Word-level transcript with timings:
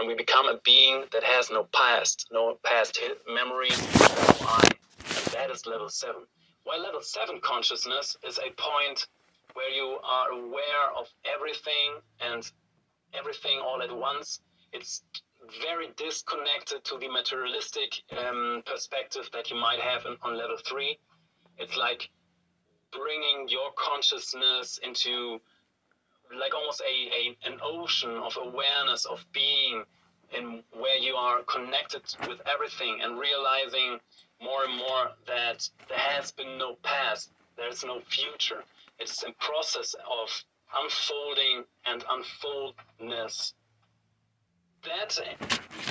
and 0.00 0.08
we 0.08 0.14
become 0.14 0.46
a 0.48 0.58
being 0.64 1.04
that 1.12 1.22
has 1.22 1.50
no 1.50 1.64
past, 1.74 2.26
no 2.32 2.58
past 2.64 2.98
memory, 3.28 3.68
no 3.68 4.46
I. 4.48 4.70
And 5.04 5.26
that 5.34 5.50
is 5.50 5.66
level 5.66 5.90
seven. 5.90 6.22
While 6.64 6.82
level 6.82 7.02
seven 7.02 7.38
consciousness 7.42 8.16
is 8.26 8.38
a 8.38 8.50
point 8.56 9.06
where 9.52 9.70
you 9.70 9.98
are 10.02 10.30
aware 10.30 10.86
of 10.96 11.06
everything 11.30 12.00
and 12.20 12.50
everything 13.12 13.60
all 13.62 13.82
at 13.82 13.94
once. 13.94 14.40
It's 14.72 15.02
very 15.62 15.88
disconnected 15.96 16.82
to 16.84 16.98
the 16.98 17.08
materialistic 17.08 18.02
um, 18.16 18.62
perspective 18.64 19.28
that 19.34 19.50
you 19.50 19.56
might 19.56 19.80
have 19.80 20.06
in, 20.06 20.16
on 20.22 20.38
level 20.38 20.56
three. 20.66 20.98
It's 21.58 21.76
like 21.76 22.08
bringing 22.92 23.48
your 23.48 23.70
consciousness 23.76 24.78
into 24.82 25.40
like 26.38 26.54
almost 26.54 26.80
a, 26.82 26.84
a 26.84 27.50
an 27.50 27.58
ocean 27.62 28.10
of 28.10 28.36
awareness 28.40 29.04
of 29.04 29.24
being 29.32 29.84
in 30.36 30.62
where 30.72 30.96
you 30.96 31.14
are 31.14 31.42
connected 31.42 32.02
with 32.28 32.40
everything 32.46 33.00
and 33.02 33.18
realizing 33.18 33.98
more 34.40 34.64
and 34.64 34.76
more 34.76 35.10
that 35.26 35.68
there 35.88 35.98
has 35.98 36.30
been 36.30 36.56
no 36.56 36.76
past 36.82 37.30
there's 37.60 37.84
no 37.84 38.00
future. 38.00 38.64
It's 38.98 39.22
a 39.22 39.32
process 39.38 39.94
of 39.94 40.44
unfolding 40.82 41.64
and 41.84 42.02
unfoldness. 42.10 43.54
That 44.84 45.18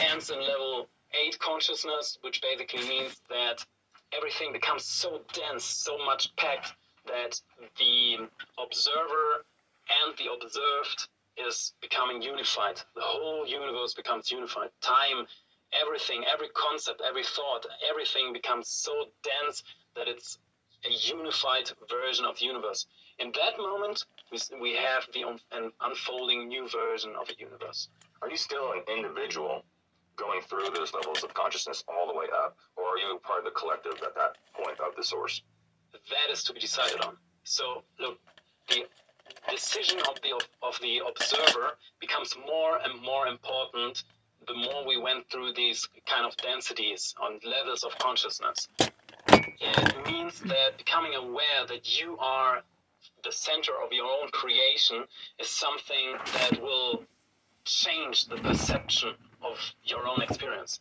ends 0.02 0.32
in 0.32 0.40
level 0.40 0.88
8 1.14 1.38
consciousness 1.40 2.18
which 2.22 2.42
basically 2.42 2.88
means 2.88 3.22
that 3.30 3.64
everything 4.12 4.52
becomes 4.52 4.84
so 4.84 5.22
dense 5.34 5.64
so 5.64 5.98
much 6.00 6.36
packed 6.36 6.74
that 7.06 7.40
the 7.78 8.28
observer 8.58 9.46
and 9.90 10.16
the 10.18 10.32
observed 10.32 11.08
is 11.38 11.74
becoming 11.82 12.22
unified. 12.22 12.78
The 12.96 13.02
whole 13.02 13.48
universe 13.48 13.94
becomes 13.94 14.32
unified. 14.32 14.70
Time, 14.82 15.26
everything, 15.74 16.24
every 16.32 16.50
concept, 16.50 17.02
every 17.08 17.24
thought, 17.24 17.66
everything 17.90 18.34
becomes 18.34 18.68
so 18.68 19.06
dense 19.24 19.64
that 19.96 20.08
it's 20.08 20.38
a 20.86 20.92
unified 20.92 21.70
version 21.90 22.26
of 22.26 22.40
the 22.40 22.46
universe. 22.46 22.86
In 23.20 23.32
that 23.34 23.58
moment, 23.58 24.06
we, 24.32 24.40
we 24.62 24.76
have 24.76 25.08
the 25.14 25.24
an 25.52 25.72
unfolding 25.82 26.48
new 26.48 26.68
version 26.70 27.12
of 27.20 27.30
a 27.30 27.34
universe. 27.38 27.90
Are 28.22 28.30
you 28.30 28.38
still 28.38 28.72
an 28.72 28.84
individual 28.88 29.64
going 30.16 30.42
through 30.42 30.70
those 30.74 30.94
levels 30.94 31.24
of 31.24 31.34
consciousness 31.34 31.84
all 31.88 32.08
the 32.08 32.18
way 32.18 32.26
up, 32.34 32.58
or 32.76 32.84
are 32.84 32.98
you 32.98 33.20
part 33.24 33.40
of 33.40 33.46
the 33.46 33.52
collective 33.52 33.94
at 34.06 34.16
that 34.16 34.36
point 34.54 34.80
of 34.80 34.96
the 34.96 35.04
source? 35.04 35.42
That 35.92 36.32
is 36.32 36.44
to 36.44 36.54
be 36.54 36.60
decided 36.60 37.02
on. 37.02 37.16
So, 37.44 37.84
look, 38.00 38.20
the 38.70 38.86
decision 39.50 40.00
of 40.02 40.20
the 40.22 40.34
of 40.62 40.80
the 40.82 41.02
observer 41.08 41.72
becomes 42.00 42.36
more 42.46 42.80
and 42.84 43.02
more 43.02 43.28
important 43.28 44.04
the 44.48 44.54
more 44.54 44.88
we 44.88 44.98
went 44.98 45.30
through 45.30 45.54
these 45.54 45.88
kind 46.06 46.26
of 46.26 46.36
densities 46.38 47.14
on 47.22 47.40
levels 47.46 47.84
of 47.84 47.98
consciousness. 48.00 48.68
It 49.28 50.08
means 50.08 50.40
that 50.42 50.78
becoming 50.78 51.14
aware 51.14 51.66
that 51.68 52.00
you 52.02 52.18
are 52.18 52.64
the 53.24 53.32
center 53.32 53.74
of 53.84 53.92
your 53.92 54.06
own 54.06 54.30
creation 54.32 55.04
is 55.40 55.50
something 55.50 56.16
that 56.34 56.62
will 56.62 57.04
change 57.66 58.26
the 58.26 58.38
perception 58.38 59.14
of 59.44 59.58
your 59.84 60.08
own 60.08 60.22
experience. 60.22 60.80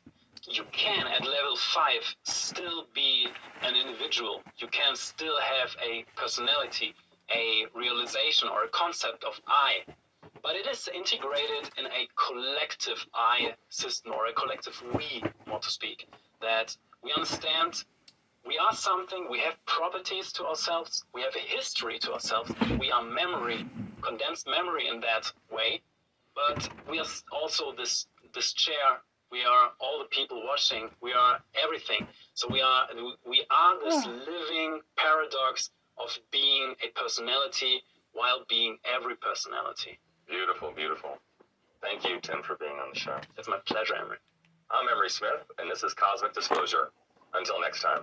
You 0.50 0.64
can, 0.72 1.06
at 1.06 1.26
level 1.26 1.56
5, 1.56 1.92
still 2.22 2.86
be 2.94 3.26
an 3.62 3.74
individual. 3.74 4.40
You 4.56 4.68
can 4.68 4.96
still 4.96 5.38
have 5.38 5.76
a 5.84 6.04
personality 6.16 6.94
a 7.34 7.66
realization 7.74 8.48
or 8.48 8.64
a 8.64 8.68
concept 8.68 9.24
of 9.24 9.40
I, 9.46 9.84
but 10.42 10.56
it 10.56 10.66
is 10.66 10.88
integrated 10.94 11.70
in 11.78 11.86
a 11.86 12.08
collective 12.16 13.04
I 13.14 13.54
system 13.68 14.12
or 14.12 14.26
a 14.26 14.32
collective 14.32 14.80
we, 14.94 15.22
more 15.46 15.58
to 15.58 15.70
speak, 15.70 16.08
that 16.40 16.76
we 17.02 17.12
understand 17.12 17.84
we 18.46 18.56
are 18.56 18.74
something, 18.74 19.26
we 19.30 19.40
have 19.40 19.54
properties 19.66 20.32
to 20.32 20.46
ourselves, 20.46 21.04
we 21.12 21.20
have 21.22 21.34
a 21.36 21.56
history 21.56 21.98
to 21.98 22.14
ourselves, 22.14 22.50
we 22.78 22.90
are 22.90 23.02
memory, 23.02 23.66
condensed 24.00 24.46
memory 24.48 24.88
in 24.88 25.00
that 25.00 25.30
way, 25.52 25.82
but 26.34 26.68
we 26.88 26.98
are 26.98 27.06
also 27.30 27.72
this 27.76 28.06
this 28.34 28.52
chair, 28.52 29.00
we 29.30 29.44
are 29.44 29.70
all 29.80 29.98
the 29.98 30.06
people 30.06 30.42
watching, 30.46 30.88
we 31.02 31.12
are 31.12 31.40
everything. 31.62 32.06
So 32.34 32.48
we 32.50 32.62
are 32.62 32.88
we 33.26 33.44
are 33.50 33.78
this 33.84 34.06
living 34.06 34.80
paradox 34.96 35.70
of 36.00 36.16
being 36.30 36.74
a 36.84 36.88
personality 36.98 37.82
while 38.12 38.44
being 38.48 38.78
every 38.84 39.16
personality. 39.16 39.98
Beautiful, 40.28 40.72
beautiful. 40.74 41.18
Thank 41.80 42.04
you, 42.04 42.20
Tim, 42.20 42.42
for 42.42 42.56
being 42.56 42.72
on 42.72 42.90
the 42.92 42.98
show. 42.98 43.18
It's 43.36 43.48
my 43.48 43.58
pleasure, 43.66 43.94
Emery. 43.94 44.18
I'm 44.70 44.88
Emery 44.88 45.10
Smith, 45.10 45.46
and 45.58 45.70
this 45.70 45.82
is 45.82 45.94
Cosmic 45.94 46.34
Disclosure. 46.34 46.90
Until 47.34 47.60
next 47.60 47.82
time. 47.82 48.02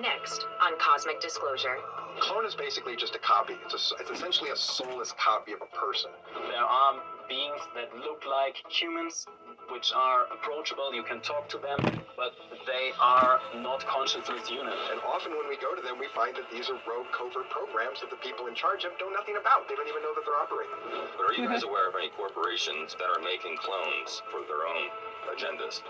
Next 0.00 0.46
on 0.62 0.78
Cosmic 0.78 1.20
Disclosure. 1.20 1.76
Clone 2.20 2.46
is 2.46 2.54
basically 2.54 2.96
just 2.96 3.14
a 3.14 3.18
copy. 3.18 3.54
It's, 3.64 3.92
a, 3.92 3.96
it's 4.00 4.10
essentially 4.10 4.50
a 4.50 4.56
soulless 4.56 5.12
copy 5.18 5.52
of 5.52 5.60
a 5.62 5.76
person. 5.76 6.10
There 6.50 6.62
are 6.62 6.94
beings 7.28 7.60
that 7.74 7.94
look 7.96 8.24
like 8.28 8.56
humans, 8.68 9.26
which 9.70 9.92
are 9.94 10.26
approachable. 10.32 10.94
You 10.94 11.02
can 11.02 11.20
talk 11.20 11.48
to 11.50 11.58
them, 11.58 11.78
but 12.16 12.32
they 12.66 12.90
are 13.00 13.40
not 13.62 13.86
consciousness 13.86 14.50
units. 14.50 14.84
And 14.90 15.00
often 15.06 15.32
when 15.32 15.48
we 15.48 15.56
go 15.56 15.74
to 15.74 15.80
them, 15.80 15.98
we 15.98 16.10
find 16.14 16.34
that 16.36 16.50
these 16.50 16.68
are 16.68 16.78
rogue 16.84 17.06
covert 17.14 17.48
programs 17.48 18.02
that 18.02 18.10
the 18.10 18.18
people 18.18 18.50
in 18.50 18.54
charge 18.54 18.84
of 18.84 18.92
know 19.00 19.08
nothing 19.08 19.38
about. 19.40 19.68
They 19.70 19.78
don't 19.78 19.88
even 19.88 20.02
know 20.02 20.12
that 20.12 20.26
they're 20.26 20.42
operating. 20.42 20.74
But 21.16 21.30
are 21.30 21.34
you 21.38 21.48
guys 21.48 21.62
aware 21.62 21.88
of 21.88 21.94
any 21.94 22.10
corporations 22.18 22.94
that 22.98 23.06
are 23.06 23.22
making 23.22 23.56
clones 23.62 24.20
for 24.30 24.42
their 24.50 24.66
own 24.66 24.90
agendas? 25.30 25.80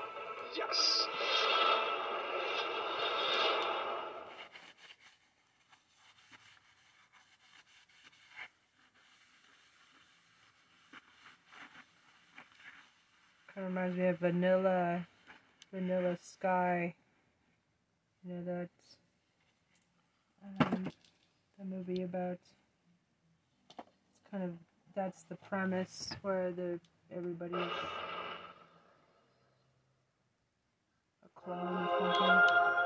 Yes. 0.54 1.09
Kind 13.54 13.66
of 13.66 13.72
reminds 13.72 13.97
me 13.97 14.06
of 14.09 14.19
Vanilla, 14.19 15.06
Vanilla 15.72 16.16
Sky. 16.21 16.94
You 18.25 18.34
know 18.34 18.43
that's 18.44 18.97
um, 20.60 20.88
the 21.59 21.65
movie 21.65 22.03
about. 22.03 22.32
It's 22.32 24.31
kind 24.31 24.44
of 24.44 24.53
that's 24.94 25.25
the 25.25 25.37
premise 25.37 26.10
where 26.22 26.50
the 26.53 26.81
everybody's 27.15 27.56
a 31.25 31.41
clone 31.41 31.88
or 32.00 32.15
something. 32.15 32.85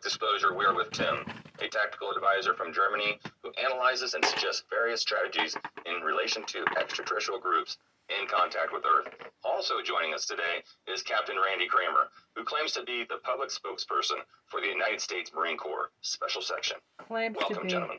Disclosure, 0.00 0.56
we 0.56 0.64
are 0.64 0.74
with 0.74 0.90
Tim, 0.90 1.24
a 1.60 1.68
tactical 1.68 2.10
advisor 2.10 2.54
from 2.54 2.72
Germany 2.72 3.18
who 3.42 3.52
analyzes 3.62 4.14
and 4.14 4.24
suggests 4.24 4.64
various 4.70 5.00
strategies 5.00 5.54
in 5.86 6.02
relation 6.02 6.44
to 6.46 6.64
extraterrestrial 6.80 7.38
groups 7.38 7.76
in 8.08 8.26
contact 8.26 8.72
with 8.72 8.84
Earth. 8.86 9.12
Also 9.44 9.74
joining 9.84 10.14
us 10.14 10.26
today 10.26 10.64
is 10.88 11.02
Captain 11.02 11.36
Randy 11.36 11.68
Cramer, 11.68 12.08
who 12.34 12.42
claims 12.42 12.72
to 12.72 12.82
be 12.84 13.04
the 13.08 13.18
public 13.22 13.50
spokesperson 13.50 14.16
for 14.46 14.60
the 14.60 14.66
United 14.66 15.00
States 15.00 15.30
Marine 15.34 15.56
Corps 15.56 15.90
Special 16.00 16.42
Section. 16.42 16.78
Claims 17.06 17.36
to 17.36 17.44
Welcome, 17.44 17.62
be. 17.64 17.68
gentlemen. 17.68 17.98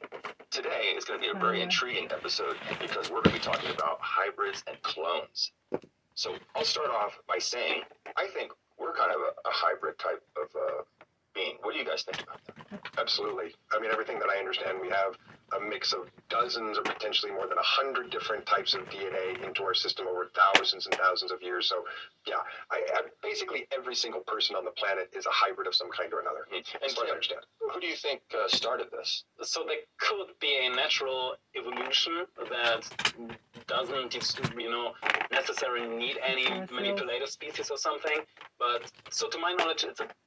Today 0.49 0.93
is 0.97 1.05
going 1.05 1.19
to 1.21 1.23
be 1.23 1.31
a 1.31 1.39
very 1.39 1.61
intriguing 1.61 2.05
episode 2.11 2.55
because 2.81 3.09
we're 3.09 3.21
going 3.21 3.39
to 3.39 3.39
be 3.41 3.45
talking 3.45 3.69
about 3.69 3.99
hybrids 4.01 4.63
and 4.67 4.81
clones. 4.81 5.51
So 6.15 6.35
I'll 6.55 6.65
start 6.65 6.89
off 6.89 7.17
by 7.27 7.37
saying 7.37 7.83
I 8.17 8.27
think 8.27 8.51
we're 8.77 8.93
kind 8.93 9.11
of 9.11 9.21
a, 9.21 9.47
a 9.47 9.51
hybrid 9.51 9.97
type 9.99 10.22
of 10.35 10.49
uh, 10.55 10.84
being. 11.34 11.57
What 11.61 11.72
do 11.72 11.72
you 11.84 11.90
guys 11.90 12.03
think 12.03 12.22
about 12.24 12.40
that? 12.46 12.80
Absolutely. 12.97 13.53
I 13.72 13.80
mean, 13.80 13.91
everything 13.91 14.20
that 14.20 14.30
I 14.30 14.40
understand, 14.40 14.80
we 14.82 14.90
have 14.90 15.18
a 15.56 15.59
mix 15.70 15.94
of 15.94 16.09
dozens 16.30 16.78
or 16.78 16.82
potentially 16.82 17.32
more 17.32 17.47
than 17.47 17.58
a 17.58 17.64
hundred 17.64 18.09
different 18.09 18.46
types 18.46 18.74
of 18.74 18.82
DNA 18.90 19.44
into 19.46 19.64
our 19.64 19.74
system 19.74 20.08
over 20.08 20.32
thousands 20.34 20.85
and 20.85 20.96
thousands 20.96 21.32
of 21.32 21.41
years. 21.41 21.68
So, 21.70 21.84
yeah, 22.26 22.35
I, 22.72 22.82
I, 22.96 23.02
basically 23.22 23.68
every 23.78 23.96
single 23.96 24.22
person 24.22 24.56
on 24.56 24.66
the 24.66 24.72
planet 24.72 25.09
is 25.16 25.26
a 25.26 25.32
hybrid 25.32 25.68
of 25.68 25.76
some 25.76 25.90
kind 25.91 26.12
or 26.14 26.22
another, 26.22 26.47
And 26.56 26.64
as 26.84 26.94
far 26.94 27.03
as 27.06 27.09
I 27.12 27.14
Tim, 27.14 27.14
understand. 27.14 27.41
who 27.59 27.80
do 27.80 27.88
you 27.88 27.96
think 27.96 28.22
uh, 28.34 28.47
started 28.47 28.88
this? 28.91 29.26
So 29.41 29.64
there 29.68 29.78
could 30.00 30.28
be 30.40 30.66
a 30.66 30.76
natural 30.76 31.35
evolution 31.56 32.26
that 32.50 32.90
doesn't, 33.68 34.16
you 34.58 34.70
know, 34.72 34.94
necessarily 35.32 35.88
need 35.88 36.18
any 36.26 36.50
Natural. 36.50 36.76
manipulated 36.82 37.30
species 37.30 37.70
or 37.70 37.78
something. 37.78 38.20
But 38.59 38.91
so 39.09 39.30
to 39.30 39.38
my 39.38 39.53
knowledge, 39.53 39.84
it's 39.84 40.00
a 40.00 40.03
I 40.03 40.08
know 40.08 40.09
of 40.09 40.22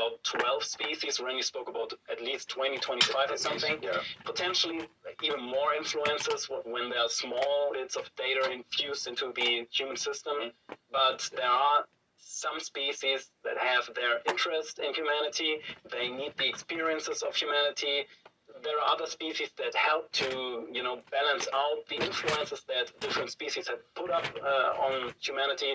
about 0.00 0.24
12 0.24 0.64
species. 0.64 1.20
Randy 1.20 1.42
spoke 1.42 1.68
about 1.68 1.92
at 2.10 2.22
least 2.22 2.48
20, 2.48 2.78
25 2.78 3.30
or 3.30 3.36
something. 3.36 3.78
Yeah. 3.82 3.98
Potentially 4.24 4.88
even 5.22 5.42
more 5.42 5.74
influences 5.76 6.48
when 6.64 6.90
there 6.90 7.00
are 7.00 7.08
small 7.08 7.70
bits 7.72 7.96
of 7.96 8.10
data 8.16 8.50
infused 8.50 9.06
into 9.06 9.32
the 9.34 9.66
human 9.70 9.96
system. 9.96 10.52
But 10.90 11.28
there 11.36 11.50
are 11.50 11.84
some 12.16 12.60
species 12.60 13.30
that 13.44 13.58
have 13.58 13.90
their 13.94 14.20
interest 14.28 14.78
in 14.78 14.94
humanity, 14.94 15.56
they 15.90 16.08
need 16.08 16.32
the 16.38 16.48
experiences 16.48 17.22
of 17.22 17.34
humanity. 17.34 18.04
There 18.62 18.78
are 18.78 18.94
other 18.94 19.06
species 19.06 19.50
that 19.56 19.74
help 19.74 20.12
to, 20.12 20.66
you 20.70 20.82
know, 20.82 21.00
balance 21.10 21.48
out 21.54 21.86
the 21.88 21.96
influences 21.96 22.62
that 22.68 22.92
different 23.00 23.30
species 23.30 23.68
have 23.68 23.78
put 23.94 24.10
up 24.10 24.26
uh, 24.42 24.86
on 24.86 25.12
humanity, 25.20 25.74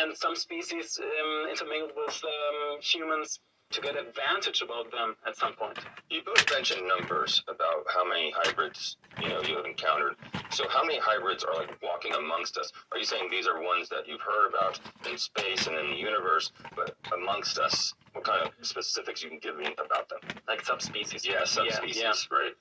and 0.00 0.16
some 0.16 0.36
species 0.36 0.98
um, 1.02 1.48
intermingle 1.50 1.90
with 1.96 2.22
um, 2.24 2.80
humans 2.80 3.40
to 3.70 3.80
get 3.80 3.96
advantage 3.96 4.62
about 4.62 4.90
them 4.90 5.14
at 5.26 5.36
some 5.36 5.52
point. 5.54 5.78
You 6.10 6.22
both 6.24 6.44
mentioned 6.52 6.82
numbers 6.88 7.42
about 7.48 7.86
how 7.88 8.06
many 8.06 8.32
hybrids 8.36 8.96
you 9.22 9.28
know 9.28 9.40
you 9.42 9.56
have 9.56 9.64
encountered. 9.64 10.16
So 10.50 10.64
how 10.68 10.82
many 10.84 10.98
hybrids 10.98 11.44
are 11.44 11.54
like 11.54 11.70
walking 11.82 12.12
amongst 12.14 12.58
us? 12.58 12.72
Are 12.92 12.98
you 12.98 13.04
saying 13.04 13.28
these 13.30 13.46
are 13.46 13.62
ones 13.62 13.88
that 13.90 14.08
you've 14.08 14.20
heard 14.20 14.48
about 14.48 14.80
in 15.08 15.16
space 15.16 15.66
and 15.66 15.76
in 15.76 15.90
the 15.90 15.96
universe, 15.96 16.52
but 16.74 16.96
amongst 17.16 17.58
us? 17.58 17.94
What 18.12 18.24
kind 18.24 18.42
of 18.44 18.52
specifics 18.66 19.22
you 19.22 19.30
can 19.30 19.38
give 19.38 19.56
me 19.56 19.66
about 19.82 20.08
them? 20.08 20.18
Like 20.48 20.64
subspecies. 20.64 21.24
Yeah, 21.24 21.44
subspecies, 21.44 21.96
Yeah, 22.02 22.12
right? 22.36 22.54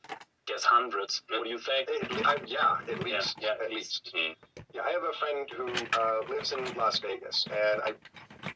Guess 0.46 0.64
hundreds. 0.64 1.24
What 1.30 1.44
do 1.44 1.50
you 1.50 1.60
think? 1.60 1.90
I, 2.26 2.38
yeah, 2.46 2.78
at 2.88 3.04
least. 3.04 3.38
yeah, 3.42 3.54
at 3.64 3.72
least. 3.72 4.12
Mm. 4.16 4.36
Yeah, 4.74 4.82
I 4.82 4.92
have 4.92 5.04
a 5.04 5.14
friend 5.14 5.50
who 5.56 6.00
uh, 6.00 6.22
lives 6.30 6.52
in 6.52 6.64
Las 6.76 7.00
Vegas, 7.00 7.48
and 7.50 7.82
I 7.84 7.94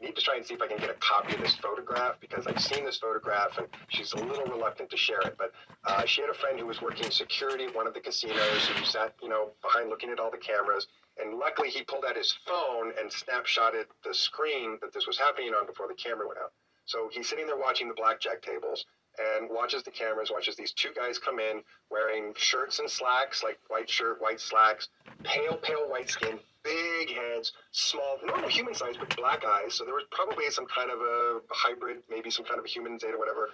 need 0.03 0.15
to 0.15 0.21
try 0.21 0.35
and 0.35 0.45
see 0.45 0.53
if 0.53 0.61
I 0.61 0.67
can 0.67 0.77
get 0.77 0.89
a 0.89 0.99
copy 0.99 1.33
of 1.33 1.41
this 1.41 1.55
photograph 1.55 2.15
because 2.19 2.45
I've 2.45 2.61
seen 2.61 2.85
this 2.85 2.97
photograph, 2.97 3.57
and 3.57 3.67
she's 3.87 4.13
a 4.13 4.17
little 4.17 4.45
reluctant 4.45 4.89
to 4.89 4.97
share 4.97 5.21
it. 5.21 5.35
But 5.37 5.51
uh, 5.85 6.05
she 6.05 6.21
had 6.21 6.29
a 6.29 6.33
friend 6.33 6.59
who 6.59 6.67
was 6.67 6.81
working 6.81 7.09
security 7.09 7.65
at 7.65 7.75
one 7.75 7.87
of 7.87 7.93
the 7.93 8.01
casinos 8.01 8.67
who 8.67 8.85
sat, 8.85 9.15
you 9.21 9.29
know, 9.29 9.51
behind 9.61 9.89
looking 9.89 10.09
at 10.09 10.19
all 10.19 10.29
the 10.29 10.37
cameras. 10.37 10.87
And 11.21 11.37
luckily, 11.37 11.69
he 11.69 11.83
pulled 11.83 12.05
out 12.05 12.17
his 12.17 12.35
phone 12.45 12.91
and 12.99 13.09
snapshotted 13.09 13.85
the 14.03 14.13
screen 14.13 14.77
that 14.81 14.93
this 14.93 15.07
was 15.07 15.17
happening 15.17 15.53
on 15.53 15.65
before 15.65 15.87
the 15.87 15.93
camera 15.93 16.27
went 16.27 16.39
out. 16.39 16.51
So 16.85 17.09
he's 17.11 17.29
sitting 17.29 17.47
there 17.47 17.57
watching 17.57 17.87
the 17.87 17.93
blackjack 17.93 18.41
tables 18.41 18.85
and 19.17 19.49
watches 19.49 19.83
the 19.83 19.91
cameras, 19.91 20.31
watches 20.31 20.55
these 20.55 20.73
two 20.73 20.89
guys 20.95 21.19
come 21.19 21.39
in 21.39 21.61
wearing 21.91 22.33
shirts 22.35 22.79
and 22.79 22.89
slacks, 22.89 23.43
like 23.43 23.59
white 23.67 23.89
shirt, 23.89 24.19
white 24.19 24.39
slacks, 24.39 24.89
pale, 25.23 25.55
pale 25.57 25.87
white 25.87 26.09
skin, 26.09 26.39
big 26.63 27.09
heads, 27.09 27.51
small, 27.71 28.17
normal 28.25 28.49
human 28.49 28.73
size, 28.73 28.95
but 28.97 29.15
black 29.15 29.43
eyes. 29.45 29.75
So 29.75 29.85
there 29.85 29.93
was 29.93 30.05
probably 30.11 30.49
some 30.49 30.65
kind 30.65 30.91
of 30.91 30.99
a 30.99 31.39
hybrid, 31.49 31.97
maybe 32.09 32.29
some 32.29 32.45
kind 32.45 32.59
of 32.59 32.65
a 32.65 32.69
human 32.69 32.97
zeta, 32.99 33.17
whatever. 33.17 33.49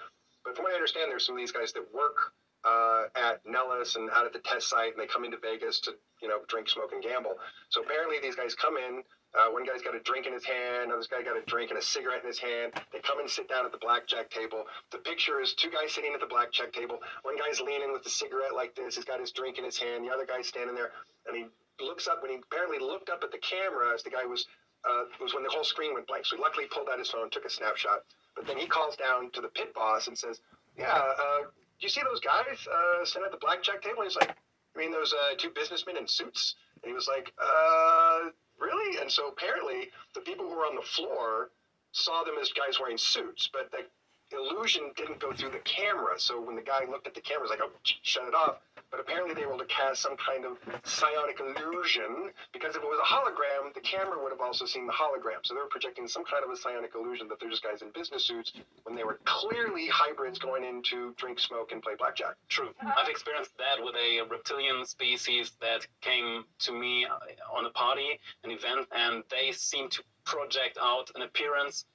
But 0.45 0.55
from 0.55 0.63
what 0.63 0.73
I 0.73 0.75
understand, 0.75 1.11
there's 1.11 1.25
some 1.25 1.35
of 1.35 1.39
these 1.39 1.51
guys 1.51 1.73
that 1.73 1.93
work 1.93 2.33
uh, 2.65 3.03
at 3.15 3.41
Nellis 3.45 3.95
and 3.95 4.09
out 4.11 4.25
at 4.25 4.33
the 4.33 4.39
test 4.39 4.69
site, 4.69 4.93
and 4.93 4.99
they 5.01 5.07
come 5.07 5.23
into 5.23 5.37
Vegas 5.37 5.79
to, 5.81 5.91
you 6.21 6.27
know, 6.27 6.39
drink, 6.47 6.69
smoke, 6.69 6.91
and 6.93 7.03
gamble. 7.03 7.35
So 7.69 7.81
apparently 7.81 8.17
these 8.21 8.35
guys 8.35 8.55
come 8.55 8.77
in. 8.77 9.03
Uh, 9.37 9.51
one 9.51 9.63
guy's 9.63 9.83
got 9.83 9.93
a 9.93 9.99
drink 9.99 10.25
in 10.25 10.33
his 10.33 10.43
hand, 10.43 10.89
another 10.89 11.05
guy 11.05 11.21
got 11.21 11.37
a 11.37 11.45
drink 11.45 11.69
and 11.69 11.77
a 11.77 11.81
cigarette 11.83 12.21
in 12.23 12.27
his 12.27 12.39
hand. 12.39 12.73
They 12.91 12.97
come 12.97 13.19
and 13.19 13.29
sit 13.29 13.47
down 13.47 13.63
at 13.63 13.71
the 13.71 13.77
blackjack 13.77 14.31
table. 14.31 14.65
The 14.91 14.97
picture 14.97 15.39
is 15.39 15.53
two 15.53 15.69
guys 15.69 15.93
sitting 15.93 16.15
at 16.15 16.19
the 16.19 16.25
blackjack 16.25 16.73
table. 16.73 16.97
One 17.21 17.37
guy's 17.37 17.61
leaning 17.61 17.93
with 17.93 18.03
the 18.03 18.09
cigarette 18.09 18.55
like 18.55 18.73
this. 18.73 18.95
He's 18.95 19.05
got 19.05 19.19
his 19.19 19.31
drink 19.31 19.59
in 19.59 19.65
his 19.65 19.77
hand. 19.77 20.03
The 20.03 20.09
other 20.09 20.25
guy's 20.25 20.47
standing 20.47 20.73
there, 20.73 20.89
and 21.27 21.37
he 21.37 21.45
looks 21.81 22.07
up. 22.07 22.21
When 22.21 22.31
he 22.31 22.37
apparently 22.37 22.79
looked 22.79 23.09
up 23.09 23.23
at 23.23 23.31
the 23.31 23.37
camera 23.37 23.93
as 23.93 24.03
the 24.03 24.09
guy 24.09 24.25
was 24.25 24.47
uh, 24.87 25.03
was 25.21 25.33
when 25.33 25.43
the 25.43 25.49
whole 25.49 25.63
screen 25.63 25.93
went 25.93 26.07
blank. 26.07 26.25
So 26.25 26.35
he 26.35 26.41
luckily 26.41 26.65
pulled 26.71 26.89
out 26.89 26.99
his 26.99 27.09
phone, 27.09 27.29
took 27.29 27.45
a 27.45 27.49
snapshot. 27.49 28.03
But 28.35 28.47
then 28.47 28.57
he 28.57 28.67
calls 28.67 28.95
down 28.95 29.31
to 29.31 29.41
the 29.41 29.49
pit 29.49 29.73
boss 29.73 30.07
and 30.07 30.17
says, 30.17 30.39
"Yeah, 30.77 30.93
uh, 30.93 31.41
do 31.41 31.81
you 31.81 31.89
see 31.89 32.01
those 32.03 32.19
guys 32.19 32.67
uh, 32.67 33.05
sitting 33.05 33.25
at 33.25 33.31
the 33.31 33.37
blackjack 33.37 33.81
table?" 33.81 34.01
And 34.01 34.11
he's 34.11 34.15
like, 34.15 34.35
"I 34.75 34.79
mean, 34.79 34.91
those 34.91 35.13
uh, 35.13 35.35
two 35.37 35.49
businessmen 35.49 35.97
in 35.97 36.07
suits." 36.07 36.55
And 36.81 36.89
he 36.89 36.93
was 36.93 37.07
like, 37.07 37.33
uh, 37.41 38.29
"Really?" 38.59 39.01
And 39.01 39.11
so 39.11 39.27
apparently, 39.27 39.89
the 40.15 40.21
people 40.21 40.47
who 40.47 40.55
were 40.55 40.65
on 40.65 40.75
the 40.75 40.81
floor 40.81 41.49
saw 41.91 42.23
them 42.23 42.35
as 42.39 42.51
guys 42.51 42.79
wearing 42.79 42.97
suits, 42.97 43.49
but 43.51 43.71
the 43.71 43.85
illusion 44.31 44.91
didn't 44.95 45.19
go 45.19 45.33
through 45.33 45.51
the 45.51 45.59
camera. 45.59 46.19
So 46.19 46.41
when 46.41 46.55
the 46.55 46.61
guy 46.61 46.85
looked 46.89 47.07
at 47.07 47.15
the 47.15 47.21
camera, 47.21 47.47
it 47.47 47.49
was 47.49 47.51
like, 47.51 47.61
"Oh, 47.61 47.71
shut 47.83 48.27
it 48.27 48.33
off." 48.33 48.57
But 48.91 48.99
apparently, 48.99 49.35
they 49.35 49.45
were 49.45 49.53
able 49.53 49.59
to 49.59 49.65
cast 49.65 50.01
some 50.01 50.17
kind 50.17 50.45
of 50.45 50.57
psionic 50.83 51.39
illusion 51.39 52.31
because 52.51 52.75
if 52.75 52.81
it 52.81 52.87
was 52.87 52.99
a 52.99 53.05
hologram, 53.05 53.73
the 53.73 53.81
camera 53.81 54.21
would 54.21 54.31
have 54.31 54.41
also 54.41 54.65
seen 54.65 54.87
the 54.87 54.93
hologram. 54.93 55.43
So 55.43 55.53
they 55.53 55.61
were 55.61 55.67
projecting 55.67 56.07
some 56.07 56.25
kind 56.25 56.43
of 56.43 56.49
a 56.49 56.57
psionic 56.57 56.95
illusion 56.95 57.27
that 57.27 57.39
they're 57.39 57.49
just 57.49 57.63
guys 57.63 57.81
in 57.81 57.89
business 57.91 58.25
suits 58.25 58.53
when 58.83 58.95
they 58.95 59.03
were 59.03 59.19
clearly 59.25 59.87
hybrids 59.87 60.39
going 60.39 60.63
in 60.63 60.81
to 60.83 61.13
drink, 61.17 61.39
smoke, 61.39 61.71
and 61.71 61.81
play 61.83 61.93
blackjack. 61.97 62.35
True. 62.47 62.69
I've 62.81 63.09
experienced 63.09 63.51
that 63.57 63.83
with 63.83 63.95
a 63.95 64.21
reptilian 64.27 64.85
species 64.85 65.51
that 65.61 65.85
came 66.01 66.45
to 66.59 66.71
me 66.71 67.05
uh, 67.05 67.17
on 67.55 67.65
a 67.65 67.69
party, 67.71 68.19
an 68.43 68.51
event, 68.51 68.87
and 68.91 69.23
they 69.29 69.51
seemed 69.51 69.91
to 69.91 70.03
project 70.25 70.77
out 70.81 71.11
an 71.15 71.21
appearance. 71.21 71.85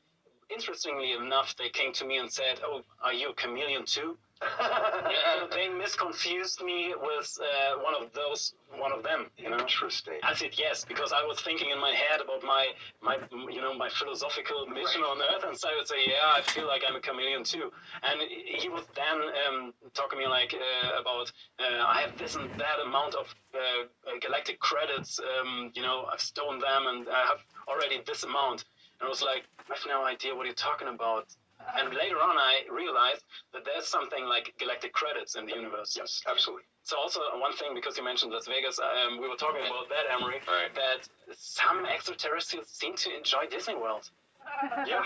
Interestingly 0.54 1.12
enough, 1.12 1.54
they 1.56 1.68
came 1.68 1.92
to 1.94 2.04
me 2.04 2.18
and 2.18 2.30
said, 2.30 2.60
"Oh, 2.64 2.82
are 3.02 3.12
you 3.12 3.30
a 3.30 3.34
chameleon 3.34 3.84
too?" 3.84 4.16
yeah, 4.60 5.46
they 5.50 5.68
misconfused 5.68 6.62
me 6.62 6.94
with 7.00 7.38
uh, 7.40 7.78
one 7.82 7.94
of 7.94 8.12
those, 8.12 8.52
one 8.76 8.92
of 8.92 9.02
them. 9.02 9.30
You 9.38 9.50
know. 9.50 9.58
Interesting. 9.58 10.14
I 10.22 10.34
said 10.34 10.50
yes 10.58 10.84
because 10.84 11.12
I 11.12 11.22
was 11.24 11.40
thinking 11.40 11.70
in 11.70 11.80
my 11.80 11.92
head 11.92 12.20
about 12.20 12.42
my 12.42 12.66
my 13.02 13.16
you 13.50 13.60
know 13.60 13.74
my 13.74 13.88
philosophical 13.88 14.66
mission 14.66 15.00
Right. 15.02 15.10
on 15.10 15.22
Earth, 15.34 15.44
and 15.48 15.56
so 15.56 15.68
I 15.70 15.76
would 15.76 15.88
say, 15.88 15.96
yeah, 16.06 16.38
I 16.38 16.42
feel 16.42 16.66
like 16.66 16.82
I'm 16.86 16.96
a 16.96 17.00
chameleon 17.00 17.42
too. 17.44 17.72
And 18.02 18.20
he 18.60 18.68
was 18.68 18.84
then 18.94 19.18
um, 19.48 19.72
talking 19.94 20.18
to 20.18 20.24
me 20.24 20.28
like 20.28 20.54
uh, 20.54 21.00
about 21.00 21.32
uh, 21.58 21.82
I 21.94 22.00
have 22.06 22.16
this 22.18 22.34
and 22.34 22.50
that 22.58 22.78
amount 22.84 23.14
of 23.14 23.26
uh, 23.54 23.86
galactic 24.20 24.58
credits. 24.60 25.18
Um, 25.18 25.70
you 25.74 25.82
know, 25.82 26.06
I've 26.12 26.20
stolen 26.20 26.58
them, 26.60 26.82
and 26.86 27.08
I 27.08 27.22
have 27.26 27.40
already 27.68 28.00
this 28.06 28.22
amount. 28.24 28.64
And 29.04 29.08
I 29.08 29.12
was 29.12 29.20
like, 29.20 29.44
I 29.68 29.76
have 29.76 29.84
no 29.86 30.00
idea 30.08 30.32
what 30.34 30.46
you're 30.48 30.56
talking 30.56 30.88
about. 30.88 31.28
And 31.76 31.92
later 31.92 32.16
on, 32.24 32.40
I 32.40 32.64
realized 32.72 33.20
that 33.52 33.60
there's 33.68 33.84
something 33.86 34.24
like 34.24 34.56
galactic 34.58 34.94
credits 34.96 35.36
in 35.36 35.44
the 35.44 35.52
universe. 35.52 35.92
Yes, 35.92 36.22
absolutely. 36.24 36.64
So 36.84 36.96
also 36.96 37.20
one 37.36 37.52
thing 37.52 37.76
because 37.76 37.98
you 38.00 38.04
mentioned 38.04 38.32
Las 38.32 38.48
Vegas, 38.48 38.80
um, 38.80 39.20
we 39.20 39.28
were 39.28 39.36
talking 39.36 39.60
about 39.60 39.92
that, 39.92 40.08
Emery, 40.08 40.40
Right. 40.48 40.72
that 40.74 41.04
some 41.36 41.84
extraterrestrials 41.84 42.68
seem 42.72 42.96
to 42.96 43.12
enjoy 43.14 43.44
Disney 43.52 43.76
World. 43.76 44.08
Yeah, 44.88 45.04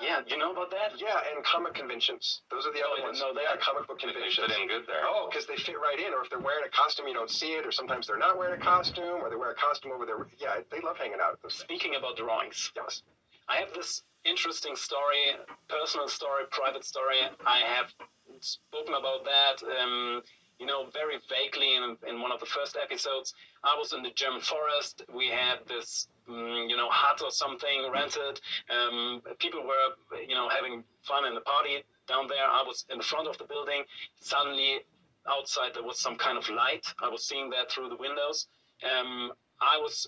Yeah, 0.00 0.20
you 0.28 0.36
know 0.36 0.52
about 0.52 0.70
that? 0.70 1.00
yeah, 1.00 1.16
and 1.34 1.42
comic 1.42 1.72
conventions. 1.72 2.42
Those 2.50 2.66
are 2.66 2.72
the 2.72 2.84
Oh, 2.84 2.92
other 2.92 3.02
ones. 3.08 3.20
no, 3.20 3.32
they 3.32 3.42
yeah, 3.48 3.54
are- 3.54 3.64
comic 3.64 3.88
book 3.88 3.98
conventions. 3.98 4.36
They 4.36 4.60
conventions. 4.60 4.68
fit 4.68 4.76
in 4.76 4.84
good 4.84 4.86
there. 4.92 5.04
Oh, 5.08 5.28
because 5.32 5.46
they 5.48 5.56
fit 5.56 5.80
right 5.80 5.98
in, 5.98 6.12
or 6.12 6.20
if 6.22 6.28
they're 6.28 6.38
wearing 6.38 6.64
a 6.68 6.70
costume, 6.70 7.08
you 7.08 7.14
don't 7.14 7.30
see 7.32 7.52
it, 7.56 7.64
or 7.66 7.72
sometimes 7.72 8.06
they're 8.06 8.20
not 8.20 8.36
wearing 8.36 8.60
a 8.60 8.64
costume, 8.64 9.20
or 9.24 9.28
they 9.32 9.36
wear 9.36 9.50
a 9.50 9.54
costume 9.56 9.92
over 9.92 10.04
their. 10.06 10.20
Yeah, 10.38 10.60
they 10.70 10.80
love 10.80 10.96
hanging 11.00 11.20
out 11.20 11.32
at 11.32 11.42
those 11.42 11.56
things. 11.56 11.64
Speaking 11.64 11.96
about 11.96 12.16
drawings, 12.16 12.72
Yes. 12.76 13.02
I 13.48 13.56
have 13.56 13.72
this 13.72 14.02
interesting 14.24 14.76
story, 14.76 15.32
personal 15.68 16.08
story, 16.08 16.44
private 16.50 16.84
story. 16.84 17.16
I 17.46 17.58
have 17.60 17.94
spoken 18.40 18.94
about 18.94 19.24
that, 19.24 19.62
um, 19.80 20.22
you 20.58 20.66
know, 20.66 20.86
very 20.92 21.16
vaguely 21.30 21.76
in, 21.76 21.96
in 22.06 22.20
one 22.20 22.30
of 22.30 22.40
the 22.40 22.46
first 22.46 22.76
episodes. 22.76 23.34
I 23.64 23.74
was 23.78 23.92
in 23.92 24.02
the 24.02 24.10
German 24.10 24.40
forest. 24.40 25.02
We 25.14 25.28
had 25.28 25.60
this, 25.66 26.08
mm, 26.28 26.68
you 26.68 26.76
know, 26.76 26.88
hut 26.90 27.22
or 27.22 27.30
something 27.30 27.90
rented. 27.92 28.40
Um, 28.68 29.22
people 29.38 29.62
were, 29.62 30.18
you 30.20 30.34
know, 30.34 30.48
having 30.48 30.84
fun 31.02 31.24
in 31.26 31.34
the 31.34 31.40
party 31.40 31.84
down 32.06 32.26
there. 32.28 32.44
I 32.44 32.62
was 32.66 32.84
in 32.90 32.98
the 32.98 33.04
front 33.04 33.28
of 33.28 33.38
the 33.38 33.44
building. 33.44 33.84
Suddenly, 34.20 34.80
outside 35.26 35.72
there 35.74 35.82
was 35.82 35.98
some 35.98 36.16
kind 36.16 36.36
of 36.36 36.48
light. 36.50 36.86
I 37.02 37.08
was 37.08 37.24
seeing 37.24 37.50
that 37.50 37.70
through 37.70 37.88
the 37.88 37.96
windows. 37.96 38.46
Um, 38.84 39.32
I 39.60 39.78
was 39.78 40.06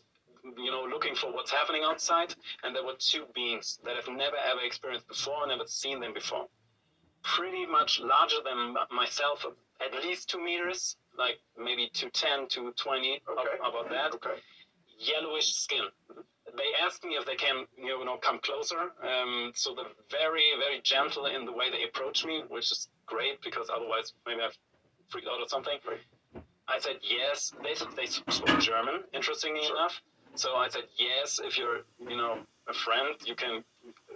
you 0.57 0.71
know, 0.71 0.85
looking 0.91 1.15
for 1.15 1.33
what's 1.33 1.51
happening 1.51 1.83
outside, 1.85 2.35
and 2.63 2.75
there 2.75 2.85
were 2.85 2.95
two 2.99 3.25
beings 3.35 3.79
that 3.85 3.97
I've 3.97 4.09
never 4.09 4.37
ever 4.37 4.61
experienced 4.65 5.09
before, 5.09 5.47
never 5.47 5.67
seen 5.67 6.01
them 6.01 6.15
before. 6.15 6.47
Pretty 7.23 7.67
much 7.67 8.01
larger 8.01 8.37
than 8.45 8.75
myself, 8.91 9.45
at 9.85 9.93
least 10.05 10.31
two 10.31 10.43
meters, 10.43 10.97
like 11.19 11.39
maybe 11.59 11.91
210, 11.93 12.49
220, 12.49 13.21
Okay. 13.29 13.41
ab- 13.63 13.69
about 13.69 13.91
that. 13.91 14.15
Okay. 14.15 14.41
Yellowish 14.99 15.55
skin. 15.55 15.85
They 16.57 16.71
asked 16.85 17.05
me 17.05 17.15
if 17.17 17.25
they 17.27 17.37
can, 17.37 17.67
you 17.79 18.05
know, 18.05 18.17
come 18.19 18.39
closer. 18.41 18.93
Um, 19.03 19.53
so 19.55 19.75
they're 19.75 19.85
very, 20.11 20.43
very 20.59 20.81
gentle 20.83 21.27
in 21.27 21.45
the 21.45 21.53
way 21.53 21.71
they 21.71 21.85
approach 21.85 22.25
me, 22.25 22.43
which 22.49 22.71
is 22.73 22.89
great 23.07 23.41
because 23.43 23.71
otherwise 23.71 24.13
maybe 24.27 24.41
I've 24.43 24.57
freaked 25.09 25.29
out 25.29 25.41
or 25.41 25.49
something. 25.49 25.79
Right. 25.87 26.01
I 26.69 26.79
said 26.79 26.99
yes. 27.03 27.53
They 27.63 27.75
they 27.97 28.07
spoke 28.07 28.61
German, 28.61 29.05
interestingly 29.13 29.63
Sure. 29.65 29.77
enough. 29.77 30.01
So 30.35 30.55
I 30.57 30.69
said 30.69 30.85
yes. 30.99 31.41
If 31.43 31.59
you're, 31.59 31.81
you 32.01 32.17
know, 32.17 32.39
a 32.69 32.73
friend, 32.73 33.17
you 33.25 33.35
can 33.35 33.65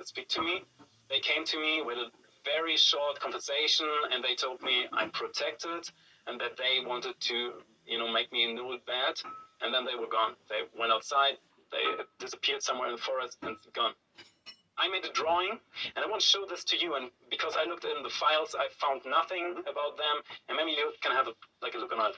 speak 0.02 0.28
to 0.28 0.42
me. 0.42 0.62
They 1.10 1.20
came 1.20 1.44
to 1.44 1.60
me 1.60 1.82
with 1.84 1.98
a 1.98 2.10
very 2.44 2.76
short 2.76 3.20
conversation, 3.20 3.86
and 4.12 4.22
they 4.22 4.34
told 4.34 4.62
me 4.62 4.86
I'm 4.92 5.10
protected, 5.10 5.88
and 6.26 6.40
that 6.40 6.56
they 6.56 6.84
wanted 6.84 7.18
to, 7.20 7.52
you 7.86 7.98
know, 7.98 8.10
make 8.12 8.32
me 8.32 8.50
a 8.50 8.54
null 8.54 8.78
bed. 8.86 9.20
And 9.62 9.72
then 9.72 9.84
they 9.84 9.94
were 9.94 10.10
gone. 10.10 10.32
They 10.48 10.62
went 10.78 10.92
outside. 10.92 11.38
They 11.70 12.04
disappeared 12.18 12.62
somewhere 12.62 12.88
in 12.88 12.96
the 12.96 13.00
forest 13.00 13.38
and 13.42 13.56
gone. 13.74 13.92
I 14.76 14.88
made 14.88 15.04
a 15.04 15.12
drawing, 15.12 15.58
and 15.94 16.04
I 16.04 16.08
want 16.08 16.20
to 16.20 16.26
show 16.26 16.44
this 16.48 16.64
to 16.64 16.76
you. 16.76 16.94
And 16.96 17.10
because 17.30 17.54
I 17.56 17.68
looked 17.68 17.84
in 17.84 18.02
the 18.02 18.10
files, 18.10 18.54
I 18.58 18.68
found 18.78 19.02
nothing 19.06 19.54
about 19.70 19.96
them. 19.96 20.22
And 20.48 20.56
maybe 20.56 20.72
you 20.72 20.92
can 21.00 21.12
have 21.12 21.28
a, 21.28 21.32
like 21.62 21.74
a 21.74 21.78
look 21.78 21.92
on 21.92 22.10
it. 22.10 22.16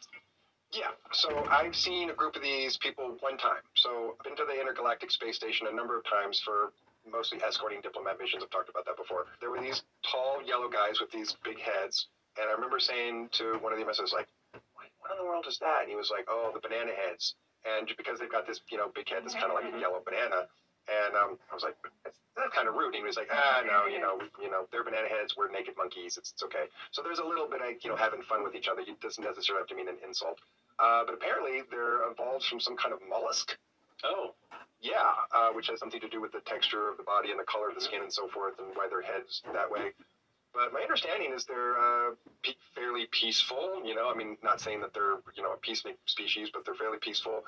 Yeah, 0.76 0.92
so 1.10 1.32
I've 1.50 1.74
seen 1.74 2.10
a 2.10 2.12
group 2.12 2.36
of 2.36 2.42
these 2.42 2.76
people 2.76 3.16
one 3.20 3.38
time. 3.38 3.64
So 3.76 4.12
I've 4.20 4.24
been 4.24 4.36
to 4.36 4.44
the 4.44 4.60
Intergalactic 4.60 5.10
Space 5.10 5.36
Station 5.36 5.66
a 5.72 5.74
number 5.74 5.96
of 5.96 6.04
times 6.04 6.38
for 6.44 6.72
mostly 7.10 7.40
escorting 7.40 7.80
diplomat 7.80 8.20
missions. 8.20 8.42
I've 8.44 8.50
talked 8.50 8.68
about 8.68 8.84
that 8.84 8.96
before. 9.00 9.24
There 9.40 9.50
were 9.50 9.60
these 9.60 9.80
tall 10.04 10.44
yellow 10.44 10.68
guys 10.68 11.00
with 11.00 11.10
these 11.10 11.34
big 11.44 11.56
heads, 11.58 12.08
and 12.36 12.44
I 12.50 12.52
remember 12.52 12.78
saying 12.78 13.30
to 13.40 13.56
one 13.64 13.72
of 13.72 13.78
the 13.78 13.88
ambassadors, 13.88 14.12
like, 14.12 14.28
"What 14.52 14.92
what 15.00 15.10
in 15.12 15.16
the 15.16 15.24
world 15.24 15.46
is 15.48 15.56
that?" 15.64 15.88
And 15.88 15.88
he 15.88 15.96
was 15.96 16.10
like, 16.10 16.28
"Oh, 16.28 16.52
the 16.52 16.60
banana 16.60 16.92
heads." 16.92 17.36
And 17.64 17.88
because 17.96 18.20
they've 18.20 18.30
got 18.30 18.46
this, 18.46 18.60
you 18.68 18.76
know, 18.76 18.92
big 18.94 19.08
head 19.08 19.24
that's 19.24 19.34
kind 19.34 19.48
of 19.48 19.56
like 19.56 19.72
a 19.72 19.80
yellow 19.80 20.02
banana, 20.04 20.44
and 20.92 21.16
um, 21.16 21.38
I 21.50 21.54
was 21.54 21.64
like, 21.64 21.76
that's, 22.36 22.54
kind 22.54 22.68
of 22.68 22.74
rude. 22.74 22.94
And 22.94 22.96
he 22.96 23.02
was 23.02 23.16
like, 23.16 23.28
ah, 23.32 23.62
no, 23.66 23.86
you 23.86 24.00
know, 24.00 24.18
you 24.40 24.50
know, 24.50 24.66
they're 24.70 24.84
banana 24.84 25.08
heads, 25.08 25.34
we're 25.36 25.50
naked 25.50 25.74
monkeys. 25.76 26.16
It's, 26.16 26.32
it's 26.32 26.42
okay. 26.42 26.66
So 26.90 27.02
there's 27.02 27.18
a 27.18 27.24
little 27.24 27.48
bit 27.48 27.60
of, 27.62 27.68
you 27.82 27.90
know, 27.90 27.96
having 27.96 28.22
fun 28.22 28.44
with 28.44 28.54
each 28.54 28.68
other. 28.68 28.82
It 28.82 29.00
doesn't 29.00 29.22
necessarily 29.24 29.62
have 29.62 29.68
to 29.68 29.74
mean 29.74 29.88
an 29.88 29.96
insult. 30.06 30.38
Uh, 30.78 31.04
but 31.04 31.14
apparently 31.14 31.62
they're 31.70 32.08
evolved 32.10 32.44
from 32.46 32.60
some 32.60 32.76
kind 32.76 32.92
of 32.92 33.00
mollusk. 33.08 33.56
Oh, 34.04 34.34
Yeah, 34.80 35.08
uh, 35.34 35.50
which 35.52 35.68
has 35.68 35.80
something 35.80 36.00
to 36.00 36.08
do 36.08 36.20
with 36.20 36.32
the 36.32 36.40
texture 36.40 36.90
of 36.90 36.96
the 36.98 37.02
body 37.02 37.30
and 37.30 37.40
the 37.40 37.44
color 37.44 37.68
of 37.70 37.74
the 37.74 37.80
skin 37.80 38.02
and 38.02 38.12
so 38.12 38.28
forth, 38.28 38.54
and 38.58 38.68
why 38.74 38.86
their 38.88 39.00
heads 39.02 39.42
that 39.52 39.70
way. 39.70 39.92
But 40.52 40.72
my 40.72 40.80
understanding 40.80 41.32
is 41.34 41.44
they're 41.44 41.78
uh, 41.78 42.10
pe- 42.42 42.54
fairly 42.74 43.06
peaceful. 43.10 43.82
You 43.84 43.94
know, 43.94 44.10
I 44.10 44.14
mean, 44.14 44.36
not 44.42 44.60
saying 44.60 44.80
that 44.80 44.92
they're 44.94 45.16
you 45.34 45.42
know 45.42 45.52
a 45.52 45.56
peacemaking 45.56 45.98
species, 46.06 46.50
but 46.52 46.64
they're 46.64 46.74
fairly 46.74 46.98
peaceful, 47.00 47.44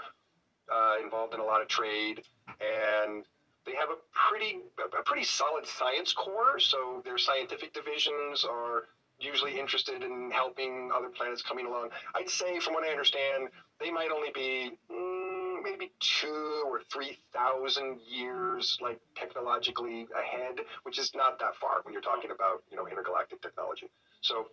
uh, 0.73 0.97
involved 1.03 1.35
in 1.35 1.41
a 1.41 1.45
lot 1.45 1.61
of 1.63 1.69
trade, 1.69 2.23
and 2.61 3.25
they 3.69 3.77
have 3.77 3.91
a 3.91 4.01
pretty 4.13 4.61
a 4.99 5.03
pretty 5.03 5.25
solid 5.25 5.67
science 5.67 6.13
core. 6.13 6.59
So 6.59 7.03
their 7.05 7.19
scientific 7.19 7.73
divisions 7.75 8.45
are 8.45 8.85
usually 9.21 9.59
interested 9.59 10.03
in 10.03 10.31
helping 10.33 10.91
other 10.95 11.09
planets 11.09 11.43
coming 11.43 11.67
along. 11.67 11.91
I'd 12.15 12.31
say, 12.31 12.61
from 12.61 12.75
what 12.75 12.85
I 12.85 12.91
understand, 12.91 13.49
they 13.81 13.91
might 13.91 14.11
only 14.15 14.31
be 14.33 14.73
mm, 14.91 15.63
maybe 15.63 15.91
two 16.01 16.65
or 16.67 16.81
three 16.91 17.19
thousand 17.33 17.99
years, 18.09 18.79
like 18.81 19.01
technologically 19.15 20.07
ahead, 20.17 20.61
which 20.85 20.99
is 20.99 21.13
not 21.15 21.39
that 21.41 21.55
far 21.57 21.81
when 21.83 21.93
you're 21.93 22.03
talking 22.03 22.31
about 22.31 22.63
you 22.71 22.77
know 22.77 22.89
intergalactic 22.89 23.43
technology. 23.43 23.91
So, 24.23 24.47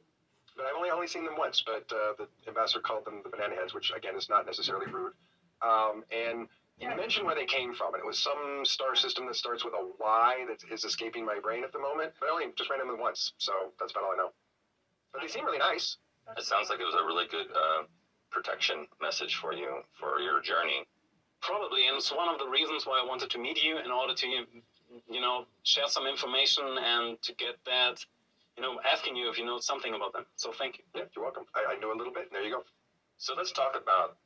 but 0.57 0.65
I've 0.65 0.75
only 0.75 0.89
only 0.89 1.07
seen 1.07 1.23
them 1.23 1.37
once. 1.37 1.63
But 1.65 1.89
uh, 1.95 2.13
the 2.17 2.27
ambassador 2.49 2.81
called 2.81 3.05
them 3.05 3.21
the 3.23 3.29
banana 3.29 3.55
heads, 3.55 3.73
which 3.73 3.93
again 3.95 4.15
is 4.15 4.29
not 4.29 4.45
necessarily 4.45 4.91
rude. 4.91 5.13
Um, 5.61 6.03
and 6.11 6.47
you 6.79 6.89
mentioned 6.89 7.25
where 7.25 7.35
they 7.35 7.45
came 7.45 7.73
from, 7.73 7.93
and 7.93 8.01
it 8.03 8.05
was 8.05 8.19
some 8.19 8.65
star 8.65 8.95
system 8.95 9.25
that 9.27 9.35
starts 9.35 9.63
with 9.63 9.73
a 9.73 9.87
Y 9.99 10.45
that 10.49 10.71
is 10.71 10.83
escaping 10.83 11.25
my 11.25 11.39
brain 11.39 11.63
at 11.63 11.71
the 11.71 11.79
moment. 11.79 12.13
But 12.19 12.27
I 12.27 12.31
only 12.33 12.47
just 12.57 12.69
ran 12.69 12.79
them 12.79 12.99
once, 12.99 13.33
so 13.37 13.53
that's 13.79 13.91
about 13.91 14.03
all 14.03 14.13
I 14.13 14.17
know. 14.17 14.31
But 15.13 15.21
they 15.21 15.27
seem 15.27 15.45
really 15.45 15.59
nice. 15.59 15.97
It 16.37 16.43
sounds 16.43 16.69
like 16.69 16.79
it 16.79 16.85
was 16.85 16.95
a 16.95 17.05
really 17.05 17.27
good 17.27 17.47
uh, 17.55 17.83
protection 18.31 18.87
message 19.01 19.35
for 19.35 19.53
you 19.53 19.81
for 19.99 20.19
your 20.19 20.41
journey. 20.41 20.85
probably, 21.41 21.87
and 21.87 21.97
it's 21.97 22.11
one 22.11 22.27
of 22.27 22.39
the 22.39 22.47
reasons 22.47 22.85
why 22.85 23.01
I 23.03 23.07
wanted 23.07 23.29
to 23.31 23.39
meet 23.39 23.63
you 23.63 23.77
in 23.77 23.91
order 23.91 24.13
to, 24.15 24.27
you 24.27 25.21
know, 25.21 25.45
share 25.63 25.87
some 25.87 26.07
information 26.07 26.65
and 26.83 27.21
to 27.21 27.33
get 27.33 27.55
that, 27.65 28.03
you 28.57 28.63
know, 28.63 28.79
asking 28.91 29.15
you 29.15 29.29
if 29.29 29.37
you 29.37 29.45
know 29.45 29.59
something 29.59 29.93
about 29.93 30.13
them. 30.13 30.25
So 30.35 30.51
thank 30.51 30.79
you. 30.79 30.83
Yeah, 30.95 31.03
you're 31.15 31.23
welcome. 31.23 31.45
I, 31.55 31.75
I 31.75 31.79
know 31.79 31.93
a 31.93 31.97
little 31.97 32.13
bit. 32.13 32.31
There 32.31 32.43
you 32.43 32.51
go. 32.51 32.63
So 33.17 33.33
let's 33.37 33.51
talk 33.51 33.77
about 33.81 34.17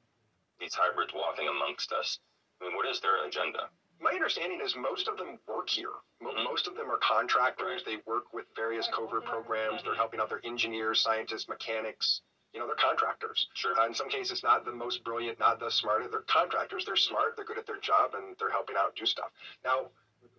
these 0.60 0.74
hybrids 0.74 1.14
walking 1.14 1.48
amongst 1.48 1.92
us. 1.92 2.20
I 2.62 2.66
mean, 2.66 2.76
what 2.76 2.88
is 2.88 3.00
their 3.00 3.26
agenda? 3.26 3.70
My 4.02 4.12
understanding 4.12 4.62
is 4.64 4.76
most 4.76 5.08
of 5.08 5.18
them 5.18 5.40
work 5.48 5.70
here. 5.70 5.92
Mo- 6.22 6.32
Mhm. 6.34 6.44
Most 6.46 6.68
of 6.68 6.76
them 6.76 6.90
are 6.90 6.98
contractors. 6.98 7.84
They 7.84 7.98
work 8.06 8.34
with 8.34 8.46
various 8.56 8.88
covert 8.88 9.26
programs. 9.26 9.84
They're 9.84 9.94
helping 9.96 10.20
out 10.20 10.30
their 10.30 10.42
engineers, 10.46 11.02
scientists, 11.02 11.48
mechanics. 11.50 12.22
You 12.54 12.60
know, 12.60 12.66
they're 12.66 12.76
contractors. 12.76 13.48
Sure. 13.54 13.80
Uh, 13.80 13.86
in 13.86 13.94
some 13.94 14.10
cases, 14.10 14.42
not 14.42 14.66
the 14.66 14.72
most 14.72 15.04
brilliant, 15.04 15.38
not 15.40 15.60
the 15.60 15.70
smartest. 15.70 16.12
They're 16.12 16.22
contractors. 16.22 16.86
They're 16.86 16.96
smart. 16.96 17.36
They're 17.36 17.46
good 17.46 17.58
at 17.60 17.66
their 17.68 17.78
job, 17.80 18.16
and 18.16 18.36
they're 18.38 18.50
helping 18.50 18.76
out 18.78 18.96
do 18.96 19.06
stuff. 19.06 19.32
Now, 19.64 19.92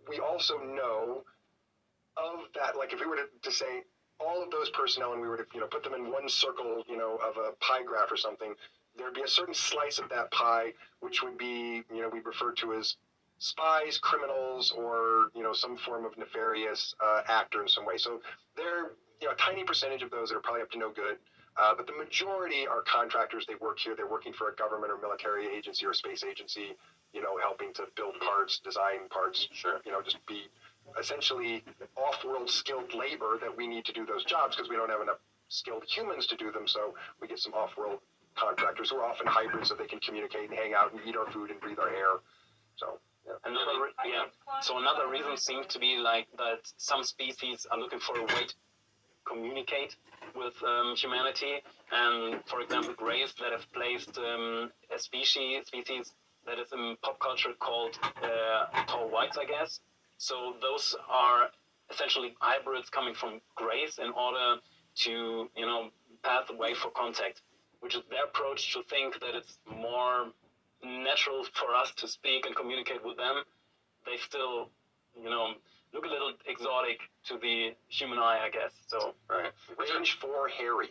we 0.09 0.19
also 0.19 0.59
know 0.59 1.25
of 2.17 2.53
that. 2.55 2.77
Like, 2.77 2.93
if 2.93 3.00
we 3.00 3.07
were 3.07 3.17
to, 3.17 3.29
to 3.43 3.53
say 3.53 3.85
all 4.19 4.43
of 4.43 4.50
those 4.50 4.71
personnel, 4.71 5.12
and 5.12 5.23
we 5.23 5.29
were 5.29 5.37
to, 5.37 5.47
you 5.55 5.61
know, 5.61 5.67
put 5.69 5.83
them 5.85 5.95
in 5.95 6.11
one 6.11 6.29
circle, 6.29 6.83
you 6.89 6.97
know, 6.97 7.17
of 7.17 7.37
a 7.37 7.53
pie 7.61 7.83
graph 7.83 8.11
or 8.11 8.17
something, 8.17 8.55
there'd 8.97 9.14
be 9.14 9.23
a 9.23 9.28
certain 9.28 9.54
slice 9.54 9.99
of 9.99 10.09
that 10.11 10.30
pie 10.30 10.73
which 11.00 11.23
would 11.23 11.38
be, 11.38 11.82
you 11.92 12.02
know, 12.02 12.09
we 12.12 12.20
refer 12.20 12.52
to 12.52 12.75
as 12.75 12.97
spies, 13.38 13.99
criminals, 13.99 14.70
or 14.70 15.30
you 15.35 15.42
know, 15.42 15.52
some 15.52 15.76
form 15.78 16.04
of 16.04 16.16
nefarious 16.18 16.94
uh, 17.02 17.23
actor 17.26 17.62
in 17.62 17.68
some 17.68 17.87
way. 17.87 17.97
So 17.97 18.20
they're, 18.56 18.92
you 19.20 19.26
know, 19.26 19.32
a 19.32 19.37
tiny 19.37 19.64
percentage 19.64 20.02
of 20.02 20.11
those 20.11 20.28
that 20.28 20.37
are 20.37 20.40
probably 20.40 20.62
up 20.62 20.70
to 20.73 20.78
no 20.78 20.90
good. 20.90 21.16
Uh, 21.56 21.75
but 21.76 21.87
the 21.87 21.92
majority 21.92 22.66
are 22.66 22.82
contractors. 22.82 23.44
They 23.47 23.56
work 23.61 23.78
here. 23.78 23.94
They're 23.97 24.06
working 24.06 24.32
for 24.32 24.49
a 24.50 24.54
government 24.54 24.92
or 24.92 24.99
military 25.00 25.49
agency 25.49 25.85
or 25.85 25.92
space 25.92 26.23
agency, 26.23 26.76
you 27.12 27.23
know, 27.23 27.38
helping 27.38 27.73
to 27.75 27.85
build 27.97 28.14
parts, 28.20 28.61
design 28.61 29.09
parts, 29.11 29.49
Sure. 29.52 29.80
you 29.85 29.90
know, 29.90 30.00
just 30.00 30.25
be 30.26 30.44
essentially 30.99 31.64
off-world 31.97 32.49
skilled 32.49 32.94
labor 32.94 33.38
that 33.40 33.54
we 33.54 33.66
need 33.66 33.85
to 33.85 33.92
do 33.92 34.06
those 34.06 34.25
jobs 34.25 34.56
because 34.56 34.70
we 34.70 34.76
don't 34.76 34.90
have 34.90 35.00
enough 35.00 35.18
skilled 35.49 35.85
humans 35.85 36.26
to 36.28 36.37
do 36.37 36.52
them. 36.52 36.66
So 36.68 36.94
we 37.20 37.26
get 37.26 37.38
some 37.38 37.52
off-world 37.54 37.99
contractors 38.37 38.90
who 38.90 38.96
are 38.96 39.06
often 39.06 39.26
hybrids 39.26 39.68
so 39.68 39.75
they 39.75 39.87
can 39.87 40.00
communicate 40.00 40.50
and 40.50 40.58
hang 40.58 40.75
out 40.75 40.92
and 40.92 41.00
eat 41.06 41.16
our 41.16 41.30
food 41.30 41.50
and 41.50 41.60
breathe 41.60 41.78
our 41.78 41.88
air. 41.88 42.20
So, 42.76 42.99
yeah. 43.26 43.32
Another, 43.44 43.72
yeah. 44.06 44.25
So 44.62 44.78
another 44.78 45.08
reason 45.08 45.37
seems 45.37 45.66
to 45.66 45.78
be 45.78 45.99
like 45.99 46.26
that 46.38 46.60
some 46.76 47.04
species 47.04 47.66
are 47.70 47.78
looking 47.78 48.00
for 48.00 48.18
a 48.18 48.22
way 48.22 48.46
to 48.49 48.54
communicate 49.26 49.96
with 50.34 50.54
um, 50.62 50.94
humanity, 50.96 51.62
and 51.92 52.40
for 52.46 52.60
example, 52.60 52.94
grays 52.96 53.34
that 53.40 53.52
have 53.52 53.70
placed 53.72 54.16
um, 54.18 54.70
a 54.94 54.99
species 54.99 55.66
species 55.66 56.12
that 56.46 56.58
is 56.58 56.72
in 56.72 56.96
pop 57.02 57.18
culture 57.20 57.50
called 57.58 57.99
uh, 58.22 58.84
tall 58.87 59.08
whites, 59.10 59.37
I 59.37 59.44
guess. 59.44 59.80
So 60.18 60.54
those 60.60 60.96
are 61.08 61.49
essentially 61.92 62.34
hybrids 62.40 62.88
coming 62.90 63.14
from 63.14 63.40
grays 63.56 63.99
in 63.99 64.12
order 64.12 64.60
to 64.96 65.49
you 65.56 65.66
know 65.66 65.90
path 66.22 66.46
the 66.49 66.56
way 66.56 66.75
for 66.75 66.90
contact, 66.90 67.42
which 67.80 67.94
is 67.94 68.02
their 68.10 68.25
approach 68.25 68.72
to 68.75 68.82
think 68.88 69.18
that 69.20 69.34
it's 69.34 69.58
more 69.66 70.26
natural 70.82 71.44
for 71.54 71.75
us 71.75 71.92
to 71.96 72.08
speak 72.08 72.46
and 72.46 72.54
communicate 72.54 73.04
with 73.04 73.16
them, 73.16 73.42
they 74.06 74.16
still, 74.16 74.70
you 75.20 75.28
know, 75.28 75.54
look 75.92 76.04
a 76.04 76.08
little 76.08 76.32
exotic 76.46 77.00
to 77.25 77.38
the 77.38 77.72
human 77.88 78.18
eye, 78.18 78.40
I 78.44 78.50
guess. 78.50 78.72
So, 78.87 79.14
Right. 79.28 79.52
Range 79.76 80.12
4 80.20 80.49
Harry. 80.49 80.90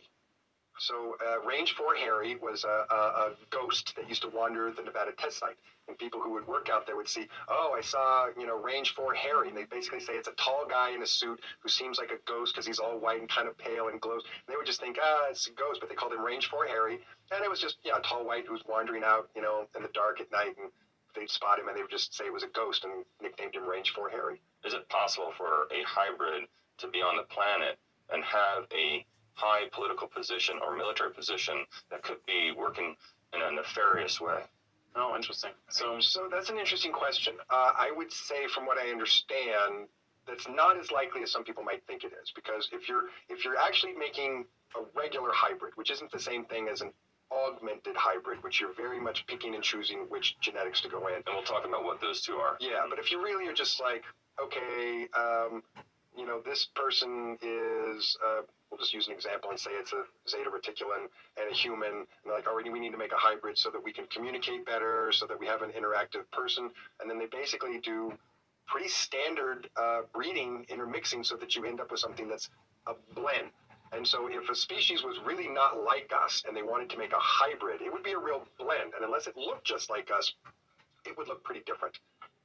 So, 0.80 1.18
uh, 1.20 1.42
Range 1.42 1.74
4 1.74 1.96
Harry 1.96 2.36
was 2.36 2.64
a, 2.64 2.86
a, 2.90 2.96
a 2.96 3.32
ghost 3.50 3.96
that 3.98 4.08
used 4.08 4.22
to 4.22 4.30
wander 4.30 4.72
the 4.72 4.82
Nevada 4.82 5.12
test 5.12 5.40
site. 5.40 5.58
And 5.88 5.98
people 5.98 6.22
who 6.22 6.32
would 6.34 6.48
work 6.48 6.70
out 6.70 6.86
there 6.86 6.96
would 6.96 7.10
see, 7.10 7.28
oh, 7.50 7.76
I 7.78 7.82
saw, 7.82 8.28
you 8.40 8.48
know, 8.48 8.58
Range 8.58 8.90
4 8.90 9.14
Harry. 9.14 9.50
And 9.50 9.58
they 9.58 9.66
basically 9.66 10.00
say 10.00 10.14
it's 10.14 10.30
a 10.30 10.34
tall 10.34 10.66
guy 10.70 10.92
in 10.92 11.02
a 11.02 11.08
suit 11.08 11.42
who 11.60 11.70
seems 11.70 11.98
like 11.98 12.12
a 12.12 12.20
ghost 12.26 12.54
because 12.54 12.66
he's 12.66 12.80
all 12.80 12.98
white 12.98 13.20
and 13.20 13.30
kind 13.30 13.48
of 13.48 13.58
pale 13.58 13.90
and 13.90 14.00
glows. 14.00 14.24
And 14.24 14.54
they 14.54 14.56
would 14.56 14.66
just 14.66 14.80
think, 14.80 14.98
ah, 15.02 15.28
it's 15.30 15.48
a 15.48 15.52
ghost, 15.52 15.82
but 15.82 15.90
they 15.90 15.96
called 15.96 16.14
him 16.14 16.24
Range 16.24 16.46
4 16.46 16.66
Harry. 16.68 17.00
And 17.32 17.44
it 17.44 17.50
was 17.50 17.60
just, 17.60 17.78
yeah, 17.84 17.98
a 17.98 18.02
tall 18.02 18.26
white 18.26 18.46
who 18.46 18.54
was 18.54 18.64
wandering 18.68 19.04
out, 19.04 19.30
you 19.36 19.42
know, 19.42 19.68
in 19.76 19.84
the 19.84 19.90
dark 19.94 20.22
at 20.22 20.32
night. 20.32 20.56
And 20.62 20.72
they'd 21.16 21.30
spot 21.30 21.60
him 21.60 21.68
and 21.68 21.76
they 21.76 21.82
would 21.82 21.92
just 21.92 22.16
say 22.16 22.26
it 22.26 22.34
was 22.34 22.44
a 22.44 22.54
ghost 22.56 22.86
and 22.86 23.04
nicknamed 23.22 23.56
him 23.56 23.68
Range 23.68 23.90
4 23.90 24.10
Harry. 24.10 24.40
Is 24.64 24.74
it 24.74 24.88
possible 24.90 25.34
for 25.38 25.68
a 25.72 25.84
hybrid 25.86 26.48
to 26.78 26.88
be 26.88 27.02
on 27.02 27.18
the 27.18 27.24
planet 27.24 27.78
and 28.12 28.24
have 28.24 28.64
a 28.72 29.06
high 29.34 29.68
political 29.72 30.08
position 30.08 30.58
or 30.66 30.76
military 30.76 31.12
position 31.14 31.66
that 31.92 32.04
could 32.04 32.24
be 32.26 32.52
working 32.58 32.96
in 33.34 33.42
a 33.42 33.52
nefarious 33.52 34.20
way? 34.20 34.42
oh, 34.96 35.16
interesting. 35.16 35.52
So, 35.70 36.00
So 36.00 36.28
that's 36.32 36.50
an 36.50 36.58
interesting 36.58 36.92
question. 36.92 37.34
Uh, 37.50 37.72
I 37.78 37.92
would 37.96 38.12
say, 38.12 38.48
from 38.48 38.66
what 38.66 38.78
I 38.78 38.92
understand, 38.92 39.88
that's 40.28 40.48
not 40.48 40.78
as 40.78 40.92
likely 40.92 41.24
as 41.24 41.32
some 41.32 41.44
people 41.44 41.64
might 41.64 41.86
think 41.88 42.04
it 42.04 42.12
is. 42.22 42.32
Because 42.36 42.70
if 42.72 42.90
you're 42.90 43.06
if 43.30 43.46
you're 43.46 43.58
actually 43.58 43.94
making 43.94 44.46
a 44.76 44.82
regular 44.98 45.30
hybrid, 45.32 45.74
which 45.76 45.90
isn't 45.92 46.12
the 46.12 46.20
same 46.20 46.46
thing 46.46 46.68
as 46.72 46.82
an 46.82 46.92
augmented 47.32 47.96
hybrid, 47.96 48.44
which 48.44 48.60
you're 48.60 48.74
very 48.74 49.00
much 49.00 49.26
picking 49.28 49.56
and 49.56 49.64
choosing 49.64 50.06
which 50.10 50.40
genetics 50.40 50.82
to 50.82 50.90
go 50.90 51.08
in. 51.08 51.16
And 51.16 51.26
we'll 51.28 51.44
talk 51.44 51.66
about 51.66 51.84
what 51.84 52.02
those 52.02 52.22
two 52.22 52.34
are. 52.34 52.58
Yeah, 52.60 52.86
but 52.90 53.00
if 53.00 53.12
you 53.12 53.24
really 53.24 53.48
are 53.48 53.54
just 53.54 53.80
like, 53.80 54.04
okay, 54.44 55.08
um, 55.18 55.64
you 56.20 56.26
know, 56.26 56.42
this 56.44 56.68
person 56.76 57.38
is, 57.42 58.18
uh, 58.26 58.42
we'll 58.70 58.78
just 58.78 58.94
use 58.94 59.08
an 59.08 59.14
example 59.14 59.50
and 59.50 59.60
say 59.60 59.72
it's 59.72 59.94
a 59.94 60.04
zeta 60.30 60.50
reticulan 60.50 61.08
and 61.40 61.50
a 61.50 61.56
human, 61.56 62.06
and 62.24 62.34
like, 62.34 62.46
already 62.46 62.70
we 62.70 62.80
need 62.80 62.92
to 62.92 62.98
make 62.98 63.14
a 63.14 63.18
hybrid 63.18 63.58
so 63.58 63.70
that 63.70 63.82
we 63.82 63.94
can 63.94 64.06
communicate 64.08 64.66
better, 64.66 65.12
so 65.14 65.26
that 65.26 65.40
we 65.40 65.48
have 65.48 65.62
an 65.62 65.72
interactive 65.72 66.30
person, 66.32 66.70
and 67.00 67.10
then 67.10 67.18
they 67.18 67.28
basically 67.28 67.80
do 67.80 68.12
pretty 68.68 68.90
standard 68.90 69.70
uh, 69.78 70.02
breeding 70.14 70.66
intermixing 70.70 71.24
so 71.24 71.36
that 71.38 71.56
you 71.56 71.66
end 71.66 71.80
up 71.80 71.90
with 71.90 72.00
something 72.00 72.28
that's 72.28 72.50
a 72.88 72.94
blend. 73.16 73.50
And 73.92 74.06
so, 74.06 74.28
if 74.30 74.48
a 74.50 74.56
species 74.56 75.04
was 75.04 75.18
really 75.26 75.48
not 75.48 75.84
like 75.84 76.12
us 76.14 76.44
and 76.48 76.56
they 76.56 76.62
wanted 76.62 76.92
to 76.92 76.98
make 76.98 77.12
a 77.12 77.20
hybrid, 77.20 77.82
it 77.82 77.92
would 77.92 78.04
be 78.04 78.12
a 78.12 78.20
real 78.20 78.44
blend. 78.60 78.94
And 78.96 79.04
unless 79.04 79.26
it 79.26 79.36
looked 79.36 79.66
just 79.66 79.90
like 79.90 80.12
us, 80.16 80.32
it 81.06 81.18
would 81.18 81.28
look 81.28 81.44
pretty 81.44 81.62
different. 81.66 81.98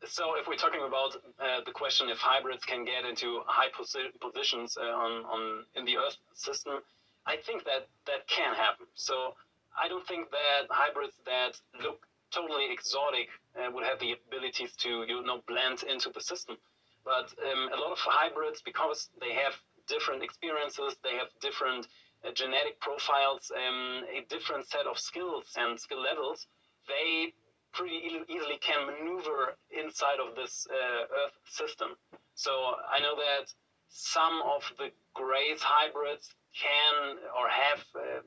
So 0.06 0.36
if 0.38 0.46
we're 0.46 0.56
talking 0.56 0.82
about 0.86 1.16
uh, 1.40 1.60
the 1.64 1.72
question 1.72 2.08
if 2.08 2.18
hybrids 2.18 2.64
can 2.64 2.84
get 2.84 3.04
into 3.04 3.40
high 3.46 3.70
posi- 3.70 4.12
positions 4.20 4.76
uh, 4.80 4.84
on, 4.84 5.24
on 5.24 5.64
in 5.74 5.84
the 5.84 5.96
Earth 5.96 6.16
system, 6.34 6.80
I 7.26 7.36
think 7.36 7.64
that 7.64 7.88
that 8.06 8.26
can 8.28 8.54
happen. 8.54 8.86
So 8.94 9.34
I 9.80 9.88
don't 9.88 10.06
think 10.06 10.30
that 10.30 10.68
hybrids 10.70 11.14
that 11.26 11.60
look 11.82 12.06
totally 12.30 12.72
exotic 12.72 13.28
uh, 13.56 13.70
would 13.70 13.84
have 13.84 13.98
the 14.00 14.12
abilities 14.12 14.72
to 14.84 15.04
you 15.06 15.24
know 15.24 15.40
blend 15.46 15.82
into 15.84 16.10
the 16.10 16.20
system. 16.20 16.56
But 17.04 17.32
um, 17.44 17.70
a 17.72 17.76
lot 17.76 17.92
of 17.92 17.98
hybrids, 17.98 18.62
because 18.62 19.10
they 19.20 19.34
have 19.34 19.54
different 19.86 20.22
experiences, 20.22 20.96
they 21.02 21.16
have 21.20 21.28
different 21.40 21.86
uh, 22.24 22.32
genetic 22.32 22.80
profiles, 22.80 23.52
um, 23.54 24.04
a 24.08 24.24
different 24.28 24.66
set 24.68 24.86
of 24.86 24.98
skills 24.98 25.44
and 25.56 25.78
skill 25.78 26.00
levels, 26.00 26.46
they 26.88 27.34
pretty 27.74 28.00
easily 28.28 28.58
can 28.60 28.86
maneuver 28.86 29.56
inside 29.70 30.18
of 30.24 30.34
this 30.36 30.66
uh, 30.70 31.02
Earth 31.20 31.36
system. 31.46 31.90
So 32.34 32.50
I 32.50 33.00
know 33.00 33.16
that 33.16 33.52
some 33.88 34.42
of 34.42 34.62
the 34.78 34.90
Greys 35.14 35.60
hybrids 35.60 36.30
can 36.54 37.18
or 37.38 37.48
have, 37.48 37.80
uh, 37.94 38.22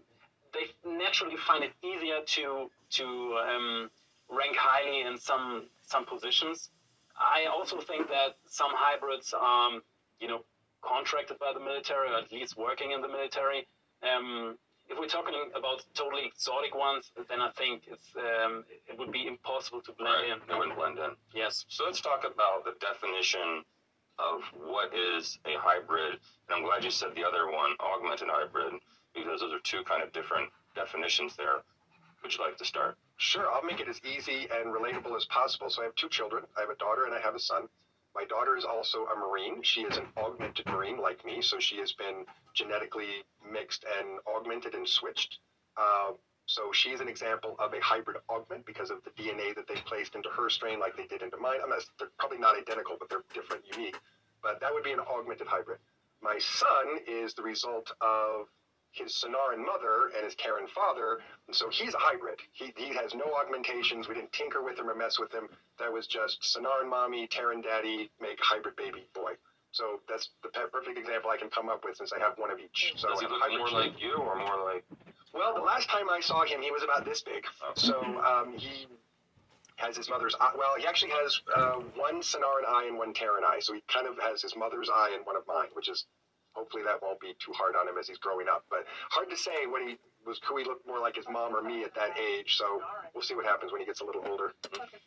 they 0.53 0.89
naturally 0.89 1.37
find 1.47 1.63
it 1.63 1.73
easier 1.83 2.19
to 2.25 2.69
to 2.89 3.05
um, 3.05 3.89
rank 4.29 4.55
highly 4.55 5.01
in 5.01 5.17
some 5.17 5.67
some 5.85 6.05
positions. 6.05 6.69
I 7.17 7.45
also 7.45 7.79
think 7.81 8.07
that 8.09 8.35
some 8.47 8.71
hybrids 8.73 9.33
are, 9.33 9.71
you 10.19 10.27
know, 10.27 10.41
contracted 10.81 11.39
by 11.39 11.51
the 11.53 11.59
military 11.59 12.09
or 12.09 12.17
at 12.17 12.31
least 12.31 12.57
working 12.57 12.91
in 12.91 13.01
the 13.01 13.07
military. 13.07 13.67
Um, 14.03 14.57
if 14.89 14.97
we're 14.99 15.07
talking 15.07 15.33
about 15.55 15.83
totally 15.93 16.25
exotic 16.25 16.75
ones, 16.75 17.11
then 17.29 17.41
I 17.41 17.49
think 17.51 17.83
it's 17.87 18.07
um, 18.15 18.63
it 18.87 18.97
would 18.97 19.11
be 19.11 19.27
impossible 19.27 19.81
to 19.81 19.91
blend 19.93 20.15
Right. 20.23 20.29
in. 20.31 20.39
They 20.47 20.55
wouldn't 20.55 20.77
blend 20.77 20.97
in. 20.99 21.11
Yes. 21.33 21.65
So 21.69 21.85
let's 21.85 22.01
talk 22.01 22.23
about 22.25 22.63
the 22.65 22.73
definition 22.79 23.63
of 24.19 24.41
what 24.65 24.93
is 24.95 25.37
a 25.45 25.55
hybrid. 25.59 26.13
And 26.47 26.55
I'm 26.57 26.63
glad 26.63 26.83
you 26.83 26.91
said 26.91 27.09
the 27.15 27.23
other 27.23 27.51
one, 27.51 27.71
augmented 27.79 28.29
hybrid, 28.31 28.73
because 29.13 29.41
those 29.41 29.53
are 29.53 29.59
two 29.63 29.83
kind 29.83 30.01
of 30.01 30.11
different 30.13 30.49
definitions 30.75 31.35
there. 31.35 31.61
Would 32.23 32.33
you 32.35 32.43
like 32.43 32.57
to 32.57 32.65
start? 32.65 32.97
Sure, 33.17 33.45
I'll 33.51 33.63
make 33.63 33.79
it 33.79 33.87
as 33.87 34.01
easy 34.03 34.47
and 34.51 34.73
relatable 34.73 35.15
as 35.15 35.25
possible. 35.25 35.69
So 35.69 35.81
I 35.81 35.85
have 35.85 35.95
two 35.95 36.09
children. 36.09 36.43
I 36.57 36.61
have 36.61 36.69
a 36.69 36.75
daughter 36.75 37.05
and 37.05 37.13
I 37.13 37.19
have 37.19 37.35
a 37.35 37.39
son. 37.39 37.67
My 38.17 38.25
daughter 38.25 38.57
is 38.57 38.65
also 38.65 39.05
a 39.05 39.15
Marine. 39.15 39.61
She 39.61 39.81
is 39.81 39.95
an 39.95 40.07
augmented 40.17 40.65
Marine 40.65 40.97
like 40.97 41.23
me, 41.23 41.39
so 41.39 41.59
she 41.59 41.77
has 41.77 41.91
been 41.93 42.25
genetically 42.55 43.23
mixed 43.51 43.85
and 43.99 44.17
augmented 44.35 44.73
and 44.73 44.89
switched. 44.89 45.37
Uh, 45.77 46.13
so 46.47 46.71
she 46.73 46.89
is 46.89 46.99
an 46.99 47.09
example 47.09 47.55
of 47.59 47.75
a 47.75 47.79
hybrid 47.79 48.17
augment 48.27 48.65
because 48.65 48.89
of 48.89 49.03
the 49.03 49.11
DNA 49.11 49.53
that 49.53 49.67
they 49.67 49.75
placed 49.85 50.15
into 50.15 50.29
her 50.29 50.49
strain, 50.49 50.79
like 50.79 50.97
they 50.97 51.05
did 51.05 51.21
into 51.21 51.37
mine. 51.37 51.59
I'm 51.61 51.69
not, 51.69 51.85
they're 51.99 52.09
probably 52.17 52.39
not 52.39 52.57
identical, 52.57 52.95
but 52.99 53.07
they're 53.07 53.23
different, 53.35 53.63
unique. 53.71 53.99
But 54.41 54.61
that 54.61 54.73
would 54.73 54.83
be 54.83 54.93
an 54.93 54.99
augmented 54.99 55.45
hybrid. 55.45 55.77
My 56.19 56.39
son 56.39 56.97
is 57.05 57.35
the 57.35 57.43
result 57.43 57.91
of 58.01 58.47
his 58.97 59.13
Sonoran 59.13 59.63
mother 59.65 60.11
and 60.15 60.25
his 60.25 60.35
Terran 60.35 60.67
father, 60.73 61.19
and 61.47 61.55
so 61.55 61.69
he's 61.69 61.93
a 61.93 61.97
hybrid. 61.99 62.39
He, 62.53 62.73
he 62.75 62.93
has 62.95 63.13
no 63.13 63.25
augmentations. 63.39 64.07
We 64.07 64.15
didn't 64.15 64.33
tinker 64.33 64.63
with 64.63 64.77
him 64.79 64.89
or 64.89 64.95
mess 64.95 65.19
with 65.19 65.31
him. 65.31 65.47
That 65.79 65.91
was 65.93 66.07
just 66.07 66.41
Sonoran 66.41 66.89
mommy, 66.89 67.27
Terran 67.27 67.61
daddy, 67.61 68.09
make 68.21 68.39
hybrid 68.41 68.75
baby 68.75 69.07
boy. 69.13 69.33
So 69.71 70.01
that's 70.09 70.29
the 70.41 70.49
perfect 70.49 70.97
example 70.97 71.29
I 71.29 71.37
can 71.37 71.49
come 71.49 71.69
up 71.69 71.83
with 71.85 71.97
since 71.97 72.11
I 72.11 72.19
have 72.19 72.33
one 72.37 72.49
of 72.49 72.57
each. 72.59 72.93
So 72.97 73.09
Does 73.09 73.19
he 73.19 73.27
look 73.27 73.41
more 73.57 73.69
like 73.69 74.01
you 74.01 74.15
or 74.15 74.35
more 74.35 74.63
like? 74.65 74.83
well, 75.33 75.53
the 75.53 75.61
last 75.61 75.89
time 75.89 76.09
I 76.09 76.19
saw 76.19 76.45
him, 76.45 76.61
he 76.61 76.71
was 76.71 76.83
about 76.83 77.05
this 77.05 77.21
big. 77.21 77.43
So 77.75 77.99
um, 78.01 78.57
he 78.57 78.87
has 79.75 79.95
his 79.95 80.09
mother's 80.09 80.35
eye. 80.41 80.53
Well, 80.57 80.73
he 80.79 80.87
actually 80.87 81.11
has 81.11 81.39
uh, 81.55 81.73
one 81.95 82.21
Sonoran 82.21 82.65
eye 82.67 82.85
and 82.87 82.97
one 82.97 83.13
Terran 83.13 83.43
eye. 83.43 83.59
So 83.59 83.73
he 83.73 83.83
kind 83.87 84.07
of 84.07 84.17
has 84.19 84.41
his 84.41 84.55
mother's 84.55 84.89
eye 84.89 85.11
and 85.15 85.23
one 85.25 85.35
of 85.35 85.43
mine, 85.47 85.67
which 85.73 85.89
is 85.89 86.05
hopefully 86.57 86.81
that 86.83 86.97
won't 87.01 87.19
be 87.21 87.35
too 87.37 87.53
hard 87.53 87.75
on 87.77 87.87
him 87.87 87.97
as 87.99 88.07
he's 88.07 88.17
growing 88.17 88.47
up. 88.49 88.65
But 88.69 88.85
hard 89.11 89.29
to 89.29 89.37
say 89.37 89.69
when 89.69 89.87
he 89.87 89.95
was 90.25 90.41
who 90.43 90.57
he 90.57 90.65
looked 90.65 90.87
more 90.87 90.99
like 90.99 91.15
his 91.15 91.29
mom 91.29 91.55
or 91.55 91.61
me 91.61 91.83
at 91.83 91.93
that 91.93 92.17
age. 92.19 92.57
So 92.57 92.81
we'll 93.13 93.21
see 93.23 93.35
what 93.35 93.45
happens 93.45 93.71
when 93.71 93.79
he 93.79 93.85
gets 93.85 94.01
a 94.01 94.05
little 94.05 94.25
older. 94.27 94.53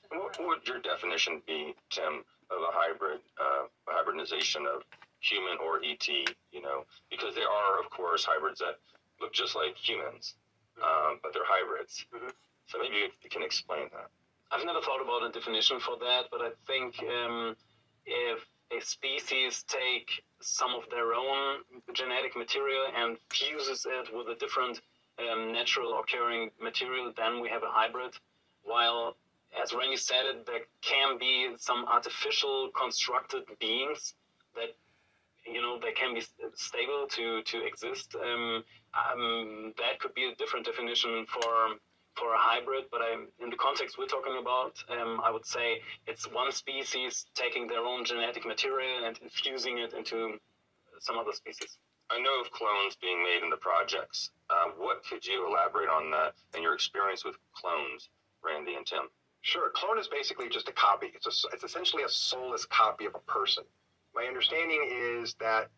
What, 0.08 0.38
what 0.38 0.46
would 0.46 0.68
your 0.68 0.78
definition 0.80 1.42
be, 1.46 1.74
Tim, 1.90 2.22
of 2.50 2.58
a 2.62 2.72
hybrid, 2.72 3.20
uh, 3.38 3.66
a 3.66 3.92
hybridization 3.92 4.62
of 4.64 4.82
human 5.18 5.58
or 5.58 5.82
ET? 5.84 6.06
You 6.08 6.62
know, 6.62 6.86
because 7.10 7.34
there 7.34 7.50
are, 7.50 7.80
of 7.82 7.90
course, 7.90 8.24
hybrids 8.24 8.60
that 8.60 8.78
look 9.20 9.34
just 9.34 9.54
like 9.56 9.76
humans, 9.76 10.34
um, 10.82 11.18
but 11.22 11.34
they're 11.34 11.44
hybrids. 11.44 12.06
Mhm. 12.14 12.30
So 12.66 12.78
maybe 12.78 12.96
you, 12.96 13.08
you 13.22 13.28
can 13.28 13.42
explain 13.42 13.90
that. 13.92 14.08
I've 14.52 14.64
never 14.64 14.80
thought 14.80 15.02
about 15.02 15.28
a 15.28 15.30
definition 15.30 15.78
for 15.80 15.96
that, 15.98 16.26
but 16.30 16.40
I 16.40 16.50
think 16.66 16.98
um, 17.02 17.56
if 18.06 18.46
a 18.76 18.80
species 18.80 19.64
take 19.64 20.22
some 20.40 20.74
of 20.74 20.84
their 20.90 21.12
own 21.12 21.60
genetic 21.92 22.36
material 22.36 22.86
and 22.96 23.16
fuses 23.30 23.86
it 23.88 24.14
with 24.14 24.28
a 24.28 24.38
different 24.38 24.80
um, 25.18 25.52
natural 25.52 25.98
occurring 25.98 26.50
material, 26.62 27.12
then 27.16 27.40
we 27.40 27.48
have 27.48 27.62
a 27.62 27.70
hybrid. 27.70 28.14
While, 28.62 29.16
as 29.60 29.74
Rennie 29.74 29.96
said 29.96 30.24
it, 30.24 30.46
there 30.46 30.60
can 30.82 31.18
be 31.18 31.50
some 31.58 31.84
artificial 31.86 32.70
constructed 32.78 33.42
beings 33.58 34.14
that 34.54 34.74
you 35.46 35.60
know 35.60 35.78
they 35.80 35.92
can 35.92 36.14
be 36.14 36.22
stable 36.54 37.06
to 37.10 37.42
to 37.42 37.66
exist. 37.66 38.14
Um, 38.14 38.64
um, 38.94 39.74
that 39.78 39.98
could 40.00 40.14
be 40.14 40.24
a 40.24 40.34
different 40.34 40.66
definition 40.66 41.26
for 41.26 41.76
for 42.20 42.34
a 42.34 42.38
hybrid, 42.38 42.84
but 42.92 43.00
I'm, 43.00 43.28
in 43.40 43.48
the 43.48 43.56
context 43.56 43.96
we're 43.98 44.06
talking 44.06 44.36
about, 44.38 44.76
um, 44.92 45.20
I 45.24 45.30
would 45.30 45.46
say 45.46 45.80
it's 46.06 46.30
one 46.30 46.52
species 46.52 47.24
taking 47.34 47.66
their 47.66 47.80
own 47.80 48.04
genetic 48.04 48.46
material 48.46 49.06
and 49.06 49.18
infusing 49.22 49.78
it 49.78 49.94
into 49.94 50.38
some 51.00 51.16
other 51.16 51.32
species. 51.32 51.78
I 52.10 52.20
know 52.20 52.40
of 52.40 52.50
clones 52.50 52.96
being 53.00 53.22
made 53.22 53.42
in 53.42 53.50
the 53.50 53.56
projects. 53.56 54.30
Uh, 54.50 54.70
what 54.76 55.02
could 55.08 55.24
you 55.24 55.48
elaborate 55.48 55.88
on 55.88 56.10
that 56.10 56.34
and 56.54 56.62
your 56.62 56.74
experience 56.74 57.24
with 57.24 57.36
clones, 57.54 58.10
Randy 58.44 58.74
and 58.74 58.84
Tim? 58.86 59.08
Sure, 59.42 59.68
a 59.68 59.70
clone 59.70 59.98
is 59.98 60.08
basically 60.08 60.50
just 60.50 60.68
a 60.68 60.72
copy. 60.72 61.06
It's 61.14 61.26
a, 61.26 61.48
it's 61.54 61.64
essentially 61.64 62.02
a 62.02 62.08
soulless 62.08 62.66
copy 62.66 63.06
of 63.06 63.14
a 63.14 63.20
person. 63.20 63.64
My 64.14 64.24
understanding 64.24 64.90
is 64.92 65.34
that 65.40 65.70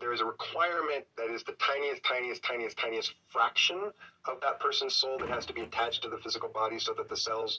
there 0.00 0.12
is 0.12 0.20
a 0.20 0.24
requirement 0.24 1.04
that 1.16 1.30
is 1.30 1.42
the 1.42 1.52
tiniest, 1.52 2.02
tiniest, 2.04 2.42
tiniest, 2.42 2.76
tiniest 2.76 3.14
fraction 3.28 3.92
of 4.26 4.40
that 4.40 4.60
person's 4.60 4.94
soul 4.94 5.18
that 5.18 5.28
has 5.28 5.46
to 5.46 5.52
be 5.52 5.62
attached 5.62 6.02
to 6.02 6.08
the 6.08 6.18
physical 6.18 6.48
body 6.48 6.78
so 6.78 6.92
that 6.94 7.08
the 7.08 7.16
cells 7.16 7.58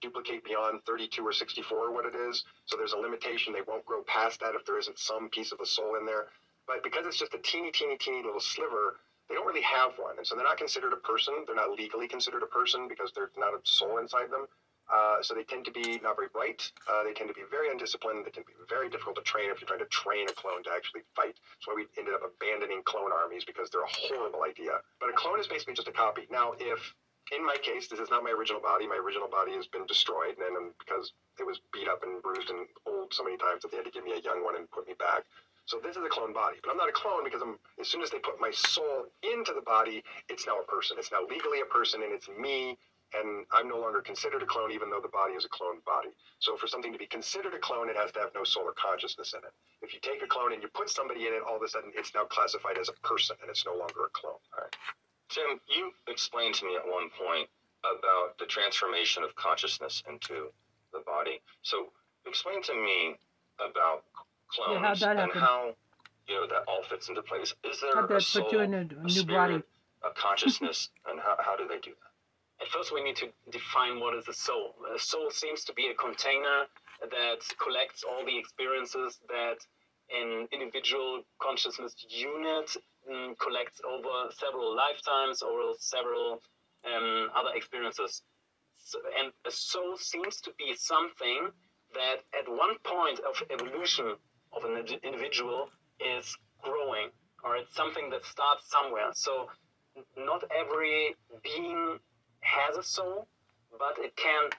duplicate 0.00 0.44
beyond 0.44 0.80
32 0.86 1.22
or 1.22 1.32
64 1.32 1.78
or 1.78 1.92
what 1.92 2.06
it 2.06 2.14
is. 2.14 2.44
So 2.66 2.76
there's 2.76 2.92
a 2.92 2.98
limitation. 2.98 3.52
They 3.52 3.62
won't 3.66 3.84
grow 3.84 4.02
past 4.02 4.40
that 4.40 4.54
if 4.54 4.64
there 4.64 4.78
isn't 4.78 4.98
some 4.98 5.28
piece 5.28 5.52
of 5.52 5.60
a 5.60 5.66
soul 5.66 5.96
in 5.98 6.06
there. 6.06 6.26
But 6.66 6.82
because 6.82 7.04
it's 7.06 7.18
just 7.18 7.34
a 7.34 7.38
teeny, 7.38 7.70
teeny, 7.70 7.96
teeny 7.96 8.22
little 8.22 8.40
sliver, 8.40 8.96
they 9.28 9.34
don't 9.34 9.46
really 9.46 9.62
have 9.62 9.92
one. 9.96 10.16
And 10.18 10.26
so 10.26 10.34
they're 10.34 10.44
not 10.44 10.56
considered 10.56 10.92
a 10.92 10.96
person. 10.96 11.34
They're 11.46 11.56
not 11.56 11.72
legally 11.72 12.08
considered 12.08 12.42
a 12.42 12.46
person 12.46 12.88
because 12.88 13.12
there's 13.14 13.30
not 13.36 13.54
a 13.54 13.60
soul 13.64 13.98
inside 13.98 14.30
them. 14.30 14.46
Uh, 14.90 15.22
so 15.22 15.34
they 15.34 15.44
tend 15.44 15.64
to 15.64 15.70
be 15.70 16.00
not 16.02 16.16
very 16.16 16.28
bright. 16.32 16.66
Uh, 16.90 17.04
they 17.04 17.14
tend 17.14 17.30
to 17.30 17.34
be 17.34 17.46
very 17.50 17.70
undisciplined. 17.70 18.26
They 18.26 18.34
to 18.34 18.42
be 18.42 18.58
very 18.68 18.90
difficult 18.90 19.16
to 19.16 19.22
train 19.22 19.50
if 19.50 19.60
you're 19.60 19.70
trying 19.70 19.86
to 19.86 19.92
train 19.94 20.28
a 20.28 20.34
clone 20.34 20.62
to 20.66 20.70
actually 20.74 21.06
fight. 21.14 21.38
That's 21.38 21.66
why 21.66 21.74
we 21.78 21.86
ended 21.96 22.14
up 22.14 22.26
abandoning 22.26 22.82
clone 22.82 23.12
armies 23.14 23.44
because 23.44 23.70
they're 23.70 23.86
a 23.86 23.96
horrible 24.10 24.42
idea. 24.42 24.82
But 24.98 25.10
a 25.10 25.12
clone 25.14 25.38
is 25.38 25.46
basically 25.46 25.74
just 25.74 25.88
a 25.88 25.94
copy. 25.94 26.26
Now, 26.30 26.54
if 26.58 26.94
in 27.30 27.46
my 27.46 27.56
case, 27.62 27.86
this 27.86 28.00
is 28.00 28.10
not 28.10 28.24
my 28.24 28.30
original 28.30 28.60
body. 28.60 28.86
My 28.86 28.98
original 28.98 29.28
body 29.28 29.52
has 29.54 29.66
been 29.66 29.86
destroyed, 29.86 30.34
and 30.38 30.74
because 30.78 31.12
it 31.38 31.46
was 31.46 31.60
beat 31.72 31.86
up 31.86 32.02
and 32.02 32.20
bruised 32.22 32.50
and 32.50 32.66
old 32.86 33.14
so 33.14 33.22
many 33.22 33.36
times 33.38 33.62
that 33.62 33.70
they 33.70 33.78
had 33.78 33.86
to 33.86 33.94
give 33.94 34.04
me 34.04 34.18
a 34.18 34.20
young 34.20 34.42
one 34.42 34.56
and 34.56 34.70
put 34.70 34.86
me 34.86 34.94
back. 34.98 35.22
So 35.66 35.78
this 35.78 35.94
is 35.94 36.02
a 36.02 36.08
clone 36.08 36.32
body, 36.32 36.58
but 36.62 36.70
I'm 36.70 36.76
not 36.76 36.88
a 36.88 36.92
clone 36.92 37.22
because 37.22 37.42
I'm. 37.42 37.54
As 37.78 37.86
soon 37.86 38.02
as 38.02 38.10
they 38.10 38.18
put 38.18 38.40
my 38.40 38.50
soul 38.50 39.06
into 39.22 39.54
the 39.54 39.62
body, 39.62 40.02
it's 40.28 40.46
now 40.46 40.58
a 40.58 40.66
person. 40.66 40.96
It's 40.98 41.12
now 41.12 41.22
legally 41.30 41.60
a 41.60 41.70
person, 41.70 42.02
and 42.02 42.12
it's 42.12 42.28
me. 42.28 42.76
And 43.12 43.44
I'm 43.50 43.68
no 43.68 43.78
longer 43.78 44.00
considered 44.00 44.42
a 44.42 44.46
clone, 44.46 44.70
even 44.70 44.88
though 44.90 45.00
the 45.00 45.08
body 45.10 45.34
is 45.34 45.44
a 45.44 45.48
cloned 45.48 45.82
body. 45.84 46.10
So 46.38 46.56
for 46.56 46.66
something 46.66 46.92
to 46.92 46.98
be 46.98 47.06
considered 47.06 47.54
a 47.54 47.58
clone, 47.58 47.90
it 47.90 47.96
has 47.96 48.12
to 48.12 48.20
have 48.20 48.30
no 48.34 48.44
soul 48.44 48.64
or 48.64 48.72
consciousness 48.72 49.34
in 49.34 49.40
it. 49.40 49.52
If 49.82 49.92
you 49.94 50.00
take 50.00 50.22
a 50.22 50.26
clone 50.26 50.52
and 50.52 50.62
you 50.62 50.68
put 50.68 50.90
somebody 50.90 51.26
in 51.26 51.34
it, 51.34 51.42
all 51.42 51.56
of 51.56 51.62
a 51.62 51.68
sudden 51.68 51.90
it's 51.96 52.14
now 52.14 52.24
classified 52.24 52.78
as 52.78 52.88
a 52.88 52.94
person, 53.06 53.36
and 53.42 53.50
it's 53.50 53.66
no 53.66 53.74
longer 53.74 54.06
a 54.06 54.12
clone. 54.14 54.38
All 54.54 54.62
right. 54.62 54.76
Tim, 55.28 55.60
you 55.68 55.90
explained 56.08 56.54
to 56.56 56.66
me 56.66 56.76
at 56.76 56.86
one 56.86 57.10
point 57.10 57.48
about 57.82 58.38
the 58.38 58.46
transformation 58.46 59.22
of 59.22 59.34
consciousness 59.36 60.02
into 60.08 60.50
the 60.92 61.00
body. 61.06 61.40
So 61.62 61.90
explain 62.26 62.62
to 62.64 62.74
me 62.74 63.16
about 63.58 64.04
clones 64.48 65.00
Yeah, 65.00 65.14
that 65.14 65.22
and 65.22 65.32
how 65.32 65.74
you 66.28 66.34
know 66.34 66.46
that 66.46 66.64
all 66.68 66.82
fits 66.82 67.08
into 67.08 67.22
place. 67.22 67.54
Is 67.64 67.80
there 67.80 67.94
How'd 67.94 68.10
a 68.10 68.20
soul, 68.20 68.44
put 68.44 68.52
you 68.52 68.60
in 68.60 68.74
a, 68.74 68.80
a 68.80 68.84
new 68.84 69.08
spirit, 69.08 69.28
body? 69.28 69.62
a 70.04 70.10
consciousness, 70.14 70.90
and 71.08 71.20
how, 71.20 71.36
how 71.38 71.56
do 71.56 71.66
they 71.68 71.78
do 71.78 71.90
that? 71.90 72.09
At 72.60 72.68
first, 72.68 72.92
we 72.92 73.02
need 73.02 73.16
to 73.16 73.28
define 73.50 74.00
what 74.00 74.14
is 74.14 74.28
a 74.28 74.34
soul. 74.34 74.74
A 74.94 74.98
soul 74.98 75.30
seems 75.30 75.64
to 75.64 75.72
be 75.72 75.88
a 75.88 75.94
container 75.94 76.66
that 77.00 77.40
collects 77.58 78.04
all 78.04 78.24
the 78.24 78.36
experiences 78.36 79.18
that 79.28 79.56
an 80.10 80.48
individual 80.52 81.22
consciousness 81.40 81.94
unit 82.08 82.76
mm, 83.10 83.38
collects 83.38 83.80
over 83.84 84.30
several 84.32 84.76
lifetimes 84.76 85.40
or 85.40 85.74
several 85.78 86.42
um, 86.84 87.30
other 87.34 87.50
experiences. 87.54 88.22
So, 88.76 88.98
and 89.18 89.32
a 89.46 89.50
soul 89.50 89.96
seems 89.96 90.40
to 90.42 90.52
be 90.58 90.74
something 90.76 91.50
that 91.94 92.16
at 92.38 92.48
one 92.48 92.76
point 92.84 93.20
of 93.20 93.42
evolution 93.50 94.16
of 94.52 94.64
an 94.64 94.84
individual 95.02 95.70
is 96.00 96.36
growing, 96.62 97.08
or 97.44 97.56
it's 97.56 97.74
something 97.74 98.10
that 98.10 98.24
starts 98.24 98.70
somewhere. 98.70 99.10
So 99.14 99.48
not 100.16 100.44
every 100.50 101.14
being 101.42 101.98
has 102.40 102.76
a 102.76 102.82
soul, 102.82 103.26
but 103.78 103.98
it 103.98 104.14
can 104.16 104.50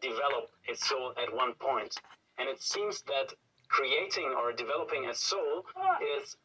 develop 0.00 0.50
its 0.66 0.88
soul 0.88 1.12
at 1.22 1.34
one 1.34 1.54
point. 1.54 2.00
And 2.38 2.48
it 2.48 2.62
seems 2.62 3.02
that 3.02 3.34
creating 3.68 4.34
or 4.36 4.52
developing 4.52 5.06
a 5.06 5.14
soul 5.14 5.64
is 6.18 6.36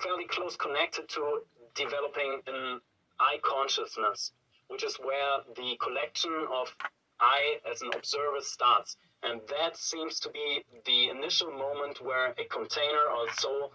fairly 0.00 0.26
close 0.26 0.56
connected 0.56 1.08
to 1.08 1.40
developing 1.74 2.40
an 2.46 2.80
I 3.20 3.38
consciousness, 3.42 4.32
which 4.68 4.82
is 4.82 4.96
where 4.96 5.38
the 5.56 5.76
collection 5.80 6.46
of 6.52 6.74
I 7.20 7.58
as 7.70 7.82
an 7.82 7.90
observer 7.94 8.40
starts. 8.40 8.96
And 9.22 9.40
that 9.48 9.76
seems 9.76 10.20
to 10.20 10.30
be 10.30 10.64
the 10.84 11.10
initial 11.10 11.50
moment 11.50 12.04
where 12.04 12.34
a 12.36 12.44
container 12.50 13.04
or 13.16 13.30
soul, 13.38 13.72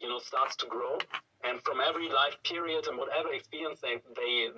you 0.00 0.08
know, 0.08 0.18
starts 0.18 0.56
to 0.56 0.66
grow. 0.66 0.98
And 1.44 1.62
from 1.62 1.80
every 1.80 2.08
life 2.08 2.36
period 2.42 2.86
and 2.88 2.98
whatever 2.98 3.32
experience 3.32 3.80
they, 3.80 4.00
they 4.16 4.48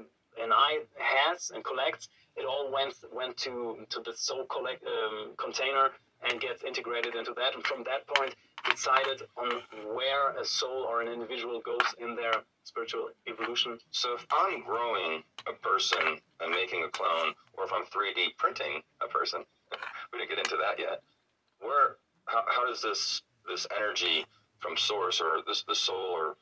an 0.42 0.52
I 0.52 0.80
has 0.98 1.50
and 1.54 1.64
collects, 1.64 2.08
it 2.36 2.44
all 2.44 2.70
went 2.72 2.94
went 3.12 3.36
to 3.38 3.86
to 3.90 4.00
the 4.00 4.14
soul 4.14 4.44
collect 4.46 4.84
um, 4.84 5.32
container 5.36 5.90
and 6.28 6.40
gets 6.40 6.62
integrated 6.64 7.14
into 7.14 7.32
that. 7.34 7.54
And 7.54 7.64
from 7.66 7.84
that 7.84 8.06
point, 8.06 8.34
decided 8.68 9.22
on 9.36 9.62
where 9.94 10.36
a 10.36 10.44
soul 10.44 10.84
or 10.88 11.00
an 11.00 11.08
individual 11.08 11.60
goes 11.60 11.94
in 11.98 12.14
their 12.14 12.32
spiritual 12.64 13.08
evolution. 13.26 13.78
So 13.90 14.14
if 14.14 14.26
I'm 14.30 14.62
growing 14.62 15.22
a 15.48 15.52
person 15.52 16.20
I'm 16.40 16.50
making 16.50 16.84
a 16.84 16.88
clone, 16.88 17.34
or 17.54 17.64
if 17.64 17.72
I'm 17.72 17.84
3D 17.84 18.36
printing 18.38 18.82
a 19.02 19.08
person, 19.08 19.44
we 20.12 20.18
didn't 20.18 20.30
get 20.30 20.38
into 20.38 20.56
that 20.62 20.78
yet. 20.78 21.02
Where, 21.60 21.96
how, 22.26 22.44
how 22.48 22.66
does 22.66 22.82
this 22.82 23.22
this 23.48 23.66
energy 23.76 24.26
from 24.58 24.76
source 24.76 25.20
or 25.20 25.38
this 25.46 25.62
the 25.62 25.74
soul 25.74 25.96
or 25.96 26.36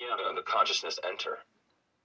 Yeah. 0.00 0.16
you 0.18 0.24
know, 0.24 0.34
the 0.34 0.42
consciousness 0.42 0.98
enter? 1.04 1.38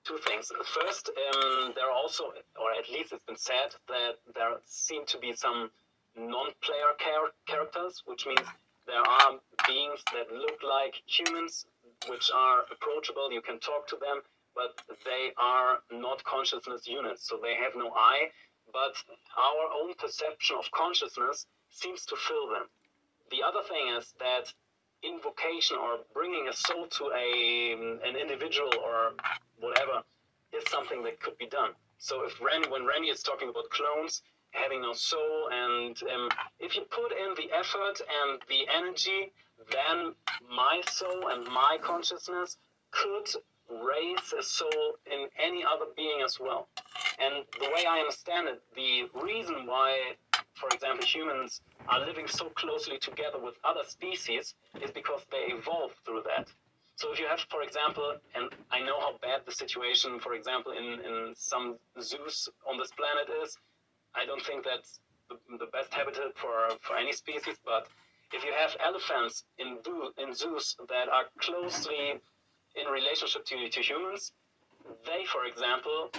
Two 0.05 0.17
things. 0.27 0.51
First, 0.65 1.09
um, 1.09 1.73
there 1.75 1.85
are 1.85 1.91
also, 1.91 2.25
or 2.59 2.71
at 2.77 2.89
least 2.89 3.13
it's 3.13 3.25
been 3.25 3.37
said, 3.37 3.75
that 3.87 4.19
there 4.35 4.57
seem 4.65 5.05
to 5.07 5.17
be 5.17 5.33
some 5.33 5.71
non-player 6.15 6.93
char- 6.99 7.33
characters, 7.47 8.03
which 8.05 8.25
means 8.25 8.47
there 8.85 9.01
are 9.01 9.39
beings 9.67 10.03
that 10.13 10.31
look 10.31 10.61
like 10.61 10.95
humans, 11.05 11.65
which 12.09 12.29
are 12.33 12.63
approachable. 12.71 13.31
You 13.31 13.41
can 13.41 13.59
talk 13.59 13.87
to 13.87 13.95
them, 13.95 14.21
but 14.55 14.81
they 15.05 15.31
are 15.37 15.79
not 15.91 16.23
consciousness 16.23 16.87
units, 16.87 17.27
so 17.27 17.39
they 17.41 17.55
have 17.55 17.73
no 17.75 17.91
eye. 17.95 18.29
But 18.71 18.95
our 19.37 19.65
own 19.81 19.93
perception 19.95 20.57
of 20.57 20.69
consciousness 20.71 21.47
seems 21.69 22.05
to 22.05 22.15
fill 22.15 22.47
them. 22.47 22.69
The 23.31 23.43
other 23.43 23.61
thing 23.67 23.95
is 23.97 24.13
that 24.19 24.53
invocation 25.03 25.77
or 25.77 25.99
bringing 26.13 26.47
a 26.47 26.53
soul 26.53 26.87
to 26.87 27.11
a 27.15 27.73
an 28.07 28.15
individual 28.15 28.71
or 28.83 29.13
whatever 29.59 30.03
is 30.53 30.63
something 30.69 31.03
that 31.03 31.19
could 31.19 31.37
be 31.37 31.47
done. 31.47 31.71
So 31.97 32.25
if 32.25 32.39
Ren, 32.41 32.69
when 32.69 32.85
Randy 32.85 33.09
is 33.09 33.23
talking 33.23 33.49
about 33.49 33.69
clones 33.69 34.21
having 34.51 34.81
no 34.81 34.93
soul, 34.93 35.49
and 35.51 35.97
um, 36.13 36.29
if 36.59 36.75
you 36.75 36.83
put 36.83 37.11
in 37.11 37.33
the 37.35 37.51
effort 37.55 38.01
and 38.21 38.39
the 38.47 38.67
energy, 38.73 39.31
then 39.71 40.13
my 40.55 40.81
soul 40.89 41.29
and 41.29 41.45
my 41.45 41.77
consciousness 41.81 42.57
could 42.91 43.27
raise 43.69 44.33
a 44.37 44.43
soul 44.43 44.93
in 45.11 45.27
any 45.43 45.63
other 45.63 45.85
being 45.95 46.21
as 46.23 46.39
well. 46.39 46.67
And 47.19 47.45
the 47.59 47.69
way 47.73 47.85
I 47.87 47.99
understand 47.99 48.47
it, 48.47 48.61
the 48.75 49.09
reason 49.19 49.65
why, 49.65 50.15
for 50.53 50.69
example, 50.73 51.05
humans 51.05 51.61
are 51.87 52.05
living 52.05 52.27
so 52.27 52.49
closely 52.49 52.97
together 52.97 53.39
with 53.39 53.55
other 53.63 53.83
species 53.87 54.55
is 54.81 54.91
because 54.91 55.21
they 55.31 55.53
evolved 55.53 55.95
through 56.05 56.23
that. 56.23 56.47
So 56.95 57.11
if 57.11 57.19
you 57.19 57.25
have, 57.27 57.39
for 57.49 57.63
example, 57.63 58.15
and 58.35 58.49
I 58.71 58.79
know 58.79 58.99
how 58.99 59.17
bad 59.21 59.41
the 59.45 59.51
situation, 59.51 60.19
for 60.19 60.33
example, 60.35 60.71
in, 60.73 60.99
in 61.03 61.33
some 61.35 61.77
zoos 61.99 62.49
on 62.69 62.77
this 62.77 62.91
planet 62.91 63.27
is, 63.43 63.57
I 64.15 64.25
don't 64.25 64.43
think 64.45 64.63
that's 64.63 64.99
the, 65.29 65.37
the 65.57 65.65
best 65.71 65.93
habitat 65.93 66.37
for, 66.37 66.69
for 66.81 66.95
any 66.95 67.11
species, 67.11 67.57
but 67.65 67.87
if 68.31 68.43
you 68.43 68.51
have 68.53 68.75
elephants 68.83 69.43
in, 69.57 69.77
in 70.17 70.33
zoos 70.33 70.75
that 70.87 71.09
are 71.09 71.25
closely 71.39 72.21
in 72.75 72.87
relationship 72.91 73.45
to, 73.45 73.69
to 73.69 73.81
humans, 73.81 74.31
they, 75.05 75.25
for 75.25 75.45
example, 75.45 76.11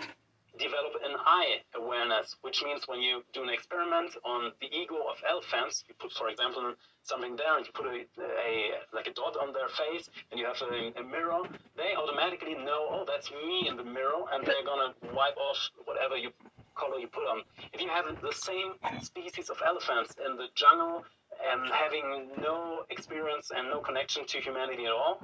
develop 0.59 0.95
an 1.05 1.17
eye 1.27 1.59
awareness, 1.75 2.37
which 2.43 2.63
means 2.63 2.87
when 2.87 3.01
you 3.01 3.23
do 3.33 3.43
an 3.43 3.49
experiment 3.49 4.17
on 4.25 4.53
the 4.61 4.69
ego 4.71 4.97
of 5.11 5.17
elephants, 5.29 5.85
you 5.89 5.95
put, 5.99 6.13
for 6.13 6.29
example, 6.29 6.75
something 7.03 7.37
there 7.37 7.57
and 7.57 7.67
you 7.67 7.73
put 7.73 7.87
a, 7.87 8.07
a 8.21 8.79
like 8.95 9.07
a 9.07 9.13
dot 9.13 9.37
on 9.37 9.53
their 9.53 9.69
face 9.69 10.09
and 10.31 10.39
you 10.39 10.47
have 10.47 10.61
a, 10.63 11.01
a 11.01 11.05
mirror, 11.05 11.43
they 11.77 11.95
automatically 11.97 12.55
know, 12.55 12.87
oh, 12.91 13.05
that's 13.07 13.31
me 13.31 13.69
in 13.69 13.77
the 13.77 13.85
mirror, 13.85 14.25
and 14.33 14.47
they're 14.47 14.65
gonna 14.65 14.95
wipe 15.15 15.37
off 15.37 15.59
whatever 15.85 16.17
you 16.17 16.31
color 16.75 16.99
you 16.99 17.09
put 17.09 17.25
on. 17.25 17.43
If 17.73 17.81
you 17.81 17.89
have 17.89 18.07
the 18.21 18.33
same 18.33 18.75
species 19.03 19.51
of 19.51 19.59
elephants 19.67 20.15
in 20.25 20.37
the 20.37 20.47
jungle 20.55 21.05
and 21.51 21.71
having 21.71 22.31
no 22.41 22.85
experience 22.91 23.51
and 23.55 23.69
no 23.69 23.81
connection 23.81 24.27
to 24.27 24.41
humanity 24.41 24.87
at 24.87 24.93
all, 24.93 25.21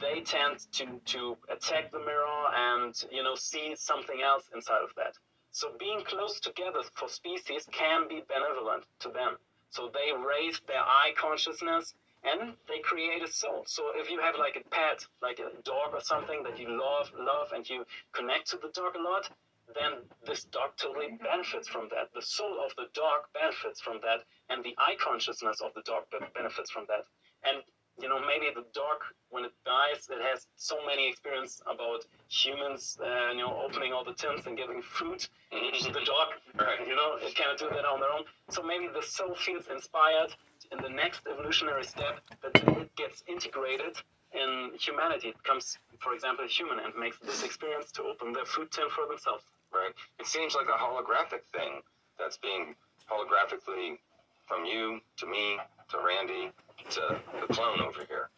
they 0.00 0.20
tend 0.20 0.58
to, 0.72 1.00
to 1.04 1.36
attack 1.50 1.90
the 1.90 1.98
mirror 1.98 2.44
and 2.54 2.94
you 3.10 3.22
know 3.22 3.34
see 3.34 3.74
something 3.76 4.20
else 4.22 4.44
inside 4.54 4.82
of 4.82 4.94
that. 4.96 5.14
So 5.50 5.72
being 5.78 6.04
close 6.04 6.40
together 6.40 6.82
for 6.94 7.08
species 7.08 7.66
can 7.72 8.08
be 8.08 8.22
benevolent 8.28 8.84
to 9.00 9.08
them. 9.08 9.38
So 9.70 9.90
they 9.92 10.12
raise 10.12 10.60
their 10.66 10.80
eye 10.82 11.12
consciousness 11.16 11.94
and 12.24 12.54
they 12.68 12.80
create 12.80 13.22
a 13.22 13.28
soul. 13.30 13.64
So 13.66 13.92
if 13.94 14.10
you 14.10 14.20
have 14.20 14.36
like 14.38 14.56
a 14.56 14.68
pet, 14.70 15.06
like 15.22 15.38
a 15.38 15.50
dog 15.62 15.94
or 15.94 16.00
something 16.00 16.42
that 16.42 16.58
you 16.58 16.68
love, 16.68 17.10
love, 17.18 17.52
and 17.52 17.68
you 17.68 17.84
connect 18.12 18.50
to 18.50 18.56
the 18.56 18.68
dog 18.68 18.96
a 18.96 19.02
lot, 19.02 19.30
then 19.74 20.02
this 20.26 20.44
dog 20.44 20.70
totally 20.76 21.18
benefits 21.22 21.68
from 21.68 21.88
that. 21.90 22.12
The 22.14 22.22
soul 22.22 22.58
of 22.64 22.74
the 22.76 22.88
dog 22.94 23.28
benefits 23.34 23.80
from 23.80 24.00
that, 24.02 24.24
and 24.48 24.64
the 24.64 24.74
eye 24.78 24.96
consciousness 24.98 25.60
of 25.60 25.74
the 25.74 25.82
dog 25.82 26.04
benefits 26.34 26.70
from 26.70 26.86
that. 26.88 27.04
And 27.44 27.62
you 28.00 28.08
know, 28.08 28.20
maybe 28.20 28.46
the 28.54 28.64
dog, 28.72 29.02
when 29.30 29.44
it 29.44 29.52
dies, 29.66 30.08
it 30.10 30.22
has 30.22 30.46
so 30.56 30.76
many 30.86 31.08
experience 31.08 31.60
about 31.66 32.06
humans, 32.28 32.98
uh, 33.02 33.30
you 33.32 33.38
know, 33.38 33.60
opening 33.64 33.92
all 33.92 34.04
the 34.04 34.14
tins 34.14 34.46
and 34.46 34.56
giving 34.56 34.82
food 34.82 35.20
to 35.20 35.92
the 35.92 36.04
dog. 36.04 36.38
Right. 36.58 36.86
You 36.86 36.94
know, 36.94 37.18
it 37.20 37.34
cannot 37.34 37.58
do 37.58 37.68
that 37.70 37.84
on 37.84 38.00
their 38.00 38.10
own. 38.10 38.22
So 38.50 38.62
maybe 38.62 38.88
the 38.88 39.02
soul 39.02 39.34
feels 39.34 39.66
inspired 39.68 40.34
in 40.72 40.78
the 40.82 40.88
next 40.88 41.22
evolutionary 41.30 41.84
step 41.84 42.20
that 42.42 42.54
it 42.56 42.96
gets 42.96 43.24
integrated 43.26 43.96
in 44.32 44.70
humanity. 44.78 45.28
It 45.28 45.42
comes, 45.42 45.78
for 45.98 46.14
example, 46.14 46.44
a 46.44 46.48
human 46.48 46.78
and 46.78 46.94
makes 46.98 47.18
this 47.18 47.42
experience 47.42 47.90
to 47.92 48.02
open 48.04 48.32
their 48.32 48.44
food 48.44 48.70
tin 48.70 48.88
for 48.90 49.06
themselves. 49.06 49.44
Right. 49.72 49.92
It 50.18 50.26
seems 50.26 50.54
like 50.54 50.68
a 50.68 50.78
holographic 50.78 51.44
thing 51.52 51.82
that's 52.18 52.38
being 52.38 52.74
holographically 53.10 53.98
from 54.46 54.64
you 54.64 55.00
to 55.16 55.26
me 55.26 55.58
to 55.90 55.98
Randy 55.98 56.50
to 56.90 57.20
the 57.40 57.52
clone 57.52 57.80
over 57.80 58.04
here. 58.08 58.30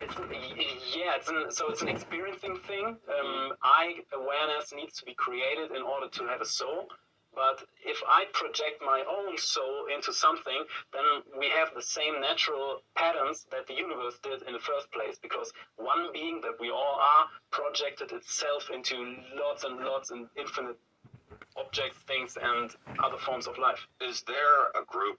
It's, 0.00 0.16
yeah, 0.96 1.16
it's 1.16 1.28
an, 1.28 1.50
so 1.50 1.70
it's 1.70 1.82
an 1.82 1.88
experiencing 1.88 2.58
thing. 2.66 2.86
Um, 2.86 3.52
eye 3.62 3.96
awareness 4.14 4.72
needs 4.74 4.96
to 4.98 5.04
be 5.04 5.14
created 5.14 5.70
in 5.76 5.82
order 5.82 6.08
to 6.08 6.26
have 6.26 6.40
a 6.40 6.46
soul. 6.46 6.88
But 7.34 7.62
if 7.84 8.02
I 8.08 8.24
project 8.32 8.82
my 8.82 9.04
own 9.08 9.38
soul 9.38 9.86
into 9.94 10.12
something, 10.12 10.64
then 10.92 11.04
we 11.38 11.48
have 11.50 11.68
the 11.74 11.82
same 11.82 12.20
natural 12.20 12.82
patterns 12.96 13.46
that 13.52 13.68
the 13.68 13.74
universe 13.74 14.18
did 14.22 14.42
in 14.42 14.52
the 14.52 14.58
first 14.58 14.90
place. 14.90 15.16
Because 15.22 15.52
one 15.76 16.12
being 16.12 16.40
that 16.40 16.58
we 16.58 16.70
all 16.70 16.98
are 16.98 17.26
projected 17.50 18.10
itself 18.10 18.68
into 18.74 19.16
lots 19.36 19.62
and 19.64 19.78
lots 19.78 20.10
and 20.10 20.26
infinite 20.36 20.76
objects, 21.56 21.98
things, 21.98 22.36
and 22.40 22.74
other 23.02 23.18
forms 23.18 23.46
of 23.46 23.58
life. 23.58 23.86
Is 24.00 24.22
there 24.22 24.70
a 24.74 24.84
group 24.86 25.18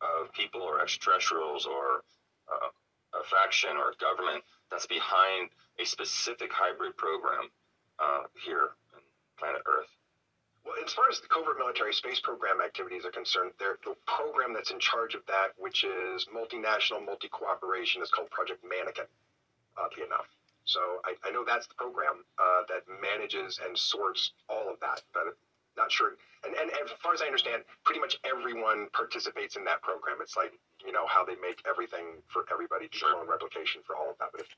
of 0.00 0.32
people 0.32 0.62
or 0.62 0.80
extraterrestrials 0.80 1.66
or 1.66 2.04
uh, 2.50 3.18
a 3.18 3.24
faction 3.24 3.76
or 3.76 3.90
a 3.90 3.96
government 3.96 4.42
that's 4.70 4.86
behind 4.86 5.50
a 5.80 5.84
specific 5.84 6.52
hybrid 6.52 6.96
program 6.96 7.50
uh, 7.98 8.22
here 8.44 8.70
on 8.94 9.00
planet 9.38 9.62
Earth? 9.66 9.90
Well, 10.64 10.74
as 10.84 10.92
far 10.92 11.08
as 11.08 11.20
the 11.20 11.28
covert 11.28 11.58
military 11.58 11.94
space 11.94 12.20
program 12.20 12.60
activities 12.60 13.04
are 13.06 13.10
concerned, 13.10 13.52
the 13.58 13.76
program 14.06 14.52
that's 14.52 14.70
in 14.70 14.78
charge 14.78 15.14
of 15.14 15.24
that, 15.26 15.52
which 15.56 15.84
is 15.84 16.26
multinational, 16.34 17.04
multi 17.04 17.28
cooperation, 17.28 18.02
is 18.02 18.10
called 18.10 18.30
Project 18.30 18.62
Mannequin, 18.68 19.06
oddly 19.78 20.04
enough. 20.04 20.28
So 20.64 21.00
I, 21.06 21.14
I 21.24 21.30
know 21.30 21.44
that's 21.46 21.66
the 21.66 21.74
program 21.74 22.24
uh, 22.38 22.62
that 22.68 22.84
manages 23.00 23.58
and 23.64 23.78
sorts 23.78 24.32
all 24.50 24.68
of 24.68 24.78
that. 24.80 25.00
But 25.14 25.32
not 25.88 25.92
sure. 25.92 26.20
And, 26.44 26.54
and 26.54 26.70
as 26.84 26.92
far 27.00 27.14
as 27.14 27.22
I 27.22 27.26
understand, 27.26 27.64
pretty 27.84 28.00
much 28.00 28.20
everyone 28.28 28.88
participates 28.92 29.56
in 29.56 29.64
that 29.64 29.80
program. 29.80 30.18
It's 30.20 30.36
like, 30.36 30.52
you 30.84 30.92
know, 30.92 31.06
how 31.08 31.24
they 31.24 31.34
make 31.40 31.64
everything 31.64 32.20
for 32.28 32.44
everybody, 32.52 32.88
do 32.92 32.98
clone 33.00 33.26
replication 33.26 33.80
for 33.86 33.96
all 33.96 34.10
of 34.12 34.18
that. 34.20 34.28
But 34.32 34.42
if 34.42 34.48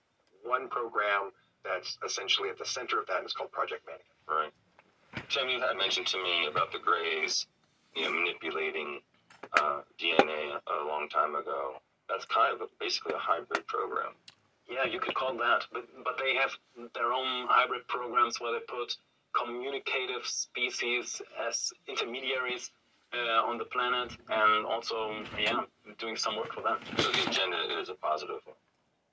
one 0.42 0.68
program 0.68 1.30
that's 1.62 1.98
essentially 2.04 2.48
at 2.50 2.58
the 2.58 2.64
center 2.64 2.98
of 2.98 3.06
that 3.06 3.24
is 3.24 3.32
called 3.32 3.52
Project 3.52 3.86
Mannequin. 3.86 4.18
Right. 4.26 4.52
Tim, 5.28 5.48
you 5.48 5.60
had 5.60 5.76
mentioned 5.76 6.06
to 6.08 6.18
me 6.18 6.46
about 6.50 6.72
the 6.72 6.78
Greys, 6.78 7.46
you 7.94 8.04
know, 8.04 8.12
manipulating 8.12 9.00
uh, 9.58 9.82
DNA 10.00 10.58
a 10.66 10.86
long 10.86 11.08
time 11.08 11.34
ago. 11.34 11.78
That's 12.08 12.24
kind 12.24 12.54
of 12.54 12.60
a, 12.62 12.66
basically 12.80 13.14
a 13.14 13.18
hybrid 13.18 13.66
program. 13.66 14.12
Yeah, 14.68 14.84
you 14.86 15.00
could 15.00 15.14
call 15.14 15.36
that. 15.38 15.66
But 15.72 15.84
but 16.04 16.18
they 16.18 16.34
have 16.36 16.50
their 16.94 17.12
own 17.12 17.46
hybrid 17.48 17.86
programs 17.88 18.40
where 18.40 18.52
they 18.52 18.64
put 18.66 18.96
communicative 19.32 20.24
species 20.24 21.22
as 21.46 21.72
intermediaries 21.88 22.70
uh, 23.12 23.48
on 23.48 23.58
the 23.58 23.64
planet, 23.64 24.12
and 24.28 24.66
also 24.66 25.14
yeah, 25.38 25.60
doing 25.98 26.16
some 26.16 26.36
work 26.36 26.52
for 26.52 26.62
them. 26.62 26.78
So 26.98 27.10
the 27.10 27.30
agenda 27.30 27.80
is 27.80 27.88
a 27.88 27.94
positive 27.94 28.40
one. 28.44 28.56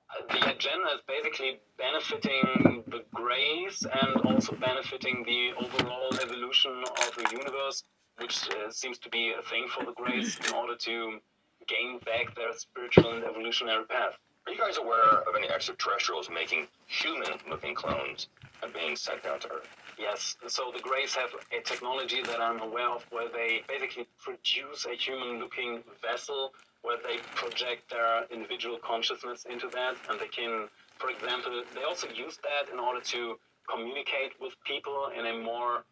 Uh, 0.10 0.34
The 0.34 0.52
agenda 0.56 0.88
is 0.96 1.02
basically 1.08 1.60
benefiting 1.78 2.84
the 2.88 3.04
Greys 3.14 3.86
and 4.02 4.22
also 4.26 4.56
benefiting 4.56 5.24
the 5.26 5.52
overall 5.64 6.10
evolution 6.22 6.84
of 6.86 7.12
the 7.16 7.28
universe, 7.32 7.84
which 8.18 8.48
uh, 8.50 8.72
seems 8.72 8.98
to 9.00 9.10
be 9.10 9.34
a 9.38 9.42
thing 9.50 9.68
for 9.68 9.84
the 9.84 9.94
Greys 9.94 10.38
in 10.48 10.54
order 10.54 10.76
to 10.76 11.20
gain 11.68 12.00
back 12.06 12.36
their 12.36 12.54
spiritual 12.54 13.12
and 13.12 13.24
evolutionary 13.26 13.86
path. 13.86 14.14
Are 14.46 14.54
you 14.54 14.58
guys 14.58 14.78
aware 14.78 15.24
of 15.28 15.36
any 15.36 15.50
extraterrestrials 15.50 16.30
making 16.30 16.68
human-looking 16.88 17.76
clones 17.76 18.30
and 18.64 18.72
being 18.72 18.96
sent 18.96 19.24
down 19.24 19.40
to 19.42 19.48
Earth? 19.52 19.68
Yes, 19.98 20.38
so 20.48 20.72
the 20.72 20.80
Greys 20.80 21.16
have 21.16 21.30
a 21.52 21.60
technology 21.64 22.22
that 22.22 22.40
I'm 22.40 22.62
aware 22.62 22.90
of 22.90 23.04
where 23.10 23.30
they 23.30 23.64
basically 23.68 24.08
produce 24.22 24.86
a 24.86 24.94
human 24.94 25.40
looking 25.40 25.84
vessel 26.02 26.54
where 26.84 26.98
they 27.02 27.18
project 27.34 27.90
their 27.90 28.26
individual 28.32 28.78
consciousness 28.78 29.46
into 29.50 29.68
that 29.70 29.96
and 30.08 30.20
they 30.20 30.28
can, 30.28 30.70
for 31.00 31.10
example, 31.10 31.64
they 31.74 31.84
also 31.84 32.08
use 32.10 32.38
that 32.44 32.72
in 32.72 32.80
order 32.80 33.02
to 33.02 33.40
communicate 33.68 34.34
with 34.40 34.54
people 34.66 35.10
in 35.18 35.26
a 35.26 35.38
more 35.38 35.84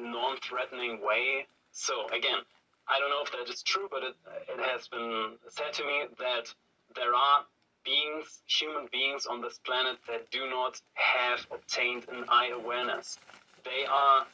non 0.00 0.38
threatening 0.38 1.00
way. 1.04 1.46
So, 1.72 2.06
again, 2.06 2.40
I 2.88 2.98
don't 2.98 3.10
know 3.10 3.22
if 3.22 3.32
that 3.32 3.52
is 3.52 3.62
true, 3.62 3.88
but 3.90 4.02
it, 4.02 4.14
it 4.48 4.60
has 4.60 4.88
been 4.88 5.32
said 5.48 5.72
to 5.74 5.84
me 5.84 6.04
that 6.18 6.52
there 6.96 7.14
are 7.14 7.44
beings, 7.84 8.42
human 8.46 8.88
beings 8.92 9.26
on 9.26 9.40
this 9.40 9.58
planet 9.58 9.98
that 10.08 10.30
do 10.30 10.48
not 10.48 10.80
have 10.94 11.46
obtained 11.52 12.06
an 12.08 12.24
eye 12.28 12.50
awareness. 12.54 13.18
They 13.64 13.84
are 13.86 14.26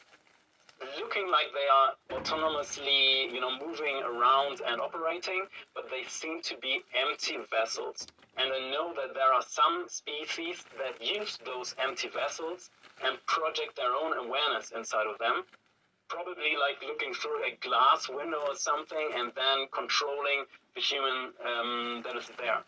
looking 0.99 1.29
like 1.29 1.47
they 1.53 1.67
are 1.67 2.19
autonomously, 2.19 3.31
you 3.31 3.39
know, 3.41 3.51
moving 3.59 4.01
around 4.03 4.61
and 4.65 4.81
operating, 4.81 5.45
but 5.75 5.89
they 5.89 6.03
seem 6.07 6.41
to 6.43 6.57
be 6.57 6.81
empty 6.95 7.37
vessels. 7.51 8.07
And 8.37 8.51
I 8.53 8.71
know 8.71 8.93
that 8.95 9.13
there 9.13 9.33
are 9.33 9.43
some 9.45 9.85
species 9.87 10.63
that 10.77 11.05
use 11.05 11.37
those 11.45 11.75
empty 11.77 12.07
vessels 12.07 12.69
and 13.03 13.17
project 13.25 13.75
their 13.75 13.93
own 13.93 14.17
awareness 14.17 14.71
inside 14.71 15.07
of 15.07 15.17
them. 15.19 15.43
Probably 16.07 16.55
like 16.59 16.81
looking 16.81 17.13
through 17.13 17.43
a 17.43 17.55
glass 17.61 18.09
window 18.09 18.39
or 18.47 18.55
something 18.55 19.11
and 19.15 19.31
then 19.35 19.67
controlling 19.71 20.45
the 20.73 20.81
human 20.81 21.33
um, 21.45 22.01
that 22.03 22.15
is 22.15 22.31
there. 22.37 22.63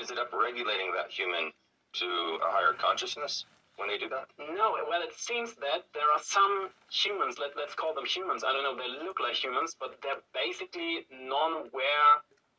Is 0.00 0.10
it 0.10 0.18
upregulating 0.18 0.90
that 0.96 1.10
human 1.10 1.52
to 1.94 2.06
a 2.42 2.50
higher 2.50 2.72
consciousness 2.72 3.44
when 3.76 3.88
they 3.88 3.98
do 3.98 4.08
that? 4.08 4.30
No, 4.38 4.76
well, 4.88 5.02
it 5.02 5.14
seems 5.16 5.54
that 5.58 5.86
there 5.92 6.10
are 6.10 6.22
some 6.22 6.70
humans, 6.90 7.36
let, 7.38 7.56
let's 7.56 7.74
call 7.74 7.94
them 7.94 8.06
humans. 8.06 8.44
I 8.44 8.52
don't 8.52 8.62
know, 8.62 8.76
they 8.76 8.90
look 9.04 9.20
like 9.20 9.34
humans, 9.34 9.76
but 9.78 9.98
they're 10.02 10.22
basically 10.32 11.06
non 11.10 11.66
aware 11.66 12.10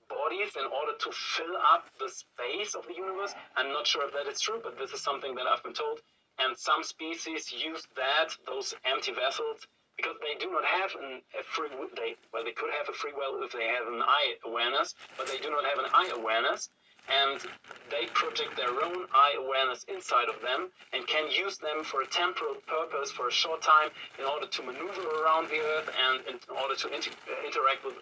bodies 0.10 0.54
in 0.56 0.66
order 0.70 0.94
to 1.00 1.10
fill 1.12 1.56
up 1.58 1.90
the 2.00 2.10
space 2.10 2.76
of 2.76 2.86
the 2.88 2.94
universe. 2.94 3.34
I'm 3.56 3.74
not 3.74 3.88
sure 3.88 4.06
if 4.06 4.14
that 4.14 4.30
is 4.30 4.40
true, 4.40 4.60
but 4.62 4.78
this 4.78 4.92
is 4.92 5.02
something 5.02 5.34
that 5.36 5.48
I've 5.48 5.64
been 5.64 5.74
told. 5.74 6.02
And 6.38 6.56
some 6.58 6.84
species 6.84 7.52
use 7.52 7.88
that, 7.96 8.36
those 8.46 8.76
empty 8.86 9.14
vessels, 9.14 9.66
because 9.98 10.20
they 10.20 10.36
do 10.38 10.52
not 10.52 10.66
have 10.66 10.92
an, 11.00 11.22
a 11.40 11.44
free. 11.44 11.70
They, 11.96 12.20
well, 12.34 12.44
they 12.44 12.52
could 12.52 12.70
have 12.78 12.90
a 12.90 12.94
free 12.94 13.14
will 13.16 13.42
if 13.44 13.54
they 13.54 13.66
have 13.72 13.88
an 13.88 14.04
eye 14.04 14.36
awareness, 14.46 14.94
but 15.18 15.28
they 15.28 15.38
do 15.38 15.50
not 15.50 15.64
have 15.64 15.80
an 15.80 15.90
eye 15.94 16.12
awareness 16.14 16.70
and 17.10 17.42
they 17.90 18.08
project 18.14 18.56
their 18.56 18.84
own 18.84 19.06
eye 19.14 19.36
awareness 19.38 19.86
inside 19.88 20.30
of 20.30 20.42
them 20.42 20.70
and 20.94 21.06
can 21.08 21.30
use 21.32 21.58
them 21.58 21.84
for 21.84 22.02
a 22.02 22.08
temporal 22.08 22.56
purpose 22.68 23.12
for 23.12 23.28
a 23.28 23.32
short 23.32 23.62
time 23.62 23.90
in 24.20 24.26
order 24.26 24.48
to 24.48 24.64
maneuver 24.64 25.02
around 25.22 25.50
the 25.50 25.60
earth 25.60 25.90
and 26.10 26.26
in 26.28 26.40
order 26.62 26.76
to 26.76 26.94
inter- 26.94 27.12
uh, 27.30 27.46
interact 27.46 27.86
with 27.86 27.96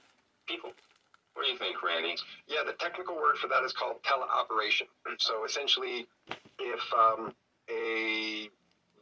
people. 0.48 0.72
What 1.34 1.46
do 1.46 1.52
you 1.52 1.58
think, 1.58 1.82
Randy? 1.82 2.16
Yeah, 2.48 2.64
the 2.66 2.74
technical 2.74 3.16
word 3.16 3.38
for 3.38 3.48
that 3.48 3.64
is 3.64 3.74
called 3.74 3.98
teleoperation. 4.04 4.88
So 5.20 5.46
essentially, 5.46 6.08
if 6.60 6.82
um, 6.94 7.34
a 7.70 8.50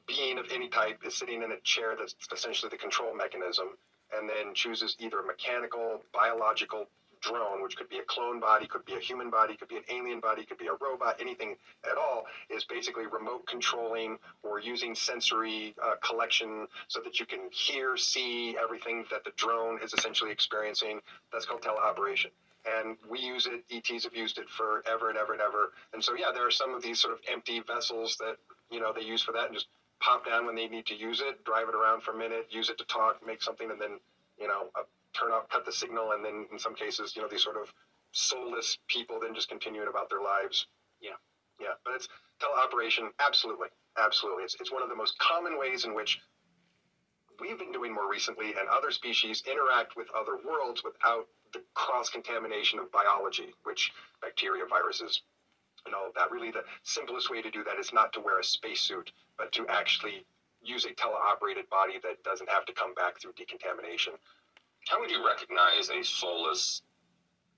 being 0.08 0.38
of 0.38 0.46
any 0.52 0.68
type 0.68 1.00
is 1.06 1.16
sitting 1.16 1.42
in 1.42 1.52
a 1.52 1.60
chair 1.64 1.96
that's 1.98 2.16
essentially 2.34 2.70
the 2.70 2.78
control 2.78 3.16
mechanism, 3.16 3.78
and 4.16 4.30
then 4.30 4.54
chooses 4.54 4.96
either 5.00 5.20
a 5.20 5.26
mechanical, 5.26 6.02
biological 6.14 6.88
drone, 7.22 7.62
which 7.62 7.78
could 7.78 7.90
be 7.90 8.00
a 8.00 8.04
clone 8.04 8.40
body, 8.40 8.68
could 8.68 8.86
be 8.86 8.94
a 8.94 9.00
human 9.00 9.30
body, 9.30 9.56
could 9.56 9.68
be 9.68 9.78
an 9.78 9.84
alien 9.90 10.20
body, 10.20 10.44
could 10.44 10.58
be 10.58 10.68
a 10.68 10.74
robot, 10.82 11.18
anything 11.20 11.56
at 11.90 11.98
all, 11.98 12.26
is 12.50 12.64
basically 12.66 13.06
remote 13.06 13.46
controlling 13.48 14.18
or 14.44 14.60
using 14.60 14.96
sensory 14.96 15.76
uh, 15.84 15.96
collection 16.02 16.68
so 16.88 17.00
that 17.04 17.20
you 17.20 17.26
can 17.26 17.40
hear, 17.52 17.98
see 17.98 18.56
everything 18.62 19.06
that 19.12 19.24
the 19.24 19.32
drone 19.36 19.80
is 19.84 19.94
essentially 19.94 20.32
experiencing. 20.32 21.00
That's 21.32 21.46
called 21.46 21.62
teleoperation. 21.62 22.32
And 22.66 22.98
we 23.10 23.20
use 23.20 23.48
it, 23.48 23.64
ETs 23.72 24.04
have 24.04 24.16
used 24.16 24.38
it 24.38 24.48
forever 24.50 25.10
and 25.10 25.18
ever 25.18 25.34
and 25.34 25.42
ever. 25.42 25.72
And 25.94 26.04
so, 26.04 26.14
yeah, 26.16 26.32
there 26.34 26.46
are 26.46 26.52
some 26.52 26.76
of 26.76 26.84
these 26.84 27.00
sort 27.00 27.14
of 27.14 27.20
empty 27.32 27.60
vessels 27.60 28.18
that, 28.20 28.38
you 28.70 28.80
know, 28.80 28.94
they 28.94 29.02
use 29.02 29.24
for 29.24 29.32
that 29.32 29.46
and 29.46 29.54
just 29.54 29.68
pop 30.00 30.26
down 30.26 30.46
when 30.46 30.56
they 30.56 30.68
need 30.68 30.86
to 30.88 30.96
use 30.96 31.22
it, 31.22 31.44
drive 31.44 31.70
it 31.70 31.76
around 31.76 32.04
for 32.04 32.12
a 32.12 32.18
minute, 32.18 32.48
use 32.50 32.70
it 32.70 32.78
to 32.78 32.86
talk, 32.86 33.26
make 33.26 33.42
something, 33.42 33.72
and 33.72 33.82
then, 33.82 34.00
you 34.40 34.48
know, 34.48 34.70
turn 35.14 35.32
off, 35.32 35.50
cut 35.50 35.66
the 35.66 35.72
signal, 35.72 36.12
and 36.12 36.24
then 36.24 36.48
in 36.52 36.60
some 36.60 36.76
cases, 36.76 37.16
you 37.16 37.22
know, 37.22 37.28
these 37.28 37.44
sort 37.44 37.58
of 37.58 37.72
soulless 38.12 38.78
people 38.88 39.20
then 39.22 39.34
just 39.34 39.50
continuing 39.50 39.88
about 39.88 40.10
their 40.10 40.22
lives. 40.22 40.68
Yeah. 41.02 41.18
Yeah, 41.60 41.78
but 41.86 41.94
it's 41.96 42.08
teleoperation, 42.42 43.10
absolutely, 43.20 43.68
absolutely. 43.98 44.44
It's, 44.44 44.56
it's 44.60 44.72
one 44.72 44.82
of 44.82 44.90
the 44.90 44.96
most 44.96 45.18
common 45.20 45.60
ways 45.60 45.86
in 45.86 45.94
which 45.94 46.20
we've 47.40 47.58
been 47.58 47.72
doing 47.72 47.94
more 47.94 48.10
recently, 48.10 48.54
and 48.58 48.68
other 48.70 48.92
species 48.92 49.44
interact 49.50 49.96
with 49.96 50.08
other 50.16 50.38
worlds 50.46 50.84
without 50.84 51.28
the 51.54 51.62
cross 51.74 52.10
contamination 52.10 52.80
of 52.80 52.92
biology, 52.92 53.54
which 53.64 53.92
bacteria, 54.22 54.64
viruses, 54.70 55.22
and 55.86 55.94
all 55.96 56.08
of 56.08 56.14
that. 56.14 56.32
Really, 56.32 56.52
the 56.52 56.64
simplest 56.84 57.30
way 57.30 57.42
to 57.42 57.52
do 57.52 57.64
that 57.64 57.80
is 57.80 57.92
not 57.94 58.14
to 58.14 58.20
wear 58.22 58.40
a 58.40 58.44
spacesuit, 58.44 59.12
but 59.38 59.52
to 59.54 59.68
actually 59.68 60.26
use 60.64 60.86
a 60.86 60.90
teleoperated 60.90 61.68
body 61.70 62.00
that 62.04 62.24
doesn't 62.24 62.50
have 62.50 62.66
to 62.66 62.74
come 62.74 62.94
back 62.94 63.20
through 63.20 63.34
decontamination. 63.36 64.14
How 64.88 65.00
would 65.00 65.12
you 65.12 65.26
recognize 65.26 65.90
a 65.90 66.04
soulless 66.04 66.82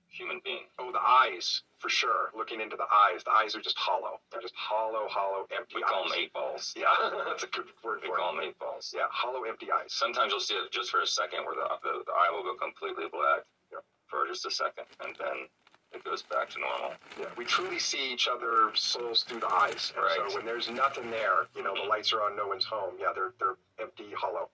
human 0.08 0.40
being? 0.44 0.64
Oh, 0.78 0.92
the 0.92 1.00
eyes, 1.00 1.62
for 1.78 1.88
sure. 1.88 2.30
Looking 2.36 2.60
into 2.60 2.76
the 2.76 2.86
eyes, 2.86 3.24
the 3.24 3.32
eyes 3.32 3.56
are 3.56 3.60
just 3.60 3.76
hollow. 3.76 4.20
They're 4.30 4.40
just 4.40 4.54
hollow, 4.54 5.08
hollow, 5.08 5.46
empty 5.56 5.76
We 5.76 5.82
call 5.82 6.04
them 6.04 6.12
eight 6.16 6.32
balls. 6.32 6.74
Yeah, 6.78 6.86
that's 7.26 7.42
a 7.42 7.48
good 7.48 7.66
word 7.82 8.00
We 8.02 8.08
for 8.08 8.16
call 8.16 8.34
them 8.34 8.44
eight 8.44 8.58
balls. 8.58 8.92
Yeah, 8.94 9.06
hollow, 9.10 9.42
empty 9.44 9.68
eyes. 9.72 9.92
Sometimes 9.92 10.30
you'll 10.30 10.40
see 10.40 10.54
it 10.54 10.70
just 10.70 10.90
for 10.90 11.00
a 11.00 11.06
second 11.06 11.44
where 11.44 11.54
the, 11.54 11.66
the, 11.82 12.04
the 12.06 12.12
eye 12.12 12.30
will 12.30 12.44
go 12.44 12.54
completely 12.54 13.06
black 13.10 13.42
Yeah. 13.72 13.78
for 14.06 14.26
just 14.28 14.46
a 14.46 14.50
second, 14.50 14.84
and 15.04 15.16
then 15.18 15.48
it 15.92 16.04
goes 16.04 16.22
back 16.22 16.50
to 16.50 16.58
normal. 16.60 16.92
Yeah, 17.18 17.26
we 17.36 17.44
truly 17.44 17.78
see 17.78 18.12
each 18.12 18.28
other's 18.28 18.80
souls 18.80 19.22
through 19.22 19.40
the 19.40 19.52
eyes. 19.52 19.92
And 19.96 20.04
Right. 20.04 20.18
So 20.30 20.36
when 20.36 20.44
there's 20.44 20.68
nothing 20.68 21.10
there, 21.10 21.46
you 21.54 21.62
know, 21.62 21.74
the 21.74 21.80
mm-hmm. 21.80 21.88
lights 21.88 22.12
are 22.12 22.22
on, 22.22 22.36
no 22.36 22.48
one's 22.48 22.64
home. 22.64 22.94
Yeah, 23.00 23.12
they're 23.14 23.32
they're 23.38 23.56
empty, 23.80 24.06
hollow. 24.16 24.48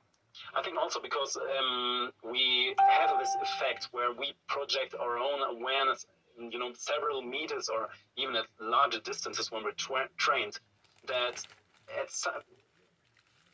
I 0.54 0.62
think 0.62 0.76
also 0.78 1.00
because 1.00 1.36
um, 1.36 2.10
we 2.24 2.74
have 2.88 3.18
this 3.18 3.36
effect 3.42 3.88
where 3.92 4.12
we 4.12 4.34
project 4.48 4.94
our 4.98 5.18
own 5.18 5.56
awareness, 5.56 6.06
you 6.38 6.58
know, 6.58 6.72
several 6.74 7.22
meters 7.22 7.68
or 7.68 7.88
even 8.16 8.36
at 8.36 8.46
larger 8.60 9.00
distances 9.00 9.50
when 9.50 9.64
we're 9.64 9.72
tra- 9.72 10.08
trained, 10.16 10.58
that 11.06 11.44
at 12.00 12.10
some, 12.10 12.32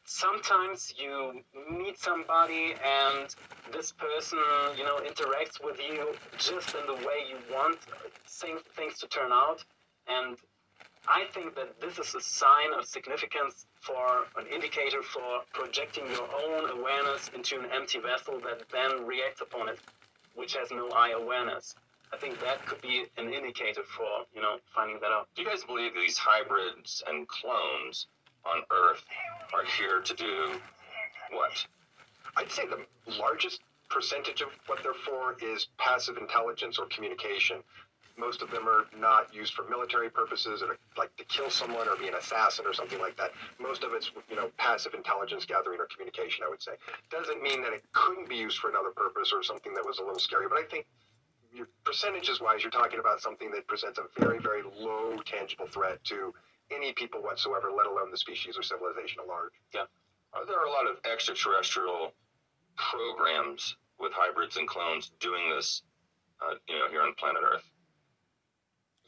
sometimes 0.05 0.95
you 0.97 1.43
meet 1.71 1.99
somebody 1.99 2.75
and 2.85 3.35
this 3.73 3.93
person, 3.93 4.39
you 4.77 4.85
know, 4.85 4.99
interacts 4.99 5.63
with 5.63 5.79
you 5.79 6.15
just 6.39 6.75
in 6.75 6.87
the 6.87 6.95
way 6.95 7.25
you 7.29 7.37
want 7.53 7.79
things, 8.27 8.61
things 8.77 8.99
to 8.99 9.07
turn 9.09 9.33
out. 9.33 9.65
And 10.09 10.37
I 11.09 11.27
think 11.33 11.55
that 11.55 11.81
this 11.81 11.99
is 11.99 12.15
a 12.15 12.21
sign 12.21 12.73
of 12.77 12.85
significance 12.85 13.67
for 13.81 14.27
an 14.37 14.47
indicator 14.53 15.03
for 15.03 15.43
projecting 15.53 16.05
your 16.11 16.29
own 16.45 16.71
awareness 16.79 17.31
into 17.35 17.61
an 17.61 17.67
empty 17.73 18.01
vessel 18.01 18.41
that 18.41 18.63
then 18.73 19.07
reacts 19.07 19.41
upon 19.41 19.69
it, 19.69 19.79
which 20.35 20.57
has 20.57 20.71
no 20.71 20.89
eye 20.91 21.11
awareness. 21.11 21.77
I 22.13 22.17
think 22.17 22.41
that 22.41 22.65
could 22.67 22.81
be 22.83 23.05
an 23.17 23.33
indicator 23.33 23.83
for, 23.85 24.27
you 24.35 24.43
know, 24.43 24.59
finding 24.75 24.99
that 25.01 25.11
out. 25.11 25.29
Do 25.35 25.43
you 25.43 25.49
guys 25.49 25.65
believe 25.65 25.95
these 25.95 26.19
hybrids 26.19 27.03
and 27.07 27.27
clones 27.29 28.07
on 28.45 28.63
Earth 28.71 29.05
are 29.55 29.65
here 29.65 30.01
to 30.01 30.15
do 30.15 30.61
what? 31.31 31.67
I'd 32.37 32.51
say 32.51 32.65
the 32.67 32.85
largest 33.19 33.61
percentage 33.91 34.41
of 34.41 34.49
what 34.67 34.83
they're 34.83 34.95
for 34.95 35.37
is 35.41 35.69
passive 35.79 36.17
intelligence 36.17 36.79
or 36.79 36.87
communication. 36.87 37.59
Most 38.19 38.41
of 38.41 38.51
them 38.51 38.67
are 38.67 38.87
not 38.99 39.35
used 39.35 39.53
for 39.53 39.69
military 39.69 40.09
purposes 40.09 40.63
or 40.63 40.79
like 40.97 41.15
to 41.17 41.25
kill 41.25 41.51
someone 41.51 41.87
or 41.87 41.97
be 41.97 42.09
an 42.09 42.15
assassin 42.15 42.65
or 42.67 42.73
something 42.73 42.99
like 42.99 43.17
that. 43.17 43.33
Most 43.61 43.85
of 43.85 43.93
it's, 43.93 44.11
you 44.31 44.37
know, 44.37 44.51
passive 44.57 44.95
intelligence 44.95 45.45
gathering 45.45 45.81
or 45.81 45.87
communication, 45.87 46.45
I 46.45 46.49
would 46.49 46.63
say. 46.63 46.73
Doesn't 47.11 47.43
mean 47.43 47.63
that 47.63 47.73
it 47.73 47.85
couldn't 47.93 48.29
be 48.29 48.37
used 48.37 48.59
for 48.59 48.71
another 48.71 48.91
purpose 48.91 49.33
or 49.35 49.43
something 49.43 49.75
that 49.75 49.85
was 49.85 49.99
a 49.99 50.03
little 50.03 50.19
scary, 50.19 50.49
but 50.49 50.59
I 50.59 50.65
think 50.65 50.87
your 51.53 51.69
percentages 51.85 52.41
wise, 52.41 52.63
you're 52.63 52.71
talking 52.71 53.01
about 53.01 53.21
something 53.21 53.51
that 53.51 53.67
presents 53.67 53.99
a 53.99 54.05
very, 54.21 54.39
very 54.39 54.63
low 54.79 55.17
tangible 55.25 55.67
threat 55.67 56.03
to 56.05 56.35
any 56.75 56.93
people 56.93 57.23
whatsoever, 57.23 57.71
let 57.77 57.87
alone 57.87 58.11
the 58.11 58.19
species 58.19 58.59
or 58.59 58.63
civilization 58.63 59.21
at 59.21 59.29
large. 59.29 59.53
Yeah. 59.75 59.85
Are 60.33 60.45
there 60.45 60.65
a 60.65 60.71
lot 60.71 60.87
of 60.87 60.97
extraterrestrial 61.11 62.13
programs 62.77 63.77
with 63.99 64.13
hybrids 64.13 64.57
and 64.57 64.69
clones 64.69 65.13
doing 65.21 65.49
this, 65.51 65.83
uh, 66.43 66.55
you 66.69 66.79
know, 66.79 66.89
here 66.91 67.03
on 67.03 67.15
planet 67.15 67.43
Earth? 67.45 67.65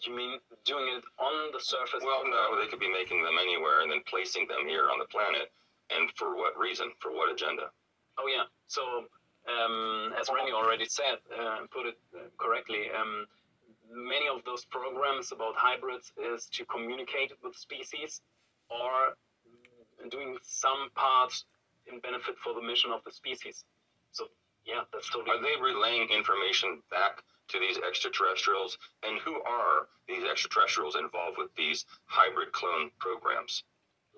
You 0.06 0.14
mean 0.14 0.38
doing 0.64 0.87
it 0.96 1.04
on 1.18 1.50
the 1.52 1.61
surface? 1.61 2.02
Well, 2.04 2.22
no, 2.24 2.61
they 2.61 2.68
could 2.68 2.80
be 2.80 2.90
making 2.90 3.22
them 3.22 3.34
anywhere 3.40 3.82
and 3.82 3.90
then 3.90 4.00
placing 4.06 4.46
them 4.46 4.66
here 4.66 4.90
on 4.90 4.98
the 4.98 5.06
planet. 5.06 5.50
And 5.90 6.08
for 6.16 6.37
what 6.37 6.58
reason? 6.58 6.92
For 7.00 7.11
what 7.11 7.32
agenda? 7.32 7.70
Oh 8.18 8.28
yeah. 8.28 8.44
So 8.66 8.82
um, 9.48 10.12
as 10.20 10.28
Randy 10.28 10.52
already 10.52 10.87
said, 10.87 11.18
uh, 11.32 11.66
put 11.72 11.87
it 11.87 11.98
uh, 12.14 12.28
correctly, 12.38 12.90
um, 12.94 13.26
many 13.90 14.28
of 14.28 14.44
those 14.44 14.64
programs 14.66 15.32
about 15.32 15.54
hybrids 15.56 16.12
is 16.16 16.46
to 16.52 16.64
communicate 16.66 17.32
with 17.42 17.56
species 17.56 18.20
or 18.70 19.16
doing 20.11 20.37
some 20.42 20.90
part 20.94 21.32
in 21.90 21.98
benefit 22.00 22.37
for 22.38 22.54
the 22.54 22.62
mission 22.62 22.92
of 22.92 23.02
the 23.04 23.12
species. 23.12 23.64
So 24.12 24.26
yeah, 24.66 24.84
that's 24.92 25.08
totally. 25.11 25.38
Are 25.38 25.42
they 25.42 25.61
relaying 25.61 26.08
information 26.11 26.82
back 26.90 27.22
to 27.48 27.58
these 27.58 27.78
extraterrestrials? 27.78 28.78
And 29.02 29.18
who 29.20 29.42
are 29.42 29.88
these 30.06 30.24
extraterrestrials 30.24 30.96
involved 30.96 31.38
with 31.38 31.54
these 31.56 31.84
hybrid 32.06 32.52
clone 32.52 32.90
programs? 32.98 33.64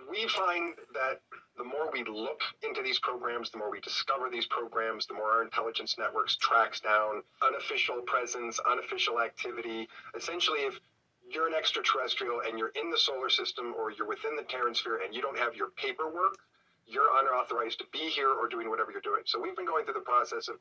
we 0.08 0.26
find 0.28 0.74
that 0.94 1.20
the 1.56 1.64
more 1.64 1.90
we 1.92 2.04
look 2.04 2.40
into 2.62 2.82
these 2.82 2.98
programs, 2.98 3.50
the 3.50 3.58
more 3.58 3.70
we 3.70 3.80
discover 3.80 4.30
these 4.30 4.46
programs, 4.46 5.06
the 5.06 5.14
more 5.14 5.30
our 5.32 5.42
intelligence 5.42 5.96
networks 5.98 6.36
tracks 6.36 6.80
down 6.80 7.22
unofficial 7.42 8.00
presence, 8.02 8.58
unofficial 8.70 9.20
activity. 9.20 9.88
Essentially, 10.16 10.60
if 10.60 10.80
you're 11.28 11.48
an 11.48 11.54
extraterrestrial 11.54 12.40
and 12.46 12.58
you're 12.58 12.72
in 12.80 12.90
the 12.90 12.98
solar 12.98 13.28
system 13.28 13.74
or 13.78 13.92
you're 13.92 14.08
within 14.08 14.36
the 14.36 14.42
Terran 14.42 14.74
sphere 14.74 15.00
and 15.04 15.14
you 15.14 15.20
don't 15.20 15.38
have 15.38 15.54
your 15.54 15.70
paperwork, 15.76 16.38
you're 16.86 17.08
unauthorized 17.22 17.78
to 17.78 17.84
be 17.92 18.08
here 18.08 18.30
or 18.30 18.48
doing 18.48 18.68
whatever 18.68 18.90
you're 18.90 19.00
doing. 19.00 19.22
So 19.26 19.40
we've 19.40 19.54
been 19.54 19.66
going 19.66 19.84
through 19.84 19.94
the 19.94 20.00
process 20.00 20.48
of 20.48 20.56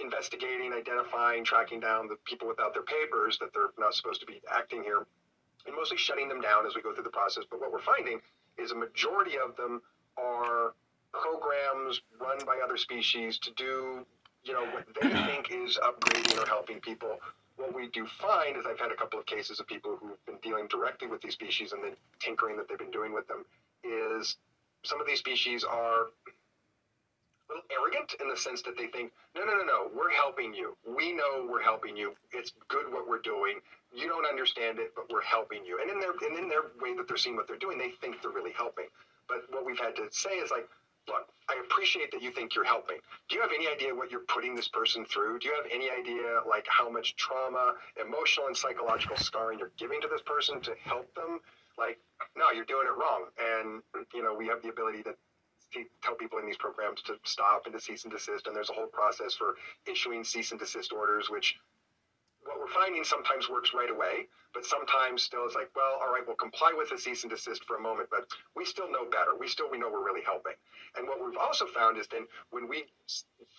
investigating, 0.00 0.72
identifying, 0.72 1.44
tracking 1.44 1.80
down 1.80 2.08
the 2.08 2.16
people 2.24 2.48
without 2.48 2.74
their 2.74 2.82
papers 2.82 3.38
that 3.38 3.52
they're 3.52 3.70
not 3.78 3.94
supposed 3.94 4.20
to 4.20 4.26
be 4.26 4.40
acting 4.52 4.82
here, 4.82 5.06
and 5.66 5.74
mostly 5.74 5.96
shutting 5.96 6.28
them 6.28 6.40
down 6.40 6.66
as 6.66 6.74
we 6.74 6.82
go 6.82 6.92
through 6.92 7.04
the 7.04 7.10
process. 7.10 7.44
But 7.48 7.60
what 7.60 7.72
we're 7.72 7.82
finding 7.82 8.20
is 8.58 8.72
a 8.72 8.74
majority 8.74 9.36
of 9.38 9.56
them 9.56 9.82
are 10.16 10.74
programs 11.12 12.02
run 12.20 12.38
by 12.44 12.60
other 12.62 12.76
species 12.76 13.38
to 13.38 13.50
do, 13.52 14.04
you 14.42 14.52
know, 14.52 14.64
what 14.66 14.84
they 15.00 15.08
think 15.08 15.50
is 15.50 15.78
upgrading 15.78 16.42
or 16.42 16.46
helping 16.46 16.80
people. 16.80 17.18
What 17.56 17.74
we 17.74 17.88
do 17.88 18.04
find 18.06 18.56
is 18.56 18.64
I've 18.66 18.80
had 18.80 18.90
a 18.90 18.96
couple 18.96 19.18
of 19.18 19.26
cases 19.26 19.60
of 19.60 19.66
people 19.66 19.96
who've 20.00 20.24
been 20.26 20.38
dealing 20.42 20.66
directly 20.66 21.06
with 21.06 21.22
these 21.22 21.34
species 21.34 21.72
and 21.72 21.82
the 21.82 21.92
tinkering 22.18 22.56
that 22.56 22.68
they've 22.68 22.78
been 22.78 22.90
doing 22.90 23.12
with 23.12 23.28
them 23.28 23.44
is 23.84 24.36
some 24.82 25.00
of 25.00 25.06
these 25.06 25.20
species 25.20 25.62
are 25.62 26.06
arrogant 27.70 28.14
in 28.20 28.28
the 28.28 28.36
sense 28.36 28.62
that 28.62 28.76
they 28.76 28.86
think, 28.86 29.12
no, 29.34 29.44
no, 29.44 29.56
no, 29.56 29.64
no, 29.64 29.90
we're 29.94 30.10
helping 30.10 30.54
you. 30.54 30.76
We 30.86 31.12
know 31.12 31.46
we're 31.48 31.62
helping 31.62 31.96
you. 31.96 32.14
It's 32.32 32.52
good 32.68 32.92
what 32.92 33.08
we're 33.08 33.20
doing. 33.20 33.60
You 33.94 34.08
don't 34.08 34.26
understand 34.26 34.78
it, 34.78 34.92
but 34.96 35.10
we're 35.10 35.22
helping 35.22 35.64
you. 35.64 35.78
And 35.80 35.90
in 35.90 36.00
their 36.00 36.12
and 36.12 36.38
in 36.38 36.48
their 36.48 36.72
way 36.80 36.96
that 36.96 37.06
they're 37.06 37.16
seeing 37.16 37.36
what 37.36 37.46
they're 37.46 37.58
doing, 37.60 37.78
they 37.78 37.90
think 38.00 38.22
they're 38.22 38.32
really 38.32 38.52
helping. 38.56 38.86
But 39.28 39.44
what 39.50 39.64
we've 39.64 39.78
had 39.78 39.94
to 39.96 40.08
say 40.10 40.36
is 40.36 40.50
like, 40.50 40.68
look, 41.08 41.28
I 41.48 41.60
appreciate 41.64 42.10
that 42.12 42.22
you 42.22 42.30
think 42.32 42.54
you're 42.54 42.64
helping. 42.64 42.96
Do 43.28 43.36
you 43.36 43.42
have 43.42 43.52
any 43.54 43.68
idea 43.68 43.94
what 43.94 44.10
you're 44.10 44.26
putting 44.28 44.54
this 44.54 44.68
person 44.68 45.04
through? 45.04 45.38
Do 45.38 45.48
you 45.48 45.54
have 45.54 45.66
any 45.72 45.90
idea 45.90 46.40
like 46.48 46.66
how 46.68 46.90
much 46.90 47.16
trauma, 47.16 47.74
emotional 48.00 48.46
and 48.46 48.56
psychological 48.56 49.16
scarring 49.16 49.58
you're 49.58 49.72
giving 49.76 50.00
to 50.00 50.08
this 50.08 50.22
person 50.22 50.60
to 50.62 50.72
help 50.82 51.14
them? 51.14 51.40
Like, 51.78 51.98
no, 52.36 52.50
you're 52.50 52.64
doing 52.64 52.86
it 52.86 52.96
wrong. 52.98 53.26
And 53.38 53.82
you 54.14 54.22
know, 54.22 54.34
we 54.34 54.46
have 54.48 54.62
the 54.62 54.68
ability 54.68 55.02
to 55.04 55.14
tell 56.02 56.14
people 56.14 56.38
in 56.38 56.46
these 56.46 56.56
programs 56.56 57.02
to 57.02 57.14
stop 57.24 57.66
and 57.66 57.74
to 57.74 57.80
cease 57.80 58.04
and 58.04 58.12
desist. 58.12 58.46
And 58.46 58.54
there's 58.54 58.70
a 58.70 58.74
whole 58.74 58.86
process 58.86 59.34
for 59.34 59.54
issuing 59.86 60.24
cease 60.24 60.50
and 60.50 60.60
desist 60.60 60.92
orders, 60.92 61.30
which 61.30 61.56
we're 62.64 62.72
finding 62.72 63.04
sometimes 63.04 63.50
works 63.50 63.76
right 63.76 63.90
away, 63.90 64.24
but 64.56 64.64
sometimes 64.64 65.20
still 65.20 65.44
it's 65.44 65.54
like, 65.54 65.68
well, 65.76 66.00
all 66.00 66.08
right, 66.08 66.24
we'll 66.24 66.40
comply 66.40 66.72
with 66.72 66.88
the 66.88 66.96
cease 66.96 67.20
and 67.20 67.28
desist 67.28 67.64
for 67.68 67.76
a 67.76 67.80
moment, 67.80 68.08
but 68.08 68.24
we 68.56 68.64
still 68.64 68.90
know 68.90 69.04
better. 69.04 69.36
We 69.38 69.48
still 69.48 69.68
we 69.68 69.76
know 69.76 69.92
we're 69.92 70.04
really 70.04 70.24
helping. 70.24 70.56
And 70.96 71.04
what 71.06 71.20
we've 71.20 71.36
also 71.36 71.66
found 71.66 71.98
is 71.98 72.08
then 72.08 72.24
when 72.56 72.64
we 72.66 72.88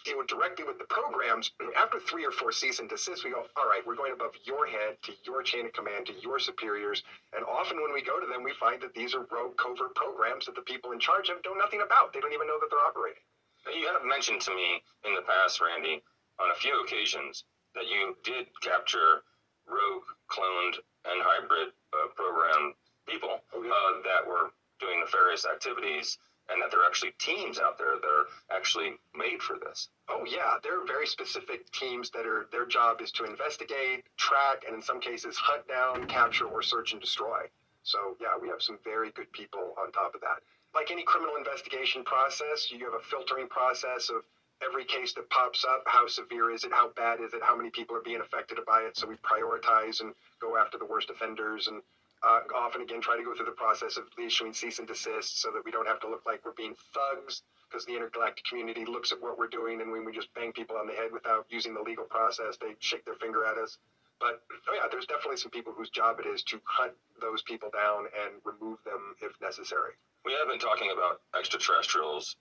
deal 0.10 0.26
directly 0.26 0.66
with 0.66 0.80
the 0.82 0.90
programs, 0.90 1.52
after 1.78 2.00
three 2.00 2.26
or 2.26 2.32
four 2.32 2.52
cease 2.52 2.80
and 2.80 2.90
desist, 2.90 3.24
we 3.24 3.30
go, 3.30 3.46
all 3.54 3.70
right, 3.70 3.86
we're 3.86 4.00
going 4.00 4.14
above 4.14 4.34
your 4.42 4.66
head 4.66 4.98
to 5.06 5.14
your 5.22 5.44
chain 5.44 5.68
of 5.70 5.74
command 5.74 6.08
to 6.08 6.14
your 6.26 6.40
superiors. 6.40 7.04
And 7.38 7.46
often 7.46 7.78
when 7.78 7.94
we 7.94 8.02
go 8.02 8.20
to 8.20 8.26
them, 8.26 8.42
we 8.42 8.54
find 8.58 8.82
that 8.82 8.96
these 8.96 9.14
are 9.14 9.30
rogue 9.30 9.54
covert 9.58 9.94
programs 9.94 10.50
that 10.50 10.56
the 10.56 10.66
people 10.66 10.98
in 10.98 11.00
charge 11.00 11.30
of 11.30 11.38
know 11.46 11.54
nothing 11.54 11.86
about. 11.86 12.10
They 12.10 12.22
don't 12.22 12.34
even 12.34 12.48
know 12.48 12.58
that 12.58 12.74
they're 12.74 12.90
operating. 12.90 13.22
You 13.70 13.86
have 13.94 14.02
mentioned 14.02 14.42
to 14.50 14.56
me 14.56 14.82
in 15.06 15.14
the 15.14 15.22
past, 15.22 15.62
Randy, 15.62 16.02
on 16.42 16.50
a 16.50 16.58
few 16.58 16.82
occasions 16.82 17.44
that 17.76 17.88
you 17.88 18.16
did 18.24 18.48
capture 18.62 19.22
rogue, 19.68 20.04
cloned, 20.30 20.76
and 21.06 21.22
hybrid 21.22 21.70
uh, 21.94 22.08
program 22.16 22.74
people 23.08 23.40
Oh, 23.54 23.62
yeah. 23.64 23.70
uh, 23.72 24.02
that 24.04 24.28
were 24.28 24.52
doing 24.80 25.00
nefarious 25.00 25.46
activities, 25.46 26.18
and 26.50 26.62
that 26.62 26.70
there 26.72 26.82
are 26.82 26.86
actually 26.86 27.12
teams 27.20 27.60
out 27.60 27.78
there 27.78 27.96
that 28.02 28.08
are 28.08 28.28
actually 28.56 28.94
made 29.16 29.42
for 29.42 29.58
this. 29.58 29.90
Oh 30.10 30.26
yeah, 30.26 30.58
there 30.64 30.82
are 30.82 30.86
very 30.86 31.08
specific 31.08 31.72
teams 31.72 32.10
that 32.12 32.26
are 32.26 32.48
their 32.52 32.66
job 32.66 33.02
is 33.02 33.12
to 33.14 33.24
investigate, 33.26 34.04
track, 34.18 34.64
and 34.68 34.76
in 34.76 34.82
some 34.82 35.00
cases 35.00 35.38
hunt 35.38 35.68
down, 35.68 36.08
capture, 36.08 36.46
or 36.46 36.62
search 36.62 36.92
and 36.94 37.02
destroy. 37.02 37.46
So 37.84 38.16
yeah, 38.22 38.38
we 38.42 38.48
have 38.50 38.62
some 38.62 38.78
very 38.84 39.12
good 39.12 39.32
people 39.32 39.74
on 39.82 39.92
top 39.92 40.14
of 40.16 40.22
that. 40.22 40.42
Like 40.74 40.92
any 40.92 41.04
criminal 41.04 41.36
investigation 41.38 42.04
process, 42.04 42.70
you 42.72 42.84
have 42.86 42.94
a 42.94 43.04
filtering 43.04 43.48
process 43.48 44.10
of 44.10 44.24
every 44.64 44.86
case 44.86 45.14
that 45.14 45.30
pops 45.30 45.66
up. 45.66 45.84
How 45.86 46.08
severe 46.08 46.52
is 46.52 46.64
it? 46.64 46.72
How 46.72 46.90
bad 46.96 47.20
is 47.20 47.34
it? 47.34 47.42
How 47.44 47.56
many 47.56 47.70
people 47.70 47.96
are 47.96 48.02
being 48.02 48.22
affected 48.22 48.58
by 48.66 48.82
it? 48.82 48.98
So 48.98 49.08
we 49.08 49.16
prioritize 49.16 50.02
and 50.02 50.14
go 50.40 50.58
after 50.58 50.78
the 50.78 50.86
worst 50.86 51.10
offenders 51.10 51.68
and 51.68 51.82
uh, 52.24 52.40
often 52.56 52.82
again 52.82 53.02
try 53.02 53.18
to 53.18 53.24
go 53.24 53.36
through 53.36 53.46
the 53.46 53.52
process 53.52 53.98
of 53.98 54.06
issuing 54.18 54.54
cease 54.54 54.80
and 54.80 54.88
desist 54.88 55.42
so 55.42 55.52
that 55.52 55.64
we 55.64 55.72
don't 55.72 55.88
have 55.88 56.00
to 56.00 56.10
look 56.10 56.26
like 56.26 56.44
we're 56.46 56.58
being 56.58 56.76
thugs 56.94 57.44
because 57.70 57.86
the 57.86 57.94
intergalactic 57.94 58.46
community 58.46 58.86
looks 58.86 59.12
at 59.12 59.22
what 59.22 59.38
we're 59.38 59.48
doing 59.48 59.82
and 59.82 59.92
when 59.92 60.06
we 60.06 60.12
just 60.12 60.34
bang 60.34 60.52
people 60.52 60.78
on 60.78 60.88
the 60.88 60.94
head 60.94 61.12
without 61.12 61.46
using 61.50 61.74
the 61.74 61.82
legal 61.82 62.06
process, 62.06 62.58
they 62.58 62.74
shake 62.80 63.06
their 63.06 63.16
finger 63.16 63.46
at 63.46 63.58
us. 63.58 63.78
But 64.20 64.42
oh 64.70 64.74
yeah, 64.74 64.88
there's 64.90 65.06
definitely 65.06 65.38
some 65.38 65.52
people 65.52 65.74
whose 65.74 65.90
job 65.90 66.20
it 66.20 66.26
is 66.26 66.42
to 66.44 66.60
hunt 66.64 66.94
those 67.22 67.42
people 67.44 67.70
down 67.70 68.06
and 68.16 68.42
remove 68.44 68.80
them 68.86 69.16
if 69.22 69.40
necessary. 69.42 69.92
We 70.24 70.34
have 70.34 70.48
been 70.48 70.60
talking 70.60 70.90
about 70.92 71.22
extraterrestrials 71.38 72.38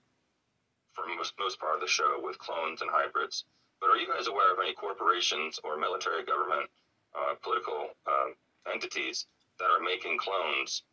for 0.95 1.05
most, 1.15 1.33
most 1.39 1.59
part 1.59 1.75
of 1.75 1.81
the 1.81 1.87
show 1.87 2.19
with 2.23 2.37
clones 2.39 2.81
and 2.81 2.89
hybrids, 2.89 3.43
but 3.81 3.89
are 3.89 3.97
you 3.97 4.07
guys 4.07 4.27
aware 4.27 4.51
of 4.53 4.59
any 4.59 4.73
corporations 4.73 5.59
or 5.63 5.77
military 5.77 6.23
government, 6.23 6.69
uh, 7.13 7.35
political 7.43 7.89
uh, 8.07 8.31
entities 8.71 9.27
that 9.59 9.65
are 9.65 9.83
making 9.83 10.17
clones 10.17 10.83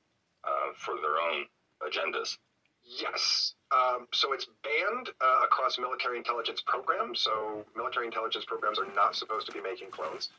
uh, 0.44 0.74
for 0.76 0.96
their 0.96 1.18
own 1.18 1.46
agendas? 1.80 2.36
Yes. 2.84 3.54
Um, 3.70 4.08
so 4.12 4.32
it's 4.32 4.46
banned 4.62 5.08
uh, 5.20 5.44
across 5.44 5.78
military 5.78 6.18
intelligence 6.18 6.62
programs. 6.66 7.20
So 7.20 7.64
military 7.76 8.06
intelligence 8.06 8.44
programs 8.44 8.78
are 8.78 8.88
not 8.94 9.14
supposed 9.14 9.46
to 9.46 9.52
be 9.52 9.60
making 9.60 9.90
clones. 9.90 10.30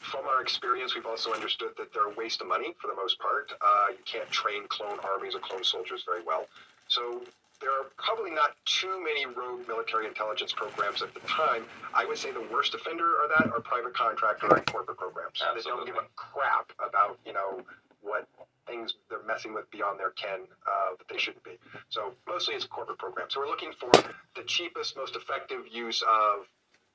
From 0.00 0.26
our 0.26 0.40
experience, 0.40 0.94
we've 0.94 1.06
also 1.06 1.32
understood 1.32 1.70
that 1.76 1.92
they're 1.92 2.10
a 2.10 2.14
waste 2.14 2.40
of 2.40 2.48
money 2.48 2.74
for 2.80 2.88
the 2.88 2.96
most 2.96 3.18
part. 3.20 3.52
Uh, 3.60 3.86
you 3.90 4.02
can't 4.06 4.28
train 4.30 4.66
clone 4.68 4.98
armies 5.04 5.34
or 5.34 5.40
clone 5.40 5.62
soldiers 5.62 6.02
very 6.04 6.22
well. 6.24 6.46
So 6.88 7.22
there 7.60 7.70
are 7.70 7.86
probably 7.96 8.30
not 8.30 8.56
too 8.64 9.02
many 9.02 9.26
rogue 9.26 9.66
military 9.68 10.06
intelligence 10.06 10.52
programs 10.52 11.02
at 11.02 11.12
the 11.14 11.20
time. 11.20 11.64
I 11.94 12.04
would 12.06 12.18
say 12.18 12.32
the 12.32 12.46
worst 12.52 12.74
offender 12.74 13.04
are 13.20 13.28
that 13.28 13.52
are 13.52 13.60
private 13.60 13.94
contractor 13.94 14.46
and 14.54 14.64
corporate 14.66 14.98
programs. 14.98 15.42
They 15.54 15.60
don't 15.68 15.84
give 15.86 15.96
a 15.96 16.06
crap 16.16 16.72
about 16.84 17.18
you 17.26 17.32
know 17.32 17.60
what 18.02 18.26
things 18.66 18.94
they're 19.08 19.22
messing 19.26 19.52
with 19.52 19.70
beyond 19.70 19.98
their 19.98 20.10
ken 20.10 20.40
uh, 20.66 20.96
that 20.96 21.06
they 21.08 21.18
shouldn't 21.18 21.44
be. 21.44 21.58
So 21.88 22.14
mostly 22.26 22.54
it's 22.54 22.64
a 22.64 22.68
corporate 22.68 22.98
program. 22.98 23.26
So 23.28 23.40
we're 23.40 23.48
looking 23.48 23.72
for 23.78 23.90
the 24.36 24.42
cheapest, 24.46 24.96
most 24.96 25.16
effective 25.16 25.64
use 25.70 26.02
of 26.02 26.46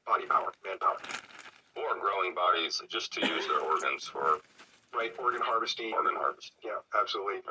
body 0.07 0.25
power, 0.25 0.51
manpower, 0.65 0.97
Or 1.75 1.99
growing 1.99 2.33
bodies 2.33 2.81
just 2.89 3.13
to 3.13 3.27
use 3.27 3.45
their 3.47 3.59
organs 3.59 4.07
for 4.07 4.39
right? 4.95 5.11
Organ 5.19 5.41
harvesting. 5.43 5.93
organ 5.93 6.15
harvest. 6.15 6.53
Yeah, 6.63 6.79
absolutely. 6.97 7.41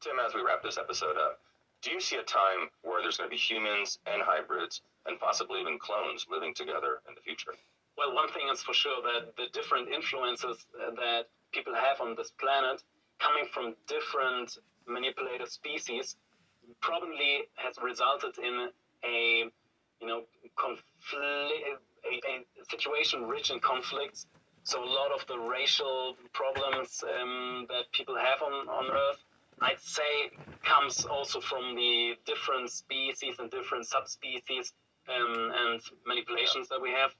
Tim, 0.00 0.14
as 0.24 0.34
we 0.34 0.42
wrap 0.42 0.62
this 0.62 0.76
episode 0.76 1.16
up, 1.16 1.40
do 1.82 1.90
you 1.90 2.00
see 2.00 2.16
a 2.16 2.22
time 2.22 2.70
where 2.82 3.02
there's 3.02 3.16
going 3.16 3.30
to 3.30 3.34
be 3.34 3.40
humans 3.40 3.98
and 4.06 4.22
hybrids 4.22 4.82
and 5.06 5.18
possibly 5.20 5.60
even 5.60 5.78
clones 5.78 6.26
living 6.30 6.54
together 6.54 7.00
in 7.08 7.14
the 7.14 7.20
future? 7.20 7.54
Well, 7.96 8.14
one 8.14 8.28
thing 8.30 8.48
is 8.52 8.62
for 8.62 8.74
sure 8.74 9.02
that 9.02 9.36
the 9.36 9.46
different 9.52 9.88
influences 9.88 10.66
that 10.96 11.26
people 11.52 11.74
have 11.74 12.00
on 12.00 12.14
this 12.16 12.30
planet, 12.30 12.82
coming 13.18 13.44
from 13.52 13.74
different 13.86 14.58
manipulator 14.86 15.46
species, 15.46 16.16
probably 16.80 17.48
has 17.56 17.76
resulted 17.82 18.38
in 18.38 18.68
a, 19.04 19.44
you 20.00 20.06
know, 20.06 20.22
conflict, 20.56 20.84
a 22.04 22.64
situation 22.70 23.26
rich 23.26 23.50
in 23.50 23.58
conflicts. 23.60 24.26
So 24.64 24.82
a 24.82 24.84
lot 24.84 25.12
of 25.12 25.26
the 25.26 25.38
racial 25.38 26.16
problems 26.32 27.02
um, 27.20 27.66
that 27.68 27.90
people 27.92 28.16
have 28.16 28.42
on, 28.42 28.68
on 28.68 28.90
Earth, 28.90 29.24
I'd 29.60 29.80
say, 29.80 30.30
comes 30.64 31.04
also 31.04 31.40
from 31.40 31.74
the 31.74 32.14
different 32.26 32.70
species 32.70 33.36
and 33.38 33.50
different 33.50 33.86
subspecies 33.86 34.72
um, 35.08 35.52
and 35.54 35.80
manipulations 36.06 36.68
that 36.68 36.80
we 36.80 36.90
have. 36.90 37.14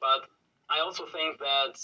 But 0.00 0.28
I 0.70 0.80
also 0.80 1.04
think 1.06 1.38
that 1.38 1.78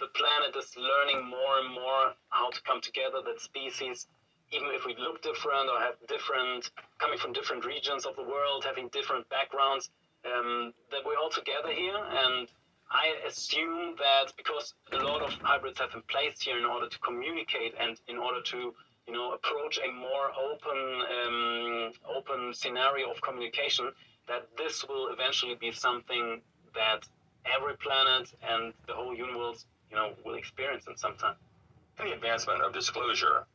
the 0.00 0.06
planet 0.14 0.54
is 0.56 0.76
learning 0.76 1.26
more 1.26 1.58
and 1.58 1.74
more 1.74 2.14
how 2.30 2.50
to 2.50 2.62
come 2.62 2.80
together. 2.80 3.18
That 3.24 3.40
species, 3.40 4.06
even 4.52 4.68
if 4.72 4.86
we 4.86 4.94
look 4.96 5.22
different 5.22 5.68
or 5.68 5.80
have 5.80 5.94
different, 6.08 6.70
coming 6.98 7.18
from 7.18 7.32
different 7.32 7.64
regions 7.64 8.06
of 8.06 8.16
the 8.16 8.22
world, 8.22 8.64
having 8.64 8.88
different 8.88 9.28
backgrounds, 9.28 9.90
um, 10.24 10.72
that 10.90 11.00
we're 11.04 11.16
all 11.16 11.30
together 11.30 11.72
here. 11.72 11.96
And 11.96 12.48
I 12.90 13.14
assume 13.26 13.96
that 13.98 14.32
because 14.36 14.74
a 14.92 14.96
lot 14.96 15.22
of 15.22 15.32
hybrids 15.42 15.78
have 15.80 15.92
been 15.92 16.02
placed 16.08 16.42
here 16.42 16.58
in 16.58 16.64
order 16.64 16.88
to 16.88 16.98
communicate 17.00 17.74
and 17.78 18.00
in 18.08 18.16
order 18.16 18.40
to 18.42 18.74
you 19.08 19.14
know 19.14 19.32
approach 19.32 19.80
a 19.80 19.90
more 19.92 20.30
open 20.50 20.80
um, 21.18 21.92
open 22.16 22.54
scenario 22.54 23.10
of 23.10 23.20
communication 23.22 23.90
that 24.28 24.48
this 24.58 24.84
will 24.88 25.08
eventually 25.08 25.56
be 25.56 25.72
something 25.72 26.42
that 26.74 27.08
every 27.56 27.76
planet 27.78 28.32
and 28.48 28.74
the 28.86 28.92
whole 28.94 29.16
universe 29.16 29.66
you 29.90 29.96
know 29.96 30.12
will 30.24 30.34
experience 30.36 30.86
in 30.88 30.96
some 30.96 31.16
time 31.16 31.36
In 32.00 32.06
the 32.06 32.12
advancement 32.14 32.62
of 32.62 32.72
disclosure, 32.72 33.46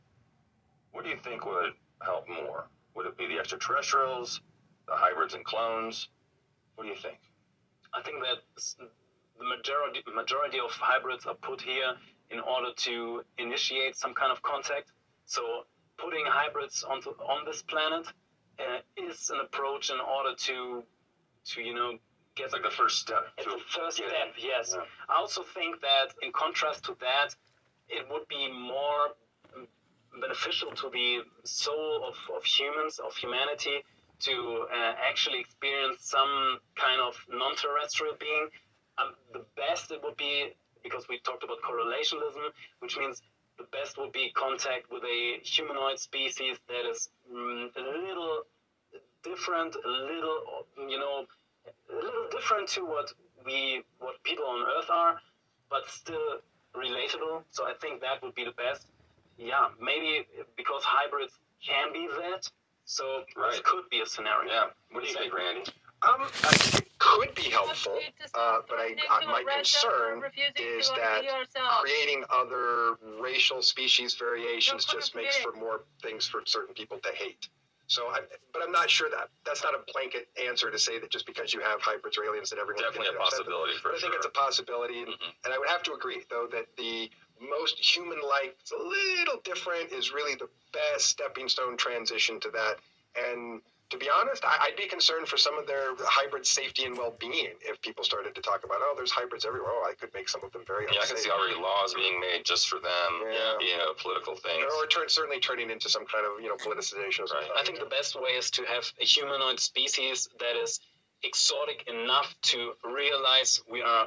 what 0.92 1.04
do 1.04 1.10
you 1.10 1.16
think 1.24 1.46
would 1.46 1.72
help 2.02 2.28
more? 2.28 2.68
Would 2.94 3.06
it 3.06 3.16
be 3.18 3.26
the 3.26 3.38
extraterrestrials, 3.38 4.40
the 4.86 4.94
hybrids 4.94 5.34
and 5.34 5.44
clones? 5.44 6.08
What 6.74 6.84
do 6.84 6.90
you 6.90 6.96
think? 6.96 7.18
I 7.94 8.02
think 8.02 8.18
that 8.22 8.38
the 9.38 9.44
majority 9.44 10.02
majority 10.14 10.58
of 10.60 10.72
hybrids 10.72 11.26
are 11.26 11.34
put 11.36 11.62
here 11.62 11.92
in 12.30 12.40
order 12.40 12.70
to 12.76 13.22
initiate 13.38 13.96
some 13.96 14.14
kind 14.14 14.32
of 14.32 14.42
contact. 14.42 14.92
So 15.26 15.64
putting 15.98 16.24
hybrids 16.26 16.82
onto 16.84 17.10
on 17.10 17.44
this 17.44 17.62
planet 17.62 18.06
uh, 18.58 18.80
is 18.96 19.30
an 19.30 19.40
approach 19.40 19.90
in 19.90 19.98
order 20.00 20.34
to 20.36 20.82
to 21.46 21.62
you 21.62 21.74
know 21.74 21.98
get 22.36 22.44
It's 22.46 22.52
like 22.54 22.62
the 22.62 22.70
first 22.70 22.98
step 23.00 23.22
It's 23.38 23.46
the 23.46 23.58
first 23.68 23.96
step, 23.96 24.08
in. 24.08 24.44
yes. 24.44 24.74
Yeah. 24.76 24.84
I 25.08 25.16
also 25.16 25.42
think 25.42 25.80
that 25.80 26.14
in 26.22 26.32
contrast 26.32 26.84
to 26.84 26.96
that, 27.00 27.34
it 27.88 28.06
would 28.10 28.26
be 28.28 28.50
more 28.50 29.14
beneficial 30.20 30.70
to 30.72 30.90
the 30.90 31.20
soul 31.44 32.04
of, 32.08 32.16
of 32.36 32.44
humans, 32.44 32.98
of 32.98 33.14
humanity, 33.16 33.82
to 34.20 34.66
uh, 34.72 34.94
actually 35.08 35.40
experience 35.40 35.98
some 36.00 36.58
kind 36.76 37.00
of 37.00 37.14
non 37.28 37.54
terrestrial 37.56 38.14
being. 38.18 38.48
Um, 38.98 39.14
the 39.32 39.44
best 39.56 39.90
it 39.90 40.00
would 40.04 40.16
be, 40.16 40.50
because 40.84 41.08
we 41.08 41.18
talked 41.18 41.42
about 41.42 41.58
correlationism, 41.62 42.46
which 42.78 42.96
means 42.96 43.20
the 43.58 43.64
best 43.72 43.98
would 43.98 44.12
be 44.12 44.30
contact 44.34 44.90
with 44.90 45.02
a 45.04 45.38
humanoid 45.42 45.98
species 45.98 46.56
that 46.68 46.88
is 46.90 47.08
mm, 47.32 47.68
a 47.76 47.80
little 47.80 48.42
different, 49.22 49.76
a 49.76 49.88
little, 49.88 50.66
you 50.88 50.98
know, 50.98 51.26
a 51.90 51.94
little 51.94 52.28
different 52.30 52.68
to 52.68 52.84
what 52.84 53.12
we 53.44 53.82
what 53.98 54.22
people 54.22 54.44
on 54.44 54.66
Earth 54.78 54.90
are, 54.90 55.20
but 55.70 55.88
still 55.88 56.40
relatable. 56.76 57.42
So 57.50 57.64
I 57.64 57.74
think 57.80 58.00
that 58.00 58.22
would 58.22 58.34
be 58.34 58.44
the 58.44 58.52
best. 58.52 58.86
Yeah, 59.38 59.68
maybe 59.80 60.26
because 60.56 60.82
hybrids 60.84 61.32
can 61.64 61.92
be 61.92 62.08
that. 62.20 62.50
So 62.84 63.22
this 63.50 63.60
could 63.64 63.88
be 63.90 64.00
a 64.00 64.06
scenario. 64.06 64.50
Yeah. 64.50 64.64
What 64.90 65.02
do 65.02 65.08
you 65.08 65.14
think, 65.16 65.34
Randy? 65.34 65.62
Um, 66.06 66.20
I 66.20 66.56
think 66.56 66.86
it 66.86 66.98
could 66.98 67.34
be 67.34 67.48
helpful, 67.50 67.98
uh, 68.34 68.58
but 68.68 68.76
I, 68.78 68.94
I, 69.10 69.24
my 69.24 69.44
concern 69.56 70.22
is 70.56 70.90
that 70.96 71.22
creating 71.80 72.24
other 72.30 72.96
racial 73.20 73.62
species 73.62 74.14
variations 74.14 74.84
just 74.84 75.14
makes 75.14 75.36
for 75.36 75.52
more 75.52 75.84
things 76.02 76.26
for 76.26 76.42
certain 76.44 76.74
people 76.74 76.98
to 76.98 77.10
hate. 77.14 77.48
So, 77.86 78.08
I, 78.08 78.20
but 78.52 78.62
I'm 78.62 78.72
not 78.72 78.88
sure 78.88 79.10
that 79.10 79.28
that's 79.44 79.62
not 79.62 79.74
a 79.74 79.80
blanket 79.92 80.28
answer 80.42 80.70
to 80.70 80.78
say 80.78 80.98
that 80.98 81.10
just 81.10 81.26
because 81.26 81.52
you 81.52 81.60
have 81.60 81.80
hybrids 81.82 82.16
or 82.16 82.24
aliens 82.24 82.50
that 82.50 82.58
everyone 82.58 82.82
Definitely 82.82 83.08
can 83.08 83.16
a 83.16 83.18
get 83.18 83.26
upset. 83.26 83.38
possibility 83.40 83.72
for 83.80 83.88
But 83.90 83.96
I 83.96 84.00
think 84.00 84.12
sure. 84.12 84.16
it's 84.16 84.26
a 84.26 84.30
possibility, 84.30 84.98
and, 85.00 85.08
Mhm. 85.12 85.32
and 85.44 85.54
I 85.54 85.58
would 85.58 85.68
have 85.68 85.82
to 85.84 85.92
agree 85.92 86.22
though 86.30 86.46
that 86.48 86.74
the 86.76 87.10
most 87.40 87.78
human-like, 87.78 88.56
it's 88.60 88.72
a 88.72 88.76
little 88.76 89.40
different, 89.40 89.92
is 89.92 90.12
really 90.12 90.34
the 90.34 90.48
best 90.72 91.06
stepping 91.06 91.48
stone 91.48 91.76
transition 91.76 92.40
to 92.40 92.50
that. 92.52 92.78
And 93.16 93.60
to 93.94 93.98
be 93.98 94.10
honest, 94.10 94.44
I, 94.44 94.66
I'd 94.66 94.76
be 94.76 94.88
concerned 94.90 95.28
for 95.28 95.36
some 95.38 95.56
of 95.56 95.66
their 95.68 95.94
hybrid 96.02 96.44
safety 96.44 96.84
and 96.84 96.98
well-being 96.98 97.54
if 97.62 97.80
people 97.80 98.02
started 98.02 98.34
to 98.34 98.42
talk 98.42 98.64
about, 98.64 98.78
oh, 98.82 98.94
there's 98.96 99.12
hybrids 99.12 99.44
everywhere. 99.46 99.70
Oh, 99.70 99.86
I 99.88 99.94
could 99.94 100.10
make 100.12 100.28
some 100.28 100.42
of 100.42 100.50
them 100.50 100.62
very 100.66 100.86
Yeah, 100.90 100.98
I 101.02 101.06
can 101.06 101.16
see 101.16 101.30
already 101.30 101.54
laws 101.54 101.94
being 101.94 102.18
made 102.18 102.44
just 102.44 102.66
for 102.68 102.80
them. 102.82 103.10
Yeah. 103.30 103.54
You 103.62 103.76
know, 103.78 103.94
political 104.02 104.34
things. 104.34 104.66
or 104.76 104.86
turn, 104.88 105.06
certainly 105.08 105.38
turning 105.38 105.70
into 105.70 105.88
some 105.88 106.04
kind 106.06 106.26
of 106.26 106.42
you 106.42 106.48
know 106.50 106.56
politicization 106.56 107.30
Right. 107.30 107.46
I 107.56 107.62
think 107.64 107.78
the 107.78 107.86
best 107.86 108.18
way 108.20 108.30
is 108.36 108.50
to 108.58 108.64
have 108.64 108.84
a 109.00 109.04
humanoid 109.04 109.60
species 109.60 110.28
that 110.40 110.56
is 110.60 110.80
exotic 111.22 111.86
enough 111.88 112.34
to 112.52 112.72
realize 112.84 113.60
we 113.70 113.80
are 113.80 114.06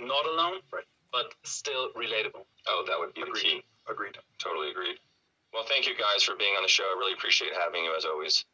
not 0.00 0.24
alone, 0.26 0.60
Right. 0.72 0.84
but 1.12 1.34
still 1.44 1.92
relatable. 1.92 2.44
Oh, 2.66 2.84
that 2.88 2.98
would 2.98 3.12
be 3.14 3.20
the 3.22 3.28
Agreed. 3.28 3.42
key. 3.42 3.62
Agreed. 3.88 4.16
Totally 4.38 4.70
agreed. 4.70 4.96
Well, 5.52 5.64
thank 5.68 5.86
you 5.86 5.94
guys 5.96 6.22
for 6.24 6.34
being 6.36 6.54
on 6.56 6.62
the 6.62 6.68
show. 6.68 6.84
I 6.84 6.96
really 6.98 7.12
appreciate 7.12 7.52
having 7.54 7.84
you 7.84 7.94
as 7.96 8.04
always. 8.04 8.44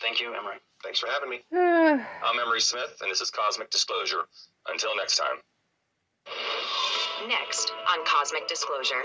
Thank 0.00 0.20
you, 0.20 0.34
Emery. 0.34 0.56
Thanks 0.82 1.00
for 1.00 1.08
having 1.08 1.30
me. 1.30 1.40
I'm 1.52 2.38
Emery 2.40 2.60
Smith, 2.60 3.00
and 3.00 3.10
this 3.10 3.20
is 3.20 3.30
Cosmic 3.30 3.70
Disclosure. 3.70 4.28
Until 4.68 4.94
next 4.96 5.16
time. 5.16 5.40
Next 7.28 7.72
on 7.88 8.04
Cosmic 8.04 8.46
Disclosure. 8.46 9.00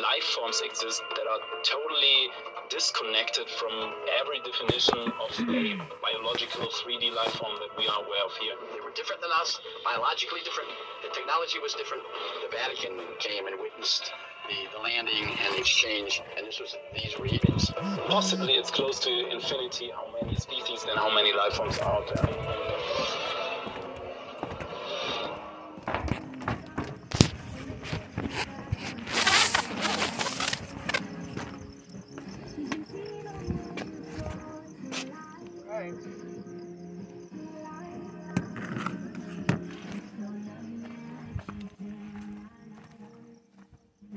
life 0.00 0.24
forms 0.34 0.62
exist 0.64 1.02
that 1.16 1.26
are 1.28 1.40
totally 1.62 2.32
disconnected 2.70 3.46
from 3.60 3.92
every 4.18 4.40
definition 4.40 5.12
of 5.20 5.30
a 5.38 5.78
biological 6.00 6.66
3D 6.66 7.14
life 7.14 7.34
form 7.36 7.52
that 7.60 7.76
we 7.76 7.86
are 7.86 8.00
aware 8.02 8.24
of 8.24 8.32
here. 8.40 8.54
They 8.72 8.80
were 8.80 8.90
different 8.96 9.20
than 9.20 9.30
us, 9.38 9.60
biologically 9.84 10.40
different. 10.42 10.70
The 11.02 11.12
technology 11.12 11.58
was 11.60 11.74
different. 11.74 12.02
The 12.42 12.56
Vatican 12.56 12.98
came 13.20 13.46
and 13.46 13.60
witnessed 13.60 14.10
the, 14.48 14.76
the 14.76 14.82
landing 14.82 15.36
and 15.46 15.58
exchange, 15.58 16.22
and 16.36 16.46
this 16.46 16.60
was 16.60 16.76
these 16.94 17.14
events. 17.18 17.72
Possibly 18.06 18.54
it's 18.54 18.70
close 18.70 18.98
to 19.00 19.28
infinity 19.30 19.90
how 19.90 20.06
many 20.20 20.36
species 20.36 20.84
and 20.88 20.98
how 20.98 21.12
many 21.14 21.32
life 21.32 21.54
forms 21.54 21.78
are 21.78 21.94
out 21.96 22.14
there. 22.14 23.15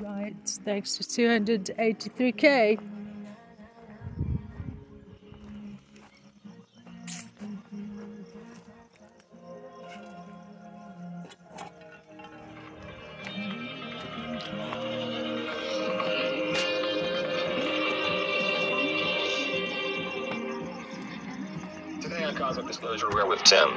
Right, 0.09 0.33
thanks 0.65 0.97
to 0.97 1.03
283k. 1.03 2.79
Today 22.01 22.23
on 22.23 22.35
Cosmic 22.35 22.65
Disclosure, 22.65 23.09
we're 23.11 23.27
with 23.27 23.43
Tim, 23.43 23.69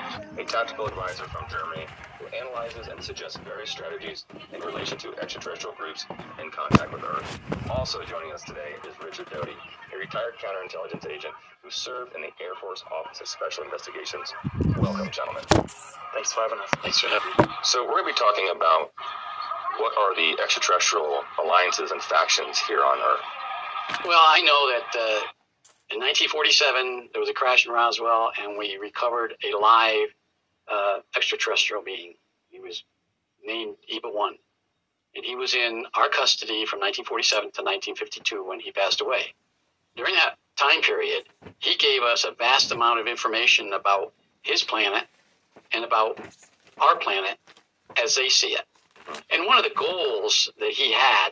a 0.43 0.45
tactical 0.45 0.87
advisor 0.87 1.23
from 1.31 1.47
Germany 1.49 1.87
who 2.19 2.27
analyzes 2.35 2.89
and 2.89 3.01
suggests 3.01 3.39
various 3.47 3.71
strategies 3.71 4.25
in 4.53 4.61
relation 4.61 4.99
to 4.99 5.15
extraterrestrial 5.23 5.75
groups 5.77 6.05
in 6.43 6.51
contact 6.51 6.93
with 6.93 7.05
Earth. 7.05 7.41
Also 7.71 8.03
joining 8.03 8.33
us 8.33 8.43
today 8.43 8.75
is 8.83 8.93
Richard 9.05 9.31
Doty, 9.31 9.55
a 9.95 9.99
retired 9.99 10.35
counterintelligence 10.43 11.09
agent 11.09 11.33
who 11.63 11.71
served 11.71 12.17
in 12.17 12.23
the 12.23 12.33
Air 12.43 12.59
Force 12.61 12.83
Office 12.91 13.21
of 13.21 13.29
Special 13.29 13.63
Investigations. 13.63 14.35
Welcome, 14.79 15.11
gentlemen. 15.13 15.45
Thanks 16.13 16.33
for 16.33 16.43
having 16.43 16.59
us. 16.59 16.71
Thanks 16.83 16.99
for 16.99 17.07
having 17.07 17.47
me. 17.47 17.55
So, 17.63 17.87
we're 17.87 18.03
going 18.03 18.13
to 18.13 18.19
be 18.19 18.19
talking 18.19 18.51
about 18.51 18.91
what 19.79 19.95
are 19.97 20.17
the 20.17 20.43
extraterrestrial 20.43 21.23
alliances 21.39 21.93
and 21.93 22.03
factions 22.03 22.59
here 22.59 22.83
on 22.83 22.99
Earth. 22.99 24.03
Well, 24.05 24.25
I 24.27 24.43
know 24.43 24.67
that 24.75 24.91
uh, 24.91 25.95
in 25.95 26.03
1947 26.03 27.11
there 27.13 27.21
was 27.21 27.31
a 27.31 27.33
crash 27.33 27.65
in 27.65 27.73
Roswell, 27.73 28.33
and 28.43 28.59
we 28.59 28.77
recovered 28.77 29.35
a 29.47 29.57
live 29.57 30.11
uh, 30.73 31.01
extraterrestrial 31.17 31.83
being. 31.83 32.15
He 32.49 32.61
was 32.61 32.85
named 33.45 33.77
EBE 33.89 34.05
One, 34.05 34.35
and 35.15 35.25
he 35.25 35.37
was 35.37 35.55
in 35.55 35.85
our 35.95 36.09
custody 36.09 36.65
from 36.65 36.81
1947 36.81 37.43
to 37.53 37.63
1952 37.63 38.45
when 38.47 38.61
he 38.61 38.73
passed 38.73 39.01
away. 39.01 39.35
During 39.97 40.15
that 40.15 40.37
time 40.57 40.81
period, 40.81 41.25
he 41.59 41.77
gave 41.77 42.03
us 42.03 42.25
a 42.25 42.33
vast 42.33 42.73
amount 42.73 43.01
of 43.01 43.07
information 43.07 43.73
about 43.73 44.13
his 44.43 44.63
planet 44.63 45.05
and 45.73 45.85
about 45.85 46.19
our 46.81 46.97
planet 46.97 47.39
as 48.03 48.15
they 48.15 48.29
see 48.29 48.55
it. 48.55 48.65
And 49.31 49.47
one 49.47 49.59
of 49.59 49.65
the 49.65 49.75
goals 49.77 50.51
that 50.59 50.71
he 50.71 50.93
had, 50.93 51.31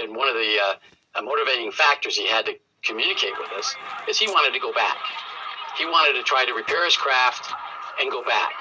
and 0.00 0.16
one 0.16 0.28
of 0.28 0.34
the 0.34 0.56
uh, 0.64 1.22
motivating 1.22 1.70
factors 1.72 2.16
he 2.16 2.26
had 2.26 2.46
to 2.46 2.54
communicate 2.82 3.32
with 3.38 3.50
us, 3.58 3.74
is 4.08 4.18
he 4.18 4.28
wanted 4.28 4.54
to 4.54 4.60
go 4.60 4.72
back. 4.72 4.96
he 5.76 5.84
wanted 5.84 6.18
to 6.18 6.22
try 6.22 6.44
to 6.46 6.54
repair 6.54 6.84
his 6.84 6.96
craft 6.96 7.52
and 8.00 8.10
go 8.10 8.22
back. 8.24 8.52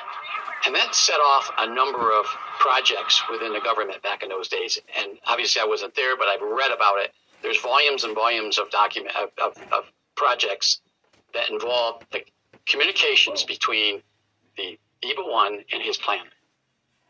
And 0.65 0.75
that 0.75 0.95
set 0.95 1.19
off 1.19 1.51
a 1.57 1.67
number 1.67 2.11
of 2.11 2.25
projects 2.59 3.21
within 3.31 3.53
the 3.53 3.61
government 3.61 4.01
back 4.01 4.23
in 4.23 4.29
those 4.29 4.47
days. 4.47 4.79
And 4.97 5.17
obviously, 5.25 5.61
I 5.61 5.65
wasn't 5.65 5.95
there, 5.95 6.17
but 6.17 6.27
I've 6.27 6.41
read 6.41 6.71
about 6.71 6.99
it. 6.99 7.13
There's 7.41 7.59
volumes 7.61 8.03
and 8.03 8.15
volumes 8.15 8.57
of 8.57 8.69
document 8.71 9.15
of, 9.15 9.29
of, 9.37 9.57
of 9.71 9.85
projects 10.15 10.81
that 11.33 11.49
involve 11.49 12.03
the 12.11 12.23
communications 12.65 13.43
between 13.43 14.01
the 14.57 14.77
EBE 15.03 15.17
1 15.17 15.63
and 15.71 15.81
his 15.81 15.97
plan. 15.97 16.25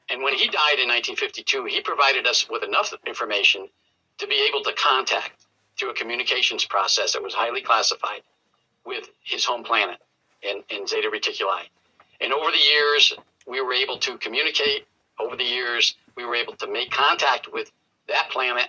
And 0.10 0.22
when 0.22 0.34
he 0.34 0.48
died 0.48 0.80
in 0.80 0.88
1952, 0.90 1.66
he 1.66 1.82
provided 1.82 2.28
us 2.28 2.48
with 2.50 2.64
enough 2.64 2.94
information 3.06 3.68
to 4.20 4.28
be 4.28 4.48
able 4.48 4.64
to 4.64 4.74
contact 4.74 5.46
through 5.78 5.92
a 5.92 5.94
communications 5.94 6.66
process 6.66 7.14
that 7.14 7.24
was 7.24 7.34
highly 7.34 7.62
classified 7.62 8.22
with 8.86 9.10
his 9.24 9.46
home 9.46 9.64
planet 9.64 9.98
in, 10.42 10.64
in 10.70 10.88
Zeta 10.88 11.10
Reticuli. 11.10 11.64
And 12.22 12.34
over 12.34 12.52
the 12.52 12.58
years, 12.58 13.14
we 13.46 13.62
were 13.62 13.74
able 13.74 13.98
to 14.00 14.18
communicate. 14.18 14.86
Over 15.20 15.36
the 15.36 15.44
years, 15.44 15.96
we 16.16 16.26
were 16.26 16.36
able 16.36 16.56
to 16.58 16.68
make 16.68 16.92
contact 16.92 17.52
with 17.52 17.72
that 18.08 18.30
planet. 18.30 18.68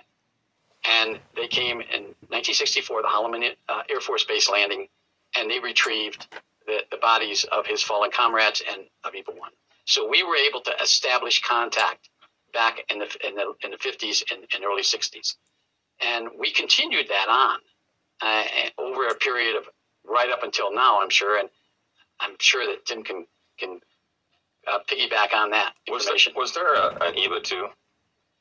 And 0.85 1.19
they 1.35 1.47
came 1.47 1.81
in 1.81 2.15
1964, 2.29 3.01
the 3.01 3.07
Holloman 3.07 3.55
uh, 3.67 3.81
Air 3.89 3.99
Force 3.99 4.23
Base 4.23 4.49
landing, 4.49 4.87
and 5.35 5.49
they 5.49 5.59
retrieved 5.59 6.27
the, 6.65 6.79
the 6.91 6.97
bodies 6.97 7.45
of 7.51 7.65
his 7.65 7.83
fallen 7.83 8.11
comrades 8.11 8.63
and 8.71 8.83
of 9.03 9.13
EBE 9.13 9.37
1. 9.37 9.51
So 9.85 10.07
we 10.07 10.23
were 10.23 10.35
able 10.35 10.61
to 10.61 10.73
establish 10.81 11.41
contact 11.41 12.09
back 12.53 12.85
in 12.89 12.99
the, 12.99 13.07
in 13.27 13.35
the, 13.35 13.53
in 13.63 13.71
the 13.71 13.77
50s 13.77 14.23
and, 14.31 14.45
and 14.55 14.63
early 14.63 14.83
60s. 14.83 15.35
And 16.01 16.29
we 16.37 16.51
continued 16.51 17.07
that 17.09 17.27
on 17.27 17.59
uh, 18.21 18.43
over 18.77 19.07
a 19.07 19.15
period 19.15 19.57
of 19.57 19.63
right 20.05 20.29
up 20.29 20.43
until 20.43 20.73
now, 20.73 21.01
I'm 21.01 21.09
sure. 21.09 21.39
And 21.39 21.49
I'm 22.19 22.35
sure 22.39 22.65
that 22.65 22.85
Tim 22.85 23.03
can, 23.03 23.25
can 23.59 23.79
uh, 24.67 24.79
piggyback 24.87 25.33
on 25.33 25.51
that 25.51 25.73
Was 25.87 26.05
there, 26.05 26.15
was 26.35 26.53
there 26.53 26.73
a, 26.73 26.87
an 27.01 27.15
EBE 27.15 27.43
2? 27.43 27.67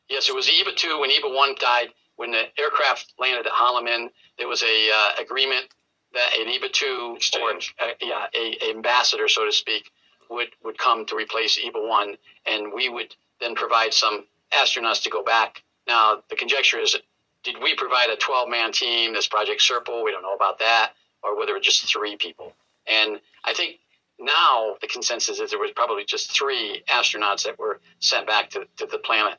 Yes, 0.08 0.28
it 0.28 0.34
was 0.34 0.48
EBE 0.48 0.76
2 0.76 1.00
when 1.00 1.10
EBE 1.10 1.34
1 1.34 1.54
died. 1.60 1.88
When 2.16 2.32
the 2.32 2.44
aircraft 2.58 3.14
landed 3.18 3.46
at 3.46 3.52
Holloman, 3.52 4.08
there 4.38 4.48
was 4.48 4.62
a 4.62 4.90
uh, 4.90 5.22
agreement 5.22 5.68
that 6.14 6.30
an 6.38 6.48
EBE 6.48 6.72
2 6.72 7.18
or 7.40 7.50
uh, 7.52 7.86
yeah, 8.00 8.26
a, 8.34 8.56
a 8.62 8.70
ambassador, 8.70 9.28
so 9.28 9.44
to 9.44 9.52
speak, 9.52 9.90
would, 10.30 10.48
would 10.64 10.78
come 10.78 11.06
to 11.06 11.16
replace 11.16 11.58
EBE 11.58 11.74
1, 11.74 12.16
and 12.46 12.72
we 12.72 12.88
would 12.88 13.14
then 13.40 13.54
provide 13.54 13.94
some 13.94 14.24
astronauts 14.52 15.02
to 15.04 15.10
go 15.10 15.22
back. 15.22 15.62
Now, 15.86 16.22
the 16.28 16.36
conjecture 16.36 16.78
is, 16.78 16.96
did 17.44 17.56
we 17.62 17.74
provide 17.76 18.10
a 18.10 18.16
12 18.16 18.48
man 18.48 18.72
team, 18.72 19.14
this 19.14 19.28
Project 19.28 19.60
Serpo? 19.60 20.04
We 20.04 20.10
don't 20.10 20.22
know 20.22 20.34
about 20.34 20.58
that, 20.58 20.92
or 21.22 21.36
whether 21.38 21.52
it 21.52 21.58
was 21.58 21.64
just 21.64 21.90
three 21.90 22.16
people. 22.16 22.52
And 22.86 23.20
I 23.44 23.54
think 23.54 23.78
now 24.18 24.76
the 24.80 24.86
consensus 24.86 25.38
is 25.40 25.50
there 25.50 25.58
was 25.58 25.70
probably 25.74 26.04
just 26.04 26.30
three 26.36 26.82
astronauts 26.88 27.44
that 27.44 27.58
were 27.58 27.80
sent 28.00 28.26
back 28.26 28.50
to, 28.50 28.66
to 28.78 28.86
the 28.86 28.98
planet 28.98 29.38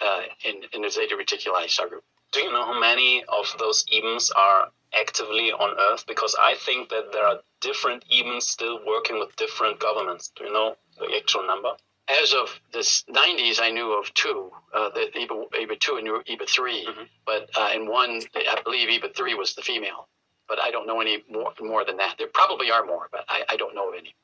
uh, 0.00 0.22
in, 0.44 0.62
in 0.72 0.82
the 0.82 0.90
Zeta 0.90 1.16
Reticuli 1.16 1.64
subgroup. 1.66 2.02
Do 2.32 2.40
you 2.40 2.52
know 2.52 2.64
how 2.64 2.78
many 2.78 3.24
of 3.28 3.54
those 3.58 3.84
Ebens 3.92 4.30
are 4.34 4.68
actively 4.94 5.50
on 5.52 5.76
Earth? 5.78 6.04
Because 6.06 6.36
I 6.40 6.54
think 6.54 6.88
that 6.90 7.12
there 7.12 7.24
are 7.24 7.40
different 7.60 8.04
Ebens 8.10 8.42
still 8.42 8.78
working 8.86 9.18
with 9.18 9.34
different 9.36 9.80
governments. 9.80 10.30
Do 10.36 10.44
you 10.44 10.52
know 10.52 10.76
the 10.98 11.12
actual 11.16 11.46
number? 11.46 11.70
As 12.22 12.32
of 12.32 12.60
the 12.72 12.78
90s, 12.80 13.60
I 13.60 13.70
knew 13.70 13.92
of 13.92 14.12
two, 14.14 14.50
uh, 14.74 14.90
the 14.90 15.10
EBE, 15.16 15.46
EBE 15.60 15.78
2 15.78 15.96
and 15.96 16.08
EBE 16.26 16.48
3, 16.48 16.86
Mhm. 16.86 17.08
but 17.24 17.50
uh, 17.56 17.70
in 17.74 17.86
one, 17.88 18.20
I 18.34 18.60
believe 18.64 18.88
EBE 18.88 19.14
3 19.14 19.34
was 19.34 19.54
the 19.54 19.62
female, 19.62 20.08
but 20.48 20.60
I 20.60 20.70
don't 20.72 20.86
know 20.88 21.00
any 21.00 21.22
more, 21.30 21.52
more 21.60 21.84
than 21.84 21.98
that. 21.98 22.16
There 22.18 22.26
probably 22.26 22.70
are 22.72 22.84
more, 22.84 23.08
but 23.12 23.24
I, 23.28 23.44
I 23.50 23.56
don't 23.56 23.76
know 23.76 23.90
of 23.90 23.94
any 23.96 24.14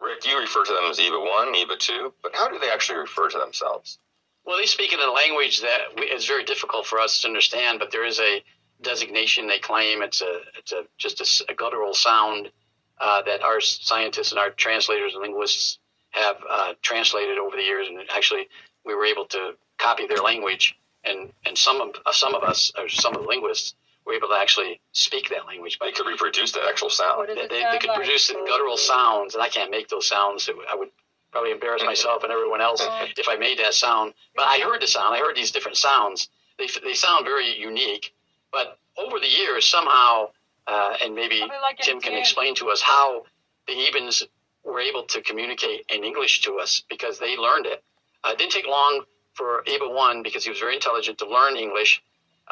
Rick, 0.00 0.26
you 0.26 0.38
refer 0.38 0.64
to 0.64 0.72
them 0.72 0.90
as 0.90 0.98
EBE 0.98 1.12
1, 1.12 1.54
EBE 1.54 1.78
2, 1.78 2.14
but 2.22 2.34
how 2.34 2.48
do 2.48 2.58
they 2.58 2.70
actually 2.70 2.98
refer 2.98 3.28
to 3.28 3.38
themselves? 3.38 3.98
Well, 4.44 4.58
they 4.58 4.66
speak 4.66 4.92
in 4.92 4.98
a 4.98 5.10
language 5.10 5.60
that 5.60 5.98
is 6.12 6.26
very 6.26 6.44
difficult 6.44 6.86
for 6.86 6.98
us 6.98 7.20
to 7.20 7.28
understand, 7.28 7.78
but 7.78 7.92
there 7.92 8.04
is 8.04 8.18
a 8.18 8.42
designation 8.82 9.46
they 9.46 9.60
claim. 9.60 10.02
It's 10.02 10.20
a 10.20 10.40
it's 10.58 10.72
a 10.72 10.82
just 10.98 11.20
a 11.20 11.52
a, 11.52 11.54
guttural 11.54 11.94
sound 11.94 12.50
uh, 12.98 13.22
that 13.22 13.42
our 13.42 13.60
scientists 13.60 14.32
and 14.32 14.40
our 14.40 14.50
translators 14.50 15.14
and 15.14 15.22
linguists 15.22 15.78
have 16.10 16.36
uh, 16.48 16.72
translated 16.82 17.38
over 17.38 17.56
the 17.56 17.62
years, 17.62 17.86
and 17.88 18.00
actually 18.10 18.48
we 18.84 18.94
were 18.94 19.04
able 19.04 19.26
to 19.26 19.52
copy 19.78 20.08
their 20.08 20.18
language, 20.18 20.76
and 21.04 21.32
and 21.46 21.56
some 21.56 21.80
of 21.80 21.94
uh, 22.04 22.12
some 22.12 22.34
of 22.34 22.42
us, 22.42 22.72
or 22.76 22.88
some 22.88 23.14
of 23.14 23.22
the 23.22 23.28
linguists, 23.28 23.74
were 24.06 24.14
able 24.14 24.28
to 24.28 24.34
actually 24.34 24.80
speak 24.92 25.28
that 25.30 25.46
language. 25.46 25.78
They 25.80 25.92
could 25.92 26.06
reproduce 26.06 26.52
the 26.52 26.60
actual 26.68 26.90
sound. 26.90 27.28
They, 27.28 27.34
they, 27.34 27.64
they 27.70 27.78
could 27.80 27.90
produce 27.94 28.28
the 28.28 28.34
guttural 28.46 28.76
sounds, 28.76 29.34
and 29.34 29.42
I 29.42 29.48
can't 29.48 29.70
make 29.70 29.88
those 29.88 30.06
sounds. 30.06 30.48
I 30.70 30.74
would 30.74 30.88
probably 31.30 31.52
embarrass 31.52 31.82
myself 31.84 32.22
and 32.24 32.32
everyone 32.32 32.60
else 32.60 32.82
if 33.16 33.28
I 33.28 33.36
made 33.36 33.58
that 33.58 33.74
sound. 33.74 34.14
But 34.36 34.42
I 34.42 34.58
heard 34.58 34.82
the 34.82 34.86
sound. 34.86 35.14
I 35.14 35.18
heard 35.18 35.36
these 35.36 35.50
different 35.50 35.76
sounds. 35.78 36.28
They, 36.58 36.68
they 36.84 36.94
sound 36.94 37.24
very 37.24 37.58
unique. 37.58 38.14
But 38.52 38.78
over 38.98 39.18
the 39.18 39.28
years, 39.28 39.66
somehow, 39.66 40.28
uh, 40.66 40.96
and 41.02 41.14
maybe 41.14 41.40
like 41.40 41.78
Tim 41.78 42.00
can 42.00 42.14
explain 42.14 42.54
to 42.56 42.70
us 42.70 42.82
how 42.82 43.24
the 43.66 43.72
Ebens 43.72 44.24
were 44.64 44.80
able 44.80 45.04
to 45.04 45.22
communicate 45.22 45.86
in 45.88 46.04
English 46.04 46.42
to 46.42 46.58
us 46.58 46.82
because 46.88 47.18
they 47.18 47.36
learned 47.36 47.66
it. 47.66 47.82
Uh, 48.22 48.30
it 48.32 48.38
didn't 48.38 48.52
take 48.52 48.66
long 48.66 49.04
for 49.34 49.62
EBE 49.66 49.92
1, 49.94 50.22
because 50.22 50.44
he 50.44 50.50
was 50.50 50.58
very 50.58 50.74
intelligent, 50.74 51.18
to 51.18 51.26
learn 51.26 51.56
English. 51.56 52.02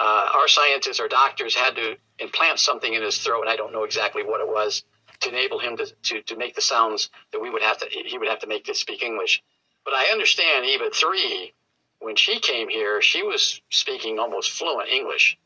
Uh, 0.03 0.31
our 0.35 0.49
scientists, 0.49 0.99
our 0.99 1.09
doctors, 1.09 1.55
had 1.55 1.77
to 1.77 1.95
implant 2.19 2.59
something 2.59 2.95
in 2.95 3.03
his 3.03 3.19
throat, 3.19 3.43
and 3.43 3.51
I 3.51 3.57
don't 3.57 3.71
know 3.71 3.85
exactly 3.85 4.23
what 4.23 4.41
it 4.41 4.49
was, 4.49 4.83
to 5.21 5.29
enable 5.29 5.59
him 5.59 5.77
to, 5.77 5.87
to, 5.87 6.23
to 6.23 6.37
make 6.37 6.55
the 6.55 6.63
sounds 6.63 7.11
that 7.33 7.41
we 7.41 7.51
would 7.51 7.61
have 7.61 7.77
to 7.79 7.87
he 7.87 8.17
would 8.17 8.29
have 8.29 8.39
to 8.39 8.47
make 8.47 8.65
to 8.65 8.75
speak 8.75 9.03
English. 9.03 9.43
But 9.85 9.93
I 9.93 10.05
understand 10.11 10.65
EBE 10.65 10.95
3, 10.95 11.53
when 11.99 12.17
she 12.17 12.41
came 12.41 12.71
here, 12.71 13.03
she 13.03 13.23
was 13.23 13.61
speaking 13.69 14.19
almost 14.19 14.53
fluent 14.53 14.89
English. 14.89 15.39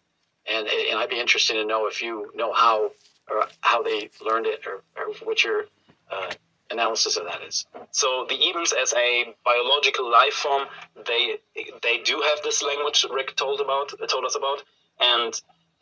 And, 0.47 0.69
and 0.69 0.99
I'd 1.01 1.11
be 1.11 1.19
interested 1.19 1.55
to 1.55 1.65
know 1.65 1.89
if 1.89 2.01
you 2.01 2.31
know 2.37 2.53
how 2.53 2.93
or 3.29 3.49
how 3.61 3.83
they 3.83 4.11
learned 4.25 4.47
it 4.47 4.67
or, 4.67 4.85
or 4.97 5.15
what 5.25 5.43
your 5.43 5.67
uh, 6.13 6.31
analysis 6.75 7.17
of 7.17 7.25
that 7.31 7.41
is. 7.49 7.67
So 8.01 8.27
the 8.29 8.39
Ebens, 8.47 8.73
as 8.83 8.93
a 8.95 9.35
biological 9.45 10.07
life 10.21 10.35
form, 10.45 10.65
they 11.09 11.23
they 11.87 11.97
do 12.11 12.17
have 12.29 12.39
this 12.43 12.63
language 12.71 13.07
Rick 13.19 13.31
told 13.37 13.61
about 13.61 13.89
told 14.15 14.25
us 14.25 14.37
about, 14.37 14.61
and 15.01 15.33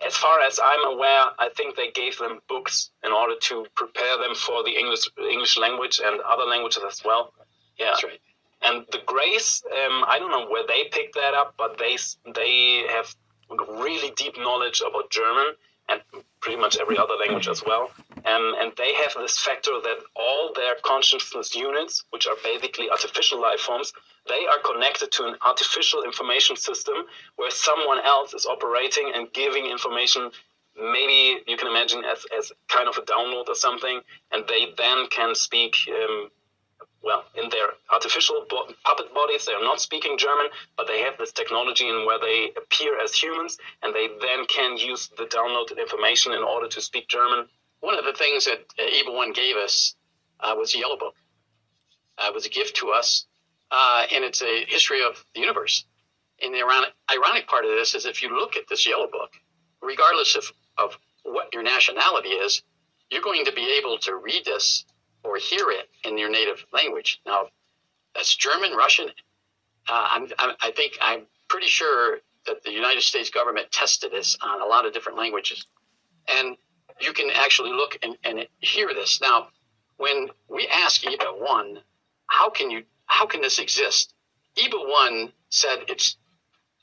as 0.08 0.14
far 0.16 0.40
as 0.48 0.58
I'm 0.70 0.84
aware, 0.94 1.24
I 1.38 1.48
think 1.56 1.76
they 1.76 1.90
gave 2.02 2.18
them 2.18 2.40
books 2.48 2.90
in 3.06 3.12
order 3.12 3.36
to 3.48 3.66
prepare 3.80 4.16
them 4.18 4.34
for 4.34 4.58
the 4.66 4.74
English 4.82 5.04
English 5.36 5.56
language 5.64 6.00
and 6.04 6.20
other 6.32 6.44
languages 6.44 6.82
as 6.92 6.98
well. 7.04 7.32
Yeah, 7.78 7.86
That's 7.92 8.04
right. 8.04 8.20
and 8.68 8.76
the 8.94 9.00
Greys, 9.06 9.62
um, 9.80 9.96
I 10.12 10.18
don't 10.20 10.30
know 10.36 10.46
where 10.52 10.66
they 10.66 10.82
picked 10.96 11.14
that 11.14 11.34
up, 11.34 11.54
but 11.62 11.78
they 11.78 11.96
they 12.40 12.84
have 12.96 13.08
really 13.86 14.10
deep 14.22 14.36
knowledge 14.46 14.82
about 14.88 15.10
German 15.10 15.48
and 15.88 16.00
pretty 16.40 16.58
much 16.64 16.74
every 16.82 16.96
other 16.98 17.14
language 17.22 17.48
as 17.48 17.62
well. 17.64 17.90
Um, 18.24 18.54
and 18.60 18.72
they 18.76 18.94
have 18.94 19.14
this 19.16 19.38
factor 19.38 19.72
that 19.82 19.98
all 20.14 20.52
their 20.54 20.76
consciousness 20.82 21.54
units, 21.54 22.04
which 22.10 22.26
are 22.26 22.36
basically 22.42 22.88
artificial 22.90 23.40
life 23.40 23.60
forms, 23.60 23.92
they 24.28 24.46
are 24.46 24.60
connected 24.72 25.10
to 25.12 25.24
an 25.24 25.36
artificial 25.42 26.02
information 26.04 26.56
system 26.56 26.94
where 27.36 27.50
someone 27.50 27.98
else 28.04 28.34
is 28.34 28.46
operating 28.46 29.12
and 29.14 29.32
giving 29.32 29.66
information. 29.66 30.30
Maybe 30.76 31.42
you 31.46 31.56
can 31.56 31.68
imagine 31.68 32.04
as, 32.04 32.24
as 32.36 32.52
kind 32.68 32.88
of 32.88 32.96
a 32.96 33.02
download 33.02 33.48
or 33.48 33.54
something, 33.54 34.00
and 34.30 34.44
they 34.46 34.72
then 34.76 35.08
can 35.10 35.34
speak 35.34 35.74
um, 35.88 36.30
well, 37.02 37.24
in 37.34 37.48
their 37.48 37.68
artificial 37.92 38.46
bo- 38.48 38.72
puppet 38.84 39.12
bodies, 39.12 39.44
they 39.44 39.52
are 39.52 39.62
not 39.62 39.80
speaking 39.80 40.16
German, 40.16 40.46
but 40.76 40.86
they 40.86 41.00
have 41.00 41.18
this 41.18 41.32
technology 41.32 41.88
in 41.88 42.06
where 42.06 42.18
they 42.18 42.52
appear 42.56 42.98
as 43.00 43.12
humans, 43.12 43.58
and 43.82 43.94
they 43.94 44.08
then 44.20 44.46
can 44.46 44.76
use 44.76 45.08
the 45.18 45.24
downloaded 45.24 45.78
information 45.78 46.32
in 46.32 46.42
order 46.42 46.68
to 46.68 46.80
speak 46.80 47.08
German. 47.08 47.48
One 47.82 47.98
of 47.98 48.04
the 48.04 48.12
things 48.12 48.44
that 48.44 48.60
uh, 48.78 48.82
EBE 48.82 49.12
One 49.12 49.32
gave 49.32 49.56
us 49.56 49.96
uh, 50.38 50.54
was 50.56 50.74
a 50.74 50.78
yellow 50.78 50.96
book. 50.96 51.16
Uh, 52.16 52.28
it 52.28 52.34
was 52.34 52.46
a 52.46 52.48
gift 52.48 52.76
to 52.76 52.90
us, 52.90 53.26
uh, 53.72 54.06
and 54.14 54.24
it's 54.24 54.40
a 54.40 54.64
history 54.68 55.04
of 55.04 55.24
the 55.34 55.40
universe. 55.40 55.84
And 56.40 56.54
the 56.54 56.60
ironic, 56.60 56.90
ironic 57.10 57.48
part 57.48 57.64
of 57.64 57.72
this 57.72 57.96
is 57.96 58.06
if 58.06 58.22
you 58.22 58.38
look 58.38 58.56
at 58.56 58.68
this 58.68 58.86
yellow 58.86 59.08
book, 59.10 59.32
regardless 59.82 60.36
of, 60.36 60.44
of 60.78 60.96
what 61.24 61.52
your 61.52 61.64
nationality 61.64 62.28
is, 62.30 62.62
you're 63.10 63.20
going 63.20 63.44
to 63.46 63.52
be 63.52 63.76
able 63.78 63.98
to 63.98 64.14
read 64.14 64.44
this 64.44 64.84
or 65.24 65.36
hear 65.36 65.70
it 65.70 65.88
in 66.04 66.16
your 66.18 66.30
native 66.30 66.64
language. 66.72 67.20
Now, 67.26 67.48
that's 68.14 68.36
German, 68.36 68.72
Russian. 68.72 69.08
Uh, 69.88 70.08
I'm, 70.10 70.28
I'm, 70.38 70.54
I 70.60 70.70
think 70.70 70.98
I'm 71.00 71.22
pretty 71.48 71.66
sure 71.66 72.18
that 72.46 72.62
the 72.62 72.70
United 72.70 73.02
States 73.02 73.30
government 73.30 73.72
tested 73.72 74.12
this 74.12 74.36
on 74.40 74.62
a 74.62 74.66
lot 74.66 74.86
of 74.86 74.92
different 74.92 75.18
languages. 75.18 75.66
And 76.28 76.56
you 77.00 77.12
can 77.12 77.30
actually 77.34 77.70
look 77.70 77.98
and, 78.02 78.16
and 78.24 78.46
hear 78.60 78.88
this. 78.94 79.20
Now, 79.20 79.48
when 79.96 80.28
we 80.48 80.68
ask 80.68 81.02
EBE 81.04 81.40
1, 81.40 81.78
how 82.26 82.50
can 82.50 82.70
you 82.70 82.84
how 83.06 83.26
can 83.26 83.42
this 83.42 83.58
exist? 83.58 84.14
EBE 84.56 84.72
1 84.74 85.32
said 85.50 85.80
it's 85.88 86.16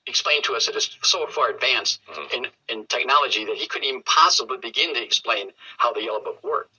explained 0.06 0.44
to 0.44 0.56
us 0.56 0.66
that 0.68 0.76
it's 0.76 0.98
so 1.04 1.28
far 1.28 1.50
advanced 1.50 2.00
mm-hmm. 2.08 2.36
in, 2.36 2.48
in 2.68 2.86
technology 2.88 3.46
that 3.46 3.56
he 3.56 3.68
couldn't 3.68 3.88
even 3.88 4.04
possibly 4.04 4.58
begin 4.58 4.94
to 4.94 5.04
explain 5.04 5.52
how 5.78 5.94
the 5.94 6.04
yellow 6.04 6.22
book 6.22 6.44
worked. 6.44 6.76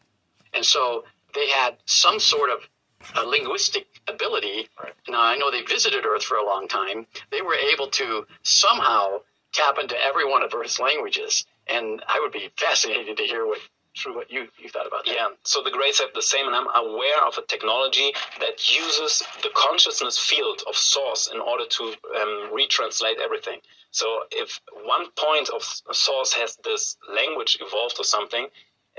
and 0.55 0.65
so 0.65 1.05
they 1.35 1.49
had 1.49 1.77
some 1.87 2.19
sort 2.19 2.51
of 2.51 2.59
a 3.17 3.25
linguistic 3.25 3.87
ability. 4.09 4.69
Now 5.09 5.23
I 5.23 5.37
know 5.37 5.51
they 5.51 5.63
visited 5.63 6.05
Earth 6.05 6.25
for 6.25 6.37
a 6.37 6.45
long 6.45 6.69
time. 6.69 7.07
They 7.31 7.41
were 7.41 7.55
able 7.55 7.89
to 7.89 8.27
somehow 8.43 9.21
tap 9.53 9.79
into 9.81 9.97
every 10.01 10.29
one 10.29 10.43
of 10.43 10.55
Earth's 10.55 10.79
languages, 10.79 11.47
and 11.71 12.03
I 12.09 12.21
would 12.21 12.33
be 12.33 12.51
fascinated 12.59 13.17
to 13.17 13.23
hear 13.23 13.47
what 13.47 13.59
through 13.99 14.15
what 14.15 14.31
you, 14.31 14.47
you 14.59 14.69
thought 14.69 14.87
about 14.87 15.05
that. 15.05 15.15
Yeah, 15.15 15.29
so 15.45 15.63
the 15.63 15.71
Greys 15.71 15.99
have 15.99 16.11
the 16.15 16.23
same, 16.23 16.47
and 16.47 16.55
I'm 16.55 16.69
aware 16.87 17.27
of 17.27 17.37
a 17.39 17.43
technology 17.43 18.13
that 18.39 18.71
uses 18.71 19.23
the 19.43 19.51
consciousness 19.55 20.17
field 20.17 20.63
of 20.69 20.77
source 20.77 21.27
in 21.27 21.41
order 21.41 21.65
to 21.69 21.85
um, 21.85 22.51
retranslate 22.55 23.19
everything. 23.21 23.59
So 23.91 24.07
if 24.31 24.61
one 24.85 25.07
point 25.17 25.49
of 25.49 25.63
source 25.93 26.33
has 26.35 26.57
this 26.63 26.97
language 27.13 27.59
evolved 27.61 27.97
or 27.99 28.05
something, 28.05 28.47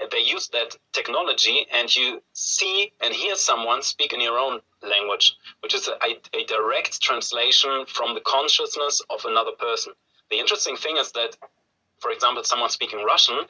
uh, 0.02 0.08
they 0.12 0.20
use 0.20 0.50
that 0.50 0.76
technology, 0.92 1.68
and 1.74 1.94
you 1.96 2.22
see 2.34 2.92
and 3.02 3.14
hear 3.14 3.36
someone 3.36 3.82
speak 3.84 4.12
in 4.12 4.20
your 4.20 4.38
own 4.38 4.60
language, 4.84 5.38
which 5.62 5.74
is 5.74 5.88
a, 5.88 6.38
a 6.38 6.44
direct 6.46 7.02
translation 7.02 7.86
from 7.88 8.14
the 8.14 8.22
consciousness 8.22 9.02
of 9.10 9.24
another 9.26 9.52
person. 9.58 9.94
The 10.30 10.40
interesting 10.40 10.76
thing 10.76 10.98
is 10.98 11.12
that, 11.14 11.38
for 12.02 12.12
example, 12.12 12.44
someone 12.44 12.70
speaking 12.70 13.04
Russian, 13.06 13.46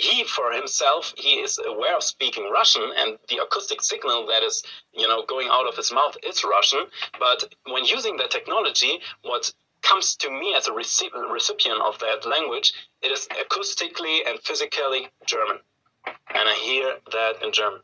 he 0.00 0.24
for 0.24 0.52
himself 0.52 1.12
he 1.18 1.34
is 1.34 1.58
aware 1.64 1.96
of 1.96 2.02
speaking 2.02 2.48
russian 2.50 2.82
and 2.96 3.18
the 3.28 3.38
acoustic 3.38 3.82
signal 3.82 4.26
that 4.26 4.42
is 4.42 4.62
you 4.94 5.06
know 5.06 5.24
going 5.26 5.48
out 5.50 5.66
of 5.68 5.76
his 5.76 5.92
mouth 5.92 6.16
is 6.26 6.44
russian. 6.44 6.84
But 7.18 7.54
when 7.66 7.84
using 7.84 8.16
that 8.18 8.30
technology 8.30 9.00
what 9.22 9.52
comes 9.82 10.16
to 10.16 10.30
me 10.30 10.54
as 10.56 10.68
a 10.68 10.72
recipient 10.72 11.80
of 11.82 11.98
that 11.98 12.26
language 12.26 12.72
it 13.02 13.10
is 13.10 13.28
acoustically 13.28 14.20
and 14.26 14.38
physically 14.40 15.08
german. 15.26 15.58
And 16.06 16.48
i 16.48 16.54
hear 16.54 16.96
that 17.12 17.42
in 17.42 17.52
german. 17.52 17.80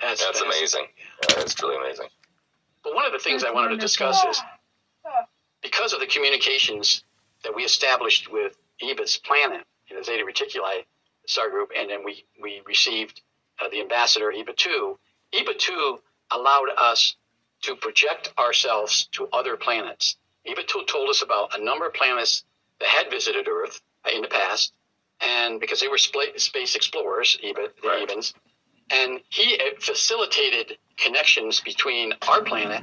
That's, 0.00 0.24
that's 0.24 0.40
amazing. 0.40 0.86
That's 1.36 1.54
truly 1.54 1.76
amazing. 1.76 2.08
But 2.82 2.94
one 2.94 3.06
of 3.06 3.12
the 3.12 3.18
things 3.18 3.42
that's 3.42 3.50
i 3.52 3.54
wanted 3.54 3.70
wonderful. 3.70 3.78
to 3.78 3.86
discuss 3.86 4.24
is 4.24 4.42
because 5.62 5.92
of 5.92 6.00
the 6.00 6.06
communications 6.06 7.04
that 7.44 7.54
we 7.54 7.62
established 7.62 8.30
with 8.30 8.56
EBE's 8.90 9.16
planet 9.18 9.64
you 9.88 9.96
know, 9.96 10.02
zeta 10.02 10.24
reticuli 10.24 10.84
star 11.26 11.50
group, 11.50 11.70
and 11.76 11.88
then 11.88 12.04
we 12.04 12.24
we 12.40 12.60
received 12.66 13.22
uh, 13.60 13.68
the 13.68 13.80
ambassador 13.80 14.32
EBE 14.32 14.56
two. 14.56 14.98
EBE 15.32 15.58
two 15.58 15.98
allowed 16.30 16.68
us 16.76 17.16
to 17.62 17.76
project 17.76 18.32
ourselves 18.38 19.08
to 19.12 19.28
other 19.32 19.56
planets. 19.56 20.16
EBE 20.46 20.66
two 20.66 20.84
told 20.86 21.08
us 21.08 21.22
about 21.22 21.58
a 21.58 21.64
number 21.64 21.86
of 21.86 21.94
planets 21.94 22.44
that 22.80 22.88
had 22.88 23.10
visited 23.10 23.48
Earth 23.48 23.80
in 24.12 24.22
the 24.22 24.28
past, 24.28 24.72
and 25.20 25.60
because 25.60 25.80
they 25.80 25.88
were 25.88 25.98
space 25.98 26.74
explorers, 26.74 27.38
EVA, 27.42 27.68
the 27.82 27.88
right. 27.88 28.08
Ebens, 28.08 28.34
and 28.90 29.20
he 29.30 29.58
uh, 29.58 29.80
facilitated 29.80 30.76
connections 30.96 31.60
between 31.60 32.12
our 32.28 32.42
planet, 32.42 32.82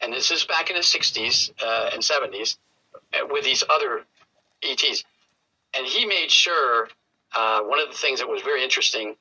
and 0.00 0.12
this 0.12 0.30
is 0.30 0.44
back 0.44 0.70
in 0.70 0.76
the 0.76 0.82
60s 0.82 1.50
uh, 1.62 1.90
and 1.92 2.02
70s, 2.02 2.56
uh, 3.14 3.26
with 3.30 3.44
these 3.44 3.62
other 3.68 4.04
ETs. 4.62 5.04
And 5.76 5.86
he 5.86 6.04
made 6.06 6.30
sure 6.30 6.88
uh, 7.34 7.60
one 7.62 7.78
of 7.80 7.88
the 7.88 7.96
things 7.96 8.20
that 8.20 8.28
was 8.28 8.42
very 8.42 8.62
interesting, 8.62 9.16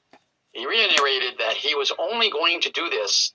he 0.51 0.65
reiterated 0.65 1.39
that 1.39 1.55
he 1.55 1.75
was 1.75 1.91
only 1.99 2.29
going 2.31 2.61
to 2.61 2.71
do 2.71 2.89
this 2.89 3.33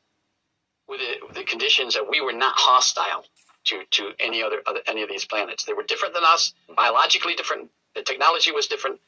with 0.88 1.00
the, 1.00 1.26
with 1.26 1.36
the 1.36 1.44
conditions 1.44 1.94
that 1.94 2.08
we 2.08 2.20
were 2.20 2.32
not 2.32 2.54
hostile 2.56 3.24
to, 3.64 3.82
to 3.92 4.10
any 4.18 4.42
other, 4.42 4.62
other 4.66 4.80
any 4.86 5.02
of 5.02 5.08
these 5.08 5.24
planets. 5.24 5.64
They 5.64 5.72
were 5.72 5.84
different 5.84 6.14
than 6.14 6.24
us, 6.24 6.54
biologically 6.76 7.34
different. 7.34 7.70
The 7.94 8.02
technology 8.02 8.52
was 8.52 8.66
different, 8.66 9.00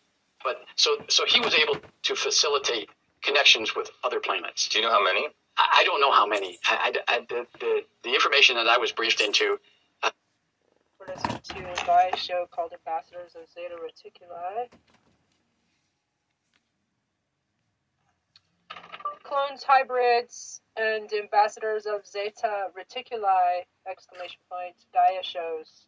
but 0.44 0.64
so 0.76 0.96
so 1.08 1.24
he 1.26 1.40
was 1.40 1.54
able 1.54 1.76
to 2.04 2.14
facilitate 2.14 2.88
connections 3.22 3.74
with 3.74 3.90
other 4.04 4.20
planets. 4.20 4.68
Do 4.68 4.78
you 4.78 4.84
know 4.84 4.90
how 4.92 5.02
many? 5.02 5.26
I, 5.58 5.80
I 5.80 5.84
don't 5.84 6.00
know 6.00 6.12
how 6.12 6.26
many. 6.26 6.58
I, 6.64 6.94
I, 7.08 7.20
the, 7.28 7.46
the, 7.58 7.80
the 8.04 8.14
information 8.14 8.56
that 8.56 8.68
I 8.68 8.78
was 8.78 8.92
briefed 8.92 9.20
into. 9.20 9.58
We're 11.06 11.14
listening 11.14 11.40
to 11.62 11.82
a 11.82 11.86
Gaia 11.86 12.16
show 12.16 12.46
called 12.50 12.72
Ambassadors 12.72 13.36
of 13.36 13.48
Zeta 13.48 13.76
Reticuli. 13.76 14.68
clones, 19.22 19.62
hybrids, 19.62 20.60
and 20.76 21.12
ambassadors 21.12 21.86
of 21.86 22.06
Zeta 22.06 22.68
Reticuli! 22.78 23.66
Exclamation 23.88 24.38
point! 24.50 24.76
Gaia 24.92 25.22
shows. 25.22 25.86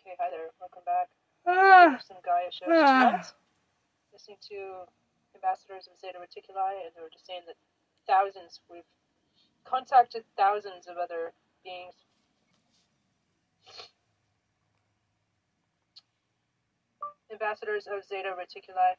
Okay, 0.00 0.16
hi 0.18 0.30
there. 0.30 0.50
Welcome 0.60 0.82
back. 0.84 1.08
Ah, 1.46 1.98
some 2.06 2.18
Gaia 2.24 2.50
shows 2.50 2.68
ah. 2.70 3.10
tonight. 3.10 3.32
Listening 4.12 4.38
to 4.50 4.86
ambassadors 5.34 5.88
of 5.90 5.98
Zeta 5.98 6.18
Reticuli, 6.18 6.84
and 6.84 6.92
they 6.94 7.02
were 7.02 7.10
just 7.12 7.26
saying 7.26 7.42
that 7.46 7.56
thousands, 8.06 8.60
we've 8.70 8.84
contacted 9.64 10.24
thousands 10.36 10.86
of 10.86 10.96
other 10.96 11.32
beings 11.64 11.94
ambassadors 17.34 17.86
of 17.86 18.04
Zeta 18.04 18.30
Reticuli. 18.30 18.94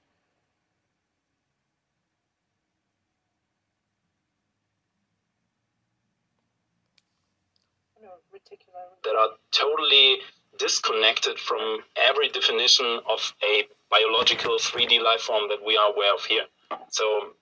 That 9.03 9.15
are 9.15 9.29
totally 9.51 10.17
disconnected 10.59 11.39
from 11.39 11.79
every 11.95 12.29
definition 12.29 12.99
of 13.09 13.33
a 13.43 13.63
biological 13.89 14.57
3D 14.57 15.01
life 15.01 15.21
form 15.21 15.49
that 15.49 15.65
we 15.65 15.75
are 15.77 15.91
aware 15.91 16.13
of 16.13 16.23
here. 16.25 16.45
So 16.89 17.33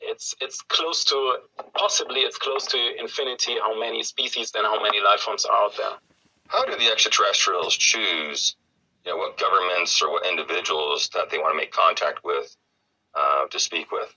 it's 0.00 0.34
it's 0.40 0.60
close 0.62 1.04
to 1.04 1.38
possibly 1.74 2.20
it's 2.20 2.38
close 2.38 2.66
to 2.66 2.78
infinity 2.98 3.56
how 3.58 3.78
many 3.78 4.02
species 4.02 4.52
and 4.54 4.64
how 4.64 4.82
many 4.82 5.00
life 5.00 5.20
forms 5.20 5.44
are 5.44 5.64
out 5.64 5.76
there. 5.76 5.96
How 6.48 6.64
do 6.64 6.76
the 6.76 6.90
extraterrestrials 6.90 7.76
choose 7.76 8.56
you 9.04 9.12
know, 9.12 9.18
what 9.18 9.38
governments 9.38 10.00
or 10.02 10.10
what 10.10 10.26
individuals 10.26 11.08
that 11.14 11.30
they 11.30 11.38
want 11.38 11.52
to 11.52 11.56
make 11.56 11.72
contact 11.72 12.24
with 12.24 12.56
uh, 13.14 13.46
to 13.46 13.58
speak 13.58 13.90
with. 13.90 14.14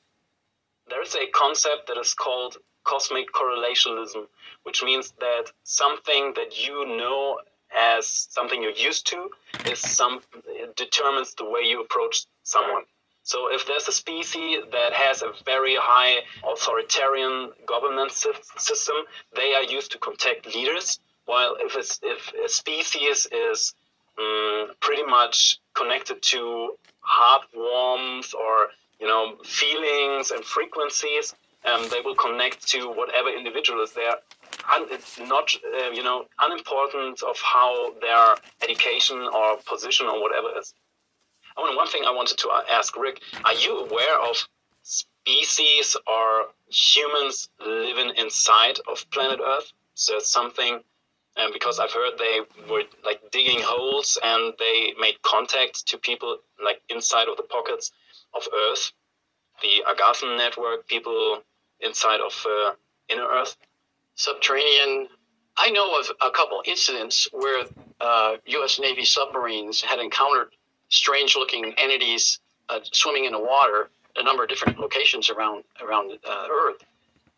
There 0.89 1.01
is 1.01 1.15
a 1.15 1.27
concept 1.27 1.87
that 1.87 1.97
is 1.97 2.13
called 2.13 2.57
cosmic 2.83 3.31
correlationism, 3.31 4.25
which 4.63 4.83
means 4.83 5.13
that 5.19 5.45
something 5.63 6.33
that 6.35 6.67
you 6.67 6.85
know 6.97 7.39
as 7.75 8.07
something 8.07 8.63
you're 8.63 8.71
used 8.71 9.05
to 9.07 9.29
is 9.69 9.79
some 9.79 10.21
determines 10.75 11.35
the 11.35 11.45
way 11.45 11.61
you 11.61 11.81
approach 11.81 12.25
someone. 12.43 12.83
So 13.31 13.37
if 13.53 13.67
there's 13.67 13.87
a 13.87 13.91
species 13.91 14.63
that 14.71 14.91
has 14.91 15.21
a 15.21 15.31
very 15.45 15.75
high 15.75 16.15
authoritarian 16.51 17.51
governance 17.67 18.25
system, 18.57 18.95
they 19.35 19.53
are 19.53 19.65
used 19.77 19.91
to 19.91 19.99
contact 19.99 20.47
leaders. 20.55 20.99
While 21.25 21.55
if, 21.59 21.73
if 22.01 22.33
a 22.43 22.49
species 22.49 23.27
is 23.31 23.75
um, 24.17 24.71
pretty 24.79 25.03
much 25.03 25.59
connected 25.75 26.23
to 26.33 26.71
heart 27.01 27.43
warmth 27.53 28.33
or 28.33 28.69
you 28.99 29.07
know 29.07 29.35
feelings 29.43 30.31
and 30.31 30.43
frequencies. 30.43 31.35
Um, 31.65 31.87
they 31.91 32.01
will 32.01 32.15
connect 32.15 32.67
to 32.69 32.89
whatever 32.89 33.29
individual 33.29 33.83
is 33.83 33.91
there. 33.91 34.15
It's 34.95 35.19
not 35.19 35.53
uh, 35.55 35.91
you 35.91 36.01
know 36.01 36.25
unimportant 36.39 37.21
of 37.21 37.37
how 37.41 37.93
their 38.01 38.37
education 38.63 39.19
or 39.31 39.57
position 39.67 40.07
or 40.07 40.19
whatever 40.19 40.49
is. 40.57 40.73
I 41.59 41.67
mean, 41.67 41.75
one 41.75 41.87
thing 41.87 42.03
I 42.05 42.11
wanted 42.11 42.37
to 42.37 42.49
ask 42.71 42.95
Rick: 42.95 43.21
Are 43.43 43.53
you 43.53 43.79
aware 43.79 44.19
of 44.19 44.47
species 44.81 45.97
or 46.07 46.47
humans 46.69 47.49
living 47.59 48.13
inside 48.15 48.79
of 48.87 49.09
planet 49.11 49.39
Earth? 49.43 49.71
So 49.93 50.17
it's 50.17 50.31
something 50.31 50.79
um, 51.37 51.51
because 51.53 51.79
I've 51.79 51.91
heard 51.91 52.17
they 52.17 52.41
were 52.69 52.83
like 53.03 53.19
digging 53.31 53.59
holes 53.61 54.17
and 54.23 54.53
they 54.57 54.93
made 54.99 55.21
contact 55.21 55.87
to 55.87 55.97
people 55.97 56.37
like 56.63 56.81
inside 56.89 57.27
of 57.27 57.37
the 57.37 57.43
pockets 57.43 57.91
of 58.33 58.43
Earth, 58.53 58.91
the 59.61 59.83
Agarthan 59.89 60.37
network, 60.37 60.87
people 60.87 61.41
inside 61.81 62.21
of 62.21 62.45
uh, 62.47 62.71
inner 63.09 63.27
Earth, 63.27 63.57
subterranean. 64.15 65.09
I 65.57 65.71
know 65.71 65.99
of 65.99 66.09
a 66.21 66.31
couple 66.31 66.61
incidents 66.65 67.27
where 67.33 67.65
uh, 67.99 68.37
U.S. 68.45 68.79
Navy 68.79 69.03
submarines 69.03 69.81
had 69.81 69.99
encountered 69.99 70.53
strange-looking 70.89 71.73
entities 71.77 72.39
uh, 72.69 72.79
swimming 72.91 73.25
in 73.25 73.31
the 73.31 73.39
water, 73.39 73.89
a 74.15 74.23
number 74.23 74.43
of 74.43 74.49
different 74.49 74.79
locations 74.79 75.29
around 75.29 75.63
around 75.81 76.11
uh, 76.27 76.47
Earth, 76.51 76.83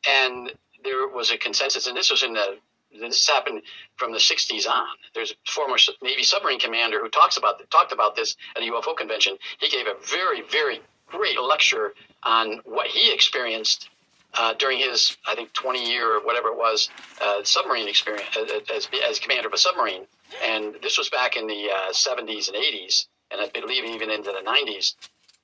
and 0.07 0.51
there 0.83 1.07
was 1.07 1.31
a 1.31 1.37
consensus, 1.37 1.87
and 1.87 1.95
this 1.95 2.09
was 2.09 2.23
in 2.23 2.33
the 2.33 2.57
this 2.99 3.27
happened 3.27 3.61
from 3.95 4.11
the 4.11 4.17
60s 4.17 4.67
on. 4.67 4.85
There's 5.13 5.31
a 5.31 5.35
former 5.49 5.77
Navy 6.01 6.23
submarine 6.23 6.59
commander 6.59 6.99
who 6.99 7.09
talks 7.09 7.37
about 7.37 7.69
talked 7.69 7.91
about 7.91 8.15
this 8.15 8.35
at 8.55 8.63
a 8.63 8.65
UFO 8.65 8.95
convention. 8.95 9.37
He 9.59 9.69
gave 9.69 9.87
a 9.87 9.95
very, 10.05 10.41
very 10.41 10.81
great 11.07 11.39
lecture 11.39 11.93
on 12.23 12.61
what 12.65 12.87
he 12.87 13.13
experienced 13.13 13.89
uh, 14.33 14.53
during 14.53 14.79
his, 14.79 15.17
I 15.25 15.35
think, 15.35 15.53
20 15.53 15.89
year 15.89 16.17
or 16.17 16.19
whatever 16.21 16.49
it 16.49 16.57
was, 16.57 16.89
uh, 17.21 17.43
submarine 17.43 17.87
experience 17.87 18.25
uh, 18.37 18.73
as, 18.73 18.87
as 19.07 19.19
commander 19.19 19.47
of 19.47 19.53
a 19.53 19.57
submarine. 19.57 20.03
And 20.43 20.75
this 20.81 20.97
was 20.97 21.09
back 21.09 21.35
in 21.35 21.47
the 21.47 21.69
uh, 21.69 21.91
70s 21.91 22.47
and 22.47 22.57
80s. 22.57 23.07
And 23.31 23.41
I 23.41 23.49
believe 23.49 23.85
even 23.85 24.09
into 24.09 24.31
the 24.31 24.47
90s, 24.47 24.95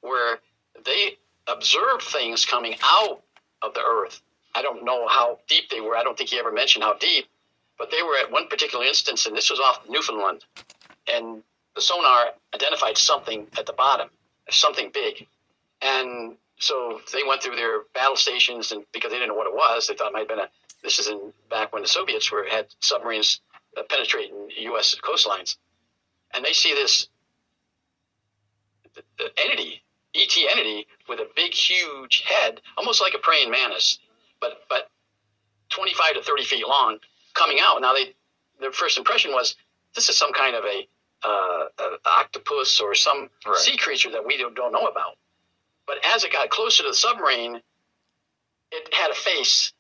where 0.01 0.39
they 0.85 1.17
observed 1.47 2.03
things 2.03 2.45
coming 2.45 2.75
out 2.83 3.21
of 3.61 3.73
the 3.73 3.81
Earth. 3.81 4.21
I 4.53 4.61
don't 4.61 4.83
know 4.83 5.07
how 5.07 5.39
deep 5.47 5.69
they 5.69 5.81
were. 5.81 5.95
I 5.95 6.03
don't 6.03 6.17
think 6.17 6.29
he 6.29 6.39
ever 6.39 6.51
mentioned 6.51 6.83
how 6.83 6.95
deep, 6.97 7.27
but 7.77 7.91
they 7.91 8.01
were 8.03 8.17
at 8.17 8.31
one 8.31 8.47
particular 8.47 8.85
instance, 8.85 9.25
and 9.25 9.35
this 9.35 9.49
was 9.49 9.59
off 9.59 9.81
Newfoundland, 9.89 10.43
and 11.07 11.43
the 11.75 11.81
sonar 11.81 12.31
identified 12.53 12.97
something 12.97 13.47
at 13.57 13.65
the 13.65 13.73
bottom, 13.73 14.09
something 14.49 14.91
big, 14.93 15.27
and 15.81 16.37
so 16.59 17.01
they 17.13 17.21
went 17.27 17.43
through 17.43 17.55
their 17.55 17.81
battle 17.93 18.15
stations, 18.15 18.71
and 18.71 18.83
because 18.91 19.11
they 19.11 19.17
didn't 19.17 19.29
know 19.29 19.35
what 19.35 19.47
it 19.47 19.53
was, 19.53 19.87
they 19.87 19.93
thought 19.93 20.07
it 20.07 20.13
might 20.13 20.19
have 20.21 20.27
been 20.27 20.39
a. 20.39 20.49
This 20.83 20.99
is 20.99 21.07
in 21.07 21.33
back 21.49 21.73
when 21.73 21.81
the 21.81 21.87
Soviets 21.87 22.31
were 22.31 22.45
had 22.49 22.67
submarines 22.79 23.41
uh, 23.77 23.83
penetrating 23.89 24.49
U.S. 24.57 24.95
coastlines, 25.03 25.57
and 26.33 26.43
they 26.43 26.53
see 26.53 26.73
this 26.73 27.07
the, 28.97 29.23
the 29.23 29.31
entity, 29.41 29.81
ET 30.15 30.35
entity, 30.51 30.87
with 31.07 31.19
a 31.19 31.27
big, 31.35 31.53
huge 31.53 32.23
head, 32.25 32.61
almost 32.77 33.01
like 33.01 33.13
a 33.13 33.19
praying 33.19 33.51
mantis, 33.51 33.99
but 34.41 34.63
but 34.69 34.89
25 35.69 36.15
to 36.15 36.21
30 36.23 36.43
feet 36.43 36.67
long, 36.67 36.97
coming 37.33 37.57
out. 37.61 37.81
Now 37.81 37.93
they, 37.93 38.15
their 38.59 38.71
first 38.71 38.97
impression 38.97 39.31
was 39.31 39.55
this 39.95 40.09
is 40.09 40.17
some 40.17 40.33
kind 40.33 40.55
of 40.55 40.63
a, 40.65 40.87
uh, 41.27 41.65
a 41.79 41.97
octopus 42.05 42.79
or 42.79 42.95
some 42.95 43.29
Right. 43.45 43.57
sea 43.57 43.77
creature 43.77 44.11
that 44.11 44.25
we 44.25 44.37
don't, 44.37 44.55
don't 44.55 44.71
know 44.71 44.87
about. 44.87 45.17
But 45.85 45.97
as 46.05 46.23
it 46.23 46.31
got 46.33 46.49
closer 46.49 46.83
to 46.83 46.89
the 46.89 46.95
submarine, 46.95 47.61
it 48.71 48.93
had 48.93 49.11
a 49.11 49.15
face, 49.15 49.73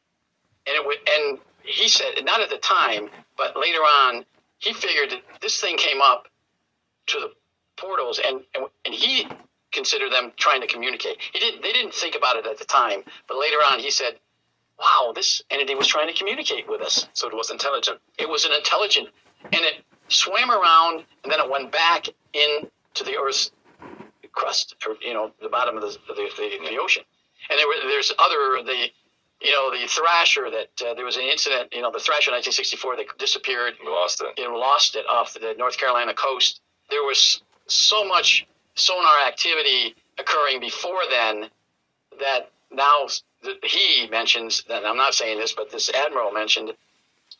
and 0.65 0.75
it 0.75 0.85
would. 0.85 0.97
And 1.09 1.39
he 1.63 1.89
said, 1.89 2.23
not 2.23 2.41
at 2.41 2.49
the 2.49 2.57
time, 2.57 3.09
but 3.37 3.57
later 3.57 3.79
on, 3.79 4.25
he 4.59 4.73
figured 4.73 5.11
that 5.11 5.21
this 5.41 5.59
thing 5.59 5.77
came 5.77 6.01
up 6.01 6.27
to 7.07 7.19
the 7.19 7.31
portals, 7.77 8.19
and 8.25 8.41
and, 8.55 8.65
and 8.85 8.93
he 8.93 9.27
considered 9.71 10.11
them 10.11 10.31
trying 10.37 10.61
to 10.61 10.67
communicate. 10.67 11.17
He 11.33 11.39
didn't. 11.39 11.61
They 11.61 11.71
didn't 11.73 11.93
think 11.93 12.15
about 12.15 12.35
it 12.37 12.45
at 12.45 12.57
the 12.57 12.65
time, 12.65 13.03
but 13.27 13.37
later 13.37 13.57
on, 13.57 13.79
he 13.79 13.91
said, 13.91 14.19
"Wow, 14.79 15.13
this 15.15 15.41
entity 15.49 15.75
was 15.75 15.87
trying 15.87 16.07
to 16.07 16.13
communicate 16.13 16.67
with 16.67 16.81
us." 16.81 17.07
So 17.13 17.27
it 17.27 17.33
was 17.35 17.51
intelligent. 17.51 17.99
It 18.17 18.27
was 18.29 18.45
an 18.45 18.51
intelligent, 18.53 19.09
and 19.43 19.61
it 19.61 19.83
swam 20.09 20.51
around, 20.51 21.03
and 21.23 21.31
then 21.31 21.39
it 21.39 21.49
went 21.49 21.71
back 21.71 22.07
into 22.33 23.03
the 23.03 23.17
Earth's 23.17 23.51
crust, 24.31 24.75
or 24.87 24.95
you 25.01 25.13
know, 25.13 25.31
the 25.41 25.49
bottom 25.49 25.75
of 25.75 25.81
the 25.81 25.97
the, 26.07 26.13
the, 26.13 26.69
the 26.69 26.77
ocean. 26.79 27.03
And 27.49 27.59
there 27.59 27.67
were 27.67 27.75
there's 27.87 28.11
other 28.19 28.63
the 28.63 28.87
you 29.41 29.51
know 29.51 29.71
the 29.71 29.87
Thrasher 29.87 30.49
that 30.49 30.87
uh, 30.87 30.93
there 30.93 31.05
was 31.05 31.17
an 31.17 31.23
incident. 31.23 31.73
You 31.73 31.81
know, 31.81 31.91
the 31.91 31.99
Thrasher 31.99 32.31
1964 32.31 32.97
that 32.97 33.05
disappeared 33.17 33.73
We 33.83 33.89
lost 33.91 34.21
it. 34.21 34.39
you 34.39 34.49
know, 34.49 34.55
lost 34.57 34.95
it 34.95 35.05
off 35.09 35.33
the 35.33 35.55
North 35.57 35.77
Carolina 35.77 36.13
coast. 36.13 36.61
There 36.89 37.03
was 37.03 37.41
so 37.67 38.05
much 38.05 38.47
sonar 38.75 39.27
activity 39.27 39.95
occurring 40.17 40.59
before 40.59 41.01
then 41.09 41.49
that 42.19 42.49
now 42.71 43.07
he 43.63 44.07
mentions 44.09 44.63
that 44.63 44.85
I'm 44.85 44.97
not 44.97 45.13
saying 45.13 45.39
this, 45.39 45.53
but 45.53 45.71
this 45.71 45.89
admiral 45.89 46.31
mentioned 46.31 46.73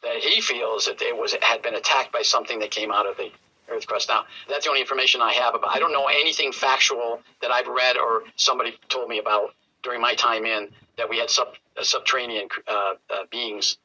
that 0.03 0.17
he 0.17 0.41
feels 0.41 0.85
that 0.85 1.01
it 1.01 1.15
was 1.15 1.35
had 1.41 1.61
been 1.61 1.75
attacked 1.75 2.11
by 2.11 2.21
something 2.21 2.59
that 2.59 2.71
came 2.71 2.91
out 2.91 3.07
of 3.07 3.17
the 3.17 3.31
Earth 3.69 3.87
crust. 3.87 4.09
Now 4.09 4.25
that's 4.47 4.65
the 4.65 4.69
only 4.69 4.81
information 4.81 5.21
I 5.21 5.33
have 5.33 5.55
about. 5.55 5.75
I 5.75 5.79
don't 5.79 5.91
know 5.91 6.05
anything 6.05 6.51
factual 6.51 7.21
that 7.41 7.51
I've 7.51 7.67
read 7.67 7.97
or 7.97 8.23
somebody 8.35 8.77
told 8.89 9.09
me 9.09 9.19
about 9.19 9.53
during 9.83 10.01
my 10.01 10.15
time 10.15 10.45
in 10.45 10.69
that 10.97 11.09
we 11.09 11.17
had 11.17 11.29
sub 11.29 11.49
uh, 11.77 11.83
subterranean 11.83 12.47
uh, 12.67 12.93
uh, 13.09 13.23
beings. 13.29 13.77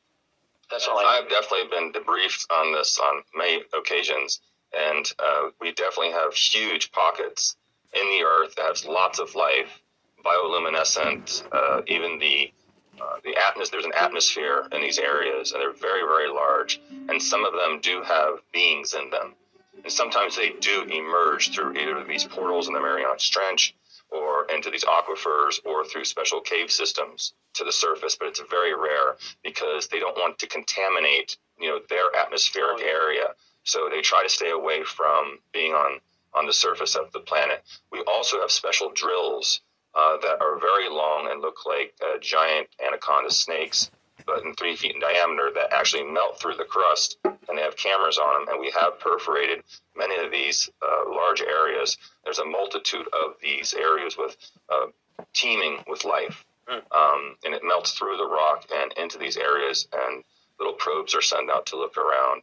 That's 0.70 0.86
all 0.86 0.99
I. 0.99 1.20
I've 1.20 1.28
definitely 1.28 1.68
been 1.68 1.93
debriefed 1.93 2.51
on 2.51 2.72
this 2.72 2.99
on 2.99 3.22
many 3.34 3.62
occasions, 3.76 4.40
and 4.76 5.12
uh, 5.18 5.50
we 5.60 5.72
definitely 5.72 6.12
have 6.12 6.34
huge 6.34 6.92
pockets 6.92 7.56
in 7.94 8.04
the 8.10 8.24
earth 8.24 8.54
that 8.56 8.66
has 8.66 8.86
lots 8.86 9.18
of 9.18 9.34
life, 9.34 9.80
bioluminescent. 10.24 11.42
Uh, 11.52 11.82
even 11.86 12.18
the 12.18 12.52
uh, 13.00 13.16
the 13.24 13.34
atmos 13.34 13.70
there's 13.70 13.84
an 13.84 13.92
atmosphere 13.98 14.66
in 14.72 14.80
these 14.80 14.98
areas, 14.98 15.52
and 15.52 15.60
they're 15.60 15.72
very 15.72 16.02
very 16.02 16.28
large, 16.28 16.80
and 17.08 17.22
some 17.22 17.44
of 17.44 17.52
them 17.52 17.80
do 17.80 18.02
have 18.02 18.40
beings 18.52 18.94
in 18.94 19.10
them, 19.10 19.34
and 19.82 19.92
sometimes 19.92 20.36
they 20.36 20.50
do 20.60 20.82
emerge 20.82 21.54
through 21.54 21.72
either 21.76 21.96
of 21.96 22.08
these 22.08 22.24
portals 22.24 22.68
in 22.68 22.74
the 22.74 22.80
Mariana 22.80 23.16
Trench 23.18 23.74
or 24.12 24.44
into 24.54 24.70
these 24.70 24.84
aquifers 24.84 25.58
or 25.64 25.84
through 25.84 26.04
special 26.04 26.40
cave 26.40 26.70
systems 26.70 27.32
to 27.54 27.64
the 27.64 27.72
surface, 27.72 28.14
but 28.14 28.28
it's 28.28 28.42
very 28.50 28.74
rare 28.74 29.16
because 29.42 29.88
they 29.88 29.98
don't 29.98 30.16
want 30.16 30.38
to 30.38 30.46
contaminate, 30.46 31.38
you 31.58 31.68
know, 31.68 31.80
their 31.88 32.14
atmospheric 32.14 32.82
area. 32.82 33.28
So 33.64 33.88
they 33.88 34.00
try 34.00 34.22
to 34.22 34.28
stay 34.28 34.50
away 34.50 34.84
from 34.84 35.38
being 35.52 35.72
on 35.72 36.00
on 36.34 36.46
the 36.46 36.52
surface 36.52 36.94
of 36.94 37.12
the 37.12 37.20
planet. 37.20 37.62
We 37.90 38.02
also 38.06 38.40
have 38.40 38.50
special 38.50 38.90
drills 38.90 39.60
uh, 39.94 40.16
that 40.22 40.40
are 40.40 40.58
very 40.58 40.88
long 40.88 41.28
and 41.30 41.40
look 41.42 41.66
like 41.66 41.94
uh, 42.02 42.18
giant 42.20 42.68
anaconda 42.84 43.30
snakes, 43.30 43.90
but 44.24 44.42
in 44.42 44.54
three 44.54 44.76
feet 44.76 44.94
in 44.94 45.00
diameter 45.00 45.50
that 45.54 45.72
actually 45.72 46.04
melt 46.04 46.40
through 46.40 46.56
the 46.56 46.64
crust, 46.64 47.18
and 47.24 47.58
they 47.58 47.62
have 47.62 47.76
cameras 47.76 48.18
on 48.18 48.46
them. 48.46 48.54
And 48.54 48.60
we 48.60 48.70
have 48.70 48.98
perforated 48.98 49.62
many 49.96 50.16
of 50.24 50.30
these 50.30 50.70
uh, 50.80 51.10
large 51.10 51.42
areas. 51.42 51.98
There's 52.24 52.38
a 52.38 52.44
multitude 52.44 53.06
of 53.12 53.34
these 53.42 53.74
areas 53.74 54.16
with 54.16 54.36
uh, 54.70 54.86
teeming 55.34 55.84
with 55.86 56.04
life, 56.04 56.44
um, 56.68 57.36
and 57.44 57.54
it 57.54 57.62
melts 57.62 57.92
through 57.92 58.16
the 58.16 58.26
rock 58.26 58.64
and 58.74 58.92
into 58.94 59.18
these 59.18 59.36
areas. 59.36 59.86
And 59.92 60.24
little 60.58 60.74
probes 60.74 61.14
are 61.14 61.22
sent 61.22 61.50
out 61.50 61.66
to 61.66 61.76
look 61.76 61.98
around 61.98 62.42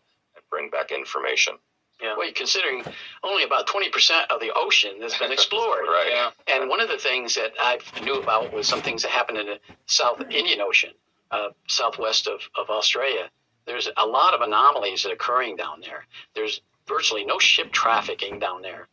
bring 0.50 0.70
back 0.70 0.92
information. 0.92 1.56
Yeah. 2.02 2.16
Well, 2.18 2.28
you 2.28 2.34
considering 2.34 2.84
only 3.24 3.44
about 3.44 3.68
20% 3.68 4.28
of 4.30 4.40
the 4.40 4.52
ocean 4.56 5.02
has 5.02 5.16
been 5.18 5.32
explored. 5.32 5.86
Right. 5.90 6.12
Yeah. 6.12 6.32
And 6.48 6.70
one 6.70 6.80
of 6.80 6.88
the 6.88 6.98
things 6.98 7.36
that 7.36 7.52
I 7.60 7.80
knew 8.04 8.22
about 8.22 8.54
was 8.54 8.68
some 8.68 8.82
things 8.82 9.02
that 9.02 9.12
happened 9.12 9.38
in 9.38 9.48
the 9.48 9.60
South 9.86 10.22
Indian 10.22 10.62
Ocean, 10.62 10.92
uh, 11.32 11.50
southwest 11.68 12.28
of, 12.28 12.42
of 12.56 12.70
Australia. 12.70 13.30
There's 13.66 13.90
a 13.98 14.06
lot 14.06 14.34
of 14.34 14.42
anomalies 14.42 15.04
that 15.04 15.10
are 15.10 15.14
occurring 15.14 15.56
down 15.56 15.82
there. 15.82 16.06
There's 16.36 16.62
virtually 16.88 17.26
no 17.26 17.40
ship 17.40 17.72
trafficking 17.72 18.40
down 18.40 18.62
there. 18.62 18.88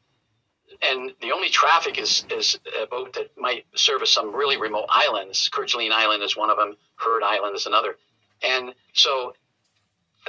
And 0.83 1.13
the 1.23 1.33
only 1.33 1.49
traffic 1.49 1.99
is, 1.99 2.25
is 2.31 2.59
a 2.83 2.87
boat 2.87 3.15
that 3.15 3.37
might 3.39 3.67
service 3.75 4.11
some 4.11 4.35
really 4.35 4.57
remote 4.57 4.87
islands. 4.89 5.49
Kerguelen 5.53 5.93
Island 5.93 6.23
is 6.23 6.37
one 6.37 6.51
of 6.51 6.57
them. 6.57 6.77
Hurd 6.97 7.23
Island 7.23 7.57
is 7.57 7.67
another. 7.67 7.97
And 8.43 8.75
so 8.93 9.35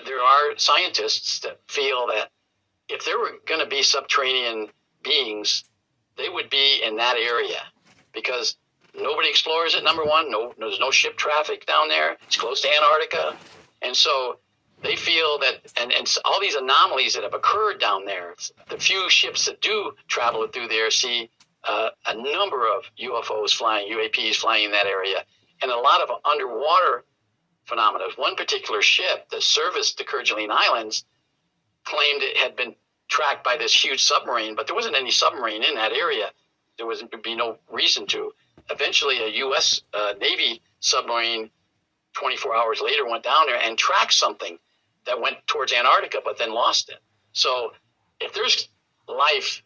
there 0.05 0.21
are 0.21 0.57
scientists 0.57 1.39
that 1.39 1.59
feel 1.67 2.07
that 2.07 2.29
if 2.89 3.05
there 3.05 3.19
were 3.19 3.33
going 3.45 3.59
to 3.59 3.67
be 3.67 3.81
subterranean 3.81 4.67
beings, 5.03 5.63
they 6.17 6.29
would 6.29 6.49
be 6.49 6.81
in 6.85 6.95
that 6.97 7.17
area 7.17 7.61
because 8.13 8.57
nobody 8.95 9.29
explores 9.29 9.75
it. 9.75 9.83
Number 9.83 10.03
one, 10.03 10.31
no, 10.31 10.53
there's 10.57 10.79
no 10.79 10.91
ship 10.91 11.17
traffic 11.17 11.65
down 11.65 11.87
there. 11.87 12.17
It's 12.25 12.37
close 12.37 12.61
to 12.61 12.69
Antarctica, 12.69 13.35
and 13.81 13.95
so 13.95 14.39
they 14.81 14.95
feel 14.95 15.39
that, 15.39 15.59
and, 15.79 15.91
and 15.91 16.13
all 16.25 16.39
these 16.39 16.55
anomalies 16.55 17.13
that 17.15 17.23
have 17.23 17.33
occurred 17.33 17.79
down 17.79 18.05
there. 18.05 18.35
The 18.69 18.77
few 18.77 19.09
ships 19.09 19.45
that 19.45 19.61
do 19.61 19.93
travel 20.07 20.47
through 20.47 20.67
there 20.67 20.91
see 20.91 21.29
uh, 21.63 21.89
a 22.05 22.13
number 22.13 22.67
of 22.67 22.83
UFOs 22.99 23.51
flying, 23.51 23.91
UAPs 23.91 24.35
flying 24.35 24.65
in 24.65 24.71
that 24.71 24.85
area, 24.85 25.23
and 25.61 25.71
a 25.71 25.77
lot 25.77 26.01
of 26.01 26.09
underwater 26.29 27.03
phenomena. 27.67 28.05
One 28.15 28.35
particular 28.35 28.81
ship 28.81 29.29
that 29.29 29.43
serviced 29.43 29.97
the 29.97 30.03
Kerguelen 30.03 30.49
Islands 30.49 31.05
claimed 31.83 32.23
it 32.23 32.37
had 32.37 32.55
been 32.55 32.75
tracked 33.07 33.43
by 33.43 33.57
this 33.57 33.73
huge 33.73 34.03
submarine, 34.03 34.55
but 34.55 34.67
there 34.67 34.75
wasn't 34.75 34.95
any 34.95 35.11
submarine 35.11 35.63
in 35.63 35.75
that 35.75 35.91
area. 35.91 36.31
There 36.77 36.85
was 36.85 37.03
be 37.23 37.35
no 37.35 37.57
reason 37.71 38.07
to. 38.07 38.33
Eventually, 38.69 39.23
a 39.23 39.27
U.S. 39.27 39.81
Uh, 39.93 40.13
Navy 40.19 40.61
submarine, 40.79 41.49
24 42.13 42.55
hours 42.55 42.81
later, 42.81 43.07
went 43.07 43.23
down 43.23 43.45
there 43.45 43.59
and 43.61 43.77
tracked 43.77 44.13
something 44.13 44.57
that 45.05 45.21
went 45.21 45.37
towards 45.47 45.71
Antarctica, 45.71 46.19
but 46.23 46.37
then 46.37 46.53
lost 46.53 46.89
it. 46.89 46.97
So, 47.31 47.71
if 48.19 48.33
there's 48.33 48.67
life 49.07 49.63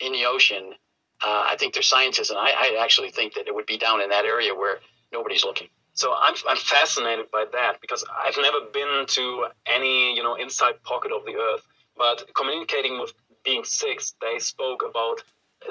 in 0.00 0.12
the 0.12 0.26
ocean, 0.26 0.74
uh, 1.22 1.44
I 1.50 1.56
think 1.56 1.72
there's 1.72 1.86
scientists, 1.86 2.30
and 2.30 2.38
I, 2.38 2.50
I 2.50 2.78
actually 2.82 3.10
think 3.10 3.34
that 3.34 3.46
it 3.46 3.54
would 3.54 3.66
be 3.66 3.78
down 3.78 4.02
in 4.02 4.10
that 4.10 4.24
area 4.24 4.54
where 4.54 4.80
nobody's 5.12 5.44
looking. 5.44 5.68
So 5.94 6.14
I'm, 6.18 6.34
I'm 6.48 6.56
fascinated 6.56 7.30
by 7.30 7.44
that 7.52 7.80
because 7.80 8.04
I've 8.10 8.36
never 8.38 8.60
been 8.72 9.04
to 9.06 9.46
any, 9.66 10.16
you 10.16 10.22
know, 10.22 10.34
inside 10.36 10.82
pocket 10.82 11.12
of 11.12 11.24
the 11.24 11.36
earth. 11.36 11.66
But 11.96 12.30
communicating 12.34 12.98
with 12.98 13.12
Being 13.44 13.64
Six, 13.64 14.14
they 14.20 14.38
spoke 14.38 14.82
about 14.88 15.22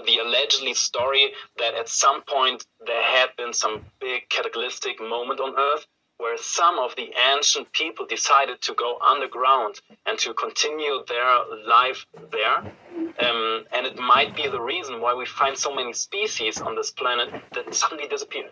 the 0.06 0.20
allegedly 0.20 0.74
story 0.74 1.32
that 1.58 1.74
at 1.74 1.90
some 1.90 2.22
point 2.22 2.66
there 2.86 3.04
had 3.04 3.30
been 3.38 3.54
some 3.54 3.84
big 4.00 4.30
cataclysmic 4.30 5.00
moment 5.00 5.40
on 5.40 5.54
Earth 5.58 5.86
where 6.18 6.38
some 6.38 6.78
of 6.78 6.96
the 6.96 7.12
ancient 7.34 7.72
people 7.74 8.06
decided 8.06 8.62
to 8.62 8.76
go 8.76 9.00
underground 9.00 9.82
and 10.06 10.20
to 10.20 10.34
continue 10.36 11.04
their 11.08 11.40
life 11.68 12.06
there. 12.32 12.58
Um, 12.58 13.66
and 13.76 13.88
it 13.88 13.98
might 13.98 14.36
be 14.36 14.48
the 14.48 14.62
reason 14.62 15.02
why 15.02 15.16
we 15.16 15.26
find 15.26 15.58
so 15.58 15.74
many 15.74 15.94
species 15.94 16.62
on 16.62 16.76
this 16.76 16.92
planet 16.92 17.34
that 17.54 17.74
suddenly 17.74 18.08
disappeared. 18.08 18.52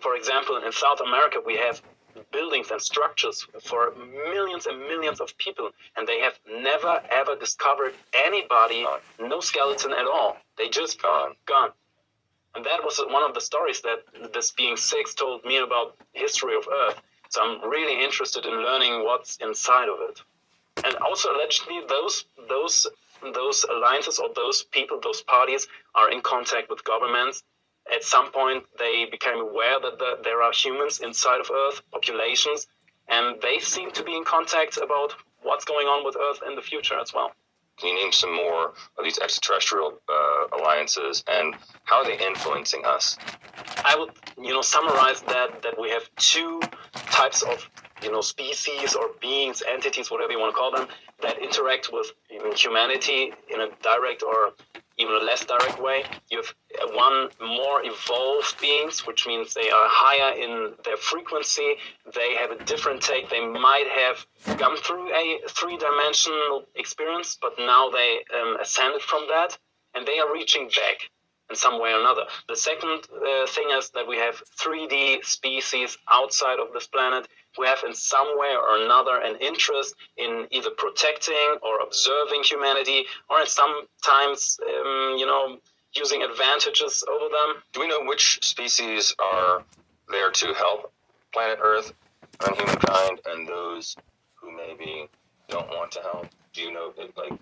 For 0.00 0.16
example, 0.16 0.56
in 0.56 0.72
South 0.72 1.00
America, 1.00 1.38
we 1.44 1.56
have 1.56 1.82
buildings 2.32 2.70
and 2.70 2.80
structures 2.80 3.46
for 3.62 3.92
millions 4.28 4.66
and 4.66 4.78
millions 4.80 5.20
of 5.20 5.36
people, 5.38 5.70
and 5.96 6.06
they 6.06 6.20
have 6.20 6.38
never 6.48 7.02
ever 7.10 7.36
discovered 7.36 7.92
anybody, 8.14 8.86
no 9.18 9.40
skeleton 9.40 9.92
at 9.92 10.06
all. 10.06 10.36
They 10.58 10.68
just 10.68 11.00
Gone. 11.02 11.34
gone. 11.46 11.70
And 12.54 12.64
that 12.64 12.82
was 12.82 13.00
one 13.08 13.22
of 13.22 13.34
the 13.34 13.40
stories 13.40 13.80
that 13.82 14.32
this 14.32 14.50
being 14.50 14.76
six 14.76 15.14
told 15.14 15.44
me 15.44 15.58
about 15.58 15.96
history 16.12 16.56
of 16.56 16.66
Earth. 16.68 17.00
So 17.28 17.42
I'm 17.42 17.70
really 17.70 18.02
interested 18.02 18.44
in 18.44 18.54
learning 18.54 19.04
what's 19.04 19.36
inside 19.36 19.88
of 19.88 19.98
it. 20.08 20.20
And 20.84 20.96
also 20.96 21.32
allegedly 21.32 21.80
those 21.88 22.24
those 22.48 22.86
those 23.34 23.64
alliances 23.64 24.18
or 24.18 24.30
those 24.34 24.62
people, 24.62 24.98
those 25.00 25.20
parties 25.22 25.68
are 25.94 26.10
in 26.10 26.22
contact 26.22 26.70
with 26.70 26.82
governments. 26.84 27.44
At 27.92 28.04
some 28.04 28.30
point 28.30 28.64
they 28.78 29.06
became 29.10 29.38
aware 29.40 29.80
that 29.80 29.98
the, 29.98 30.18
there 30.22 30.42
are 30.42 30.52
humans 30.52 31.00
inside 31.00 31.40
of 31.40 31.50
Earth, 31.50 31.82
populations, 31.92 32.66
and 33.08 33.40
they 33.42 33.58
seem 33.58 33.90
to 33.92 34.04
be 34.04 34.16
in 34.16 34.24
contact 34.24 34.76
about 34.76 35.14
what's 35.42 35.64
going 35.64 35.86
on 35.86 36.04
with 36.04 36.16
Earth 36.16 36.40
in 36.46 36.54
the 36.54 36.62
future 36.62 36.98
as 36.98 37.12
well. 37.12 37.32
Can 37.78 37.88
you 37.88 38.02
name 38.02 38.12
some 38.12 38.34
more 38.34 38.74
of 38.98 39.04
these 39.04 39.18
extraterrestrial 39.18 39.98
uh, 40.08 40.58
alliances 40.58 41.24
and 41.26 41.54
how 41.84 42.02
are 42.02 42.04
they 42.04 42.18
influencing 42.18 42.84
us? 42.84 43.16
I 43.84 43.96
would, 43.98 44.10
you 44.36 44.52
know, 44.52 44.60
summarize 44.60 45.22
that 45.22 45.62
that 45.62 45.80
we 45.80 45.88
have 45.88 46.02
two 46.16 46.60
types 46.92 47.42
of, 47.42 47.68
you 48.02 48.12
know, 48.12 48.20
species 48.20 48.94
or 48.94 49.10
beings, 49.20 49.62
entities, 49.66 50.10
whatever 50.10 50.30
you 50.32 50.38
want 50.38 50.54
to 50.54 50.58
call 50.58 50.70
them, 50.70 50.88
that 51.22 51.38
interact 51.38 51.90
with 51.92 52.12
humanity 52.56 53.32
in 53.52 53.60
a 53.60 53.68
direct 53.82 54.22
or 54.22 54.52
even 54.98 55.14
a 55.14 55.24
less 55.24 55.44
direct 55.44 55.80
way. 55.80 56.04
You 56.30 56.42
have 56.42 56.90
one 56.94 57.28
more 57.40 57.80
evolved 57.84 58.60
beings, 58.60 59.06
which 59.06 59.26
means 59.26 59.54
they 59.54 59.70
are 59.70 59.88
higher 59.88 60.36
in 60.36 60.74
their 60.84 60.98
frequency. 60.98 61.76
They 62.14 62.34
have 62.34 62.50
a 62.50 62.62
different 62.64 63.02
take. 63.02 63.30
They 63.30 63.46
might 63.46 63.86
have 63.88 64.58
gone 64.58 64.76
through 64.76 65.12
a 65.14 65.40
three-dimensional 65.48 66.64
experience, 66.74 67.38
but 67.40 67.54
now 67.58 67.88
they 67.90 68.20
um, 68.38 68.58
ascended 68.60 69.00
from 69.00 69.26
that, 69.28 69.56
and 69.94 70.06
they 70.06 70.18
are 70.18 70.32
reaching 70.32 70.66
back 70.68 71.10
in 71.50 71.56
some 71.56 71.80
way 71.80 71.92
or 71.92 72.00
another. 72.00 72.22
The 72.48 72.56
second 72.56 73.02
uh, 73.12 73.46
thing 73.46 73.68
is 73.76 73.90
that 73.90 74.06
we 74.06 74.16
have 74.18 74.40
3D 74.60 75.24
species 75.24 75.98
outside 76.10 76.58
of 76.58 76.72
this 76.72 76.86
planet 76.86 77.28
who 77.56 77.64
have 77.64 77.80
in 77.86 77.94
some 77.94 78.38
way 78.38 78.54
or 78.54 78.84
another 78.84 79.20
an 79.20 79.36
interest 79.40 79.94
in 80.16 80.46
either 80.50 80.70
protecting 80.70 81.56
or 81.62 81.80
observing 81.80 82.44
humanity 82.44 83.04
or 83.28 83.40
in 83.40 83.46
sometimes, 83.46 84.58
um, 84.62 85.16
you 85.18 85.26
know, 85.26 85.58
using 85.92 86.22
advantages 86.22 87.04
over 87.10 87.28
them. 87.28 87.62
Do 87.72 87.80
we 87.80 87.88
know 87.88 88.04
which 88.04 88.38
species 88.42 89.14
are 89.18 89.64
there 90.08 90.30
to 90.30 90.54
help 90.54 90.92
planet 91.32 91.58
Earth 91.60 91.92
and 92.46 92.56
humankind 92.56 93.20
and 93.26 93.48
those 93.48 93.96
who 94.36 94.56
maybe 94.56 95.08
don't 95.48 95.68
want 95.68 95.90
to 95.92 96.00
help? 96.00 96.28
Do 96.52 96.62
you 96.62 96.72
know, 96.72 96.92
like, 97.16 97.32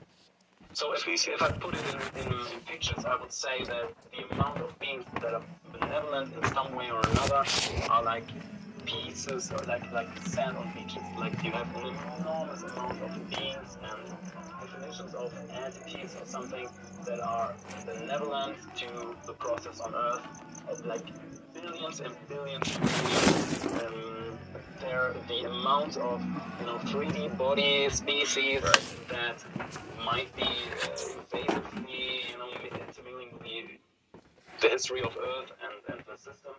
So 0.78 0.92
if, 0.92 1.08
if 1.08 1.42
I 1.42 1.50
put 1.50 1.74
it 1.74 1.82
in, 1.92 2.22
in, 2.22 2.32
in 2.32 2.60
pictures, 2.64 3.04
I 3.04 3.16
would 3.16 3.32
say 3.32 3.64
that 3.64 3.90
the 4.12 4.32
amount 4.32 4.60
of 4.60 4.78
beings 4.78 5.04
that 5.20 5.34
are 5.34 5.42
benevolent 5.72 6.32
in 6.36 6.54
some 6.54 6.72
way 6.72 6.88
or 6.88 7.00
another 7.00 7.42
are 7.90 8.04
like 8.04 8.22
pieces 8.86 9.50
or 9.50 9.58
like 9.66 9.90
like 9.90 10.06
sand 10.28 10.56
on 10.56 10.72
beaches. 10.74 11.02
Like 11.18 11.42
you 11.42 11.50
have 11.50 11.66
an 11.74 11.96
enormous 12.20 12.62
amount 12.62 13.02
of 13.02 13.28
beings 13.28 13.76
and 13.82 14.16
definitions 14.60 15.14
of 15.14 15.34
entities 15.50 16.14
or 16.14 16.24
something 16.24 16.68
that 17.06 17.18
are 17.22 17.56
benevolent 17.84 18.54
to 18.76 19.16
the 19.26 19.32
process 19.32 19.80
on 19.80 19.92
Earth. 19.96 20.84
Like 20.84 21.06
billions 21.54 21.98
and 21.98 22.14
billions 22.28 22.76
of 22.76 22.82
beings. 22.82 23.82
Um, 23.82 24.17
there, 24.80 25.14
the 25.28 25.44
amount 25.48 25.96
of 25.96 26.22
you 26.60 26.66
know 26.66 26.78
3D 26.78 27.36
body 27.36 27.88
species 27.90 28.62
that 29.08 29.44
might 30.04 30.34
be 30.36 30.42
uh, 30.42 31.48
you 31.88 32.38
know, 32.38 32.48
intermingling 32.86 33.30
the, 33.42 33.64
the 34.60 34.68
history 34.68 35.02
of 35.02 35.16
Earth 35.16 35.52
and, 35.62 35.94
and 35.98 36.04
the 36.06 36.16
system. 36.16 36.52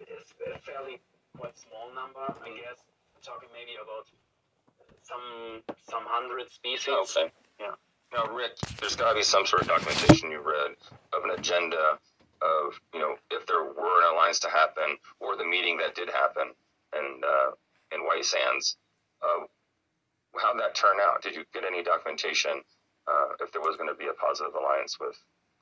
It's 0.00 0.34
a 0.46 0.58
fairly 0.60 1.00
quite 1.36 1.56
small 1.58 1.88
number, 1.94 2.20
I 2.20 2.48
guess. 2.48 2.82
We're 3.14 3.22
talking 3.22 3.48
maybe 3.52 3.76
about 3.82 4.06
some 5.02 5.76
some 5.88 6.04
hundred 6.06 6.50
species. 6.50 6.94
Okay. 7.16 7.32
Yeah. 7.60 7.74
Now, 8.12 8.26
Rick, 8.34 8.52
there's 8.80 8.96
got 8.96 9.10
to 9.10 9.16
be 9.16 9.22
some 9.22 9.44
sort 9.46 9.62
of 9.62 9.68
documentation 9.68 10.30
you 10.30 10.40
read 10.40 10.72
of 11.12 11.24
an 11.24 11.38
agenda 11.38 11.98
of, 12.40 12.80
you 12.94 13.00
know, 13.00 13.16
if 13.30 13.46
there 13.46 13.62
were 13.64 14.02
an 14.02 14.14
alliance 14.14 14.38
to 14.40 14.48
happen 14.48 14.96
or 15.20 15.36
the 15.36 15.44
meeting 15.44 15.76
that 15.78 15.94
did 15.94 16.08
happen 16.08 16.52
in, 16.94 17.20
uh, 17.26 17.50
in 17.94 18.04
White 18.04 18.24
Sands. 18.24 18.76
Uh, 19.22 19.46
how'd 20.36 20.58
that 20.60 20.74
turn 20.74 20.96
out? 21.00 21.22
Did 21.22 21.34
you 21.34 21.44
get 21.52 21.64
any 21.64 21.82
documentation 21.82 22.62
uh, 23.06 23.28
if 23.40 23.52
there 23.52 23.62
was 23.62 23.76
going 23.76 23.88
to 23.88 23.94
be 23.94 24.06
a 24.06 24.14
positive 24.14 24.54
alliance 24.54 24.98
with 25.00 25.16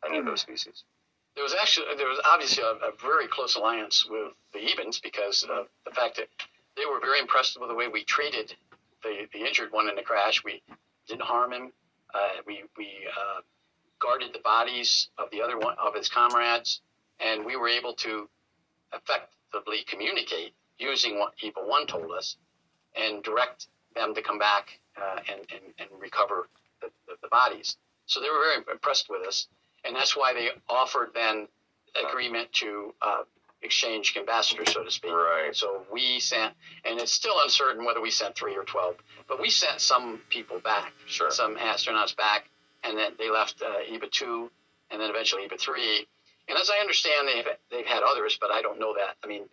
any 0.06 0.18
of 0.18 0.24
those 0.24 0.40
species? 0.40 0.84
There 1.34 1.44
was 1.44 1.54
actually 1.54 1.86
there 1.96 2.08
was 2.08 2.20
obviously 2.24 2.62
a, 2.62 2.70
a 2.88 2.92
very 3.00 3.28
close 3.28 3.56
alliance 3.56 4.06
with 4.08 4.32
the 4.54 4.58
Ebens 4.60 5.02
because 5.02 5.42
of 5.44 5.66
the 5.84 5.90
fact 5.92 6.16
that 6.16 6.28
they 6.76 6.84
were 6.86 7.00
very 7.00 7.20
impressed 7.20 7.58
with 7.60 7.68
the 7.68 7.74
way 7.74 7.88
we 7.88 8.04
treated 8.04 8.54
the, 9.02 9.28
the 9.32 9.40
injured 9.40 9.70
one 9.70 9.88
in 9.88 9.96
the 9.96 10.02
crash. 10.02 10.42
We 10.44 10.62
didn't 11.06 11.22
harm 11.22 11.52
him. 11.52 11.72
Uh, 12.14 12.40
we 12.46 12.64
we 12.76 12.88
uh, 13.10 13.40
guarded 13.98 14.32
the 14.32 14.40
bodies 14.40 15.08
of 15.18 15.30
the 15.30 15.42
other 15.42 15.58
one 15.58 15.76
of 15.78 15.94
his 15.94 16.08
comrades, 16.08 16.80
and 17.20 17.44
we 17.44 17.56
were 17.56 17.68
able 17.68 17.94
to 17.94 18.28
effectively 18.94 19.84
communicate 19.86 20.54
using 20.78 21.18
what 21.18 21.32
Eagle 21.40 21.68
One 21.68 21.86
told 21.86 22.10
us, 22.12 22.36
and 22.94 23.22
direct 23.22 23.68
them 23.94 24.14
to 24.14 24.22
come 24.22 24.38
back 24.38 24.78
uh, 25.00 25.18
and, 25.28 25.40
and 25.50 25.74
and 25.78 25.88
recover 26.00 26.48
the, 26.80 26.88
the, 27.06 27.14
the 27.22 27.28
bodies. 27.28 27.76
So 28.06 28.20
they 28.20 28.28
were 28.28 28.40
very 28.44 28.64
impressed 28.72 29.08
with 29.10 29.26
us, 29.26 29.48
and 29.84 29.94
that's 29.96 30.16
why 30.16 30.32
they 30.34 30.50
offered 30.68 31.10
then 31.14 31.48
agreement 32.08 32.52
to 32.52 32.94
uh, 33.02 33.22
exchange 33.62 34.14
ambassadors, 34.16 34.72
so 34.72 34.84
to 34.84 34.90
speak. 34.90 35.10
Right. 35.12 35.54
So 35.54 35.82
we 35.92 36.20
sent, 36.20 36.54
and 36.84 37.00
it's 37.00 37.12
still 37.12 37.34
uncertain 37.42 37.84
whether 37.84 38.00
we 38.00 38.10
sent 38.10 38.36
three 38.36 38.56
or 38.56 38.64
twelve, 38.64 38.96
but 39.28 39.40
we 39.40 39.48
sent 39.50 39.80
some 39.80 40.20
people 40.28 40.58
back, 40.60 40.92
Sure. 41.06 41.30
some 41.30 41.56
astronauts 41.56 42.16
back, 42.16 42.44
and 42.84 42.96
then 42.96 43.12
they 43.18 43.30
left 43.30 43.62
uh, 43.62 43.80
EBE 43.90 44.10
two, 44.10 44.50
and 44.90 45.00
then 45.00 45.10
eventually 45.10 45.42
EBE 45.48 45.58
three. 45.58 46.06
And 46.48 46.56
as 46.56 46.70
I 46.70 46.78
understand, 46.80 47.26
they've 47.28 47.46
they've 47.70 47.86
had 47.86 48.02
others, 48.04 48.38
but 48.40 48.50
I 48.50 48.62
don't 48.62 48.78
know 48.78 48.94
that. 48.94 49.16
I 49.24 49.26
mean, 49.26 49.44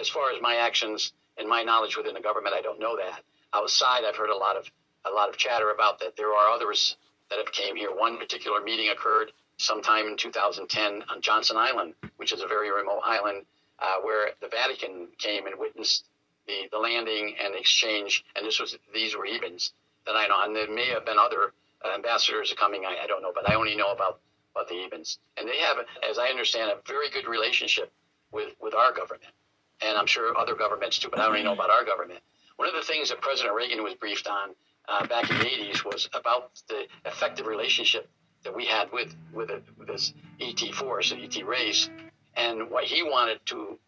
as 0.00 0.08
far 0.08 0.30
as 0.30 0.40
my 0.40 0.56
actions 0.56 1.12
and 1.38 1.48
my 1.48 1.62
knowledge 1.62 1.96
within 1.96 2.14
the 2.14 2.20
government, 2.20 2.54
I 2.56 2.62
don't 2.62 2.80
know 2.80 2.96
that. 2.96 3.22
Outside, 3.52 4.04
I've 4.04 4.16
heard 4.16 4.30
a 4.30 4.36
lot 4.36 4.56
of 4.56 4.70
a 5.04 5.10
lot 5.10 5.28
of 5.28 5.36
chatter 5.36 5.70
about 5.70 6.00
that. 6.00 6.16
There 6.16 6.32
are 6.32 6.50
others 6.50 6.96
that 7.30 7.38
have 7.38 7.52
came 7.52 7.76
here. 7.76 7.90
One 7.94 8.18
particular 8.18 8.60
meeting 8.60 8.90
occurred 8.90 9.32
sometime 9.56 10.06
in 10.06 10.16
2010 10.16 11.04
on 11.08 11.20
Johnston 11.20 11.56
Island, 11.56 11.94
which 12.16 12.32
is 12.32 12.42
a 12.42 12.46
very 12.46 12.70
remote 12.70 13.02
island 13.04 13.44
uh, 13.78 13.96
where 14.02 14.30
the 14.40 14.48
Vatican 14.48 15.08
came 15.18 15.46
and 15.46 15.58
witnessed 15.58 16.06
the, 16.46 16.68
the 16.70 16.78
landing 16.78 17.34
and 17.42 17.54
exchange. 17.54 18.24
And 18.34 18.46
this 18.46 18.60
was 18.60 18.76
these 18.92 19.16
were 19.16 19.26
Ebens 19.26 19.72
that 20.06 20.16
I 20.16 20.26
know, 20.28 20.42
and 20.44 20.54
there 20.54 20.70
may 20.70 20.86
have 20.86 21.04
been 21.04 21.18
other 21.18 21.52
uh, 21.84 21.94
ambassadors 21.94 22.54
coming. 22.58 22.84
I, 22.84 23.04
I 23.04 23.06
don't 23.06 23.22
know, 23.22 23.32
but 23.34 23.48
I 23.48 23.54
only 23.54 23.76
know 23.76 23.92
about 23.92 24.20
about 24.54 24.68
the 24.68 24.74
Ebens, 24.74 25.18
and 25.36 25.46
they 25.46 25.58
have, 25.58 25.76
as 26.08 26.18
I 26.18 26.28
understand, 26.28 26.70
a 26.70 26.76
very 26.88 27.10
good 27.10 27.28
relationship 27.28 27.92
with 28.32 28.54
with 28.60 28.74
our 28.74 28.92
government, 28.92 29.32
and 29.80 29.96
I'm 29.96 30.06
sure 30.06 30.36
other 30.36 30.54
governments 30.54 30.98
too. 30.98 31.08
But 31.10 31.20
I 31.20 31.26
only 31.26 31.42
know 31.42 31.52
about 31.52 31.70
our 31.70 31.84
government. 31.84 32.20
One 32.56 32.68
of 32.68 32.74
the 32.74 32.82
things 32.82 33.10
that 33.10 33.20
President 33.20 33.54
Reagan 33.54 33.82
was 33.82 33.94
briefed 33.94 34.26
on 34.26 34.50
uh, 34.88 35.06
back 35.06 35.30
in 35.30 35.38
the 35.38 35.44
80s 35.44 35.84
was 35.84 36.08
about 36.14 36.50
the 36.68 36.86
effective 37.04 37.46
relationship 37.46 38.08
that 38.44 38.54
we 38.54 38.64
had 38.64 38.90
with 38.92 39.14
with, 39.32 39.50
it, 39.50 39.64
with 39.78 39.88
this 39.88 40.14
ET 40.40 40.60
force, 40.74 41.10
the 41.10 41.16
ET 41.16 41.46
race, 41.46 41.90
and 42.36 42.70
what 42.70 42.84
he 42.84 43.02
wanted 43.02 43.44
to 43.46 43.78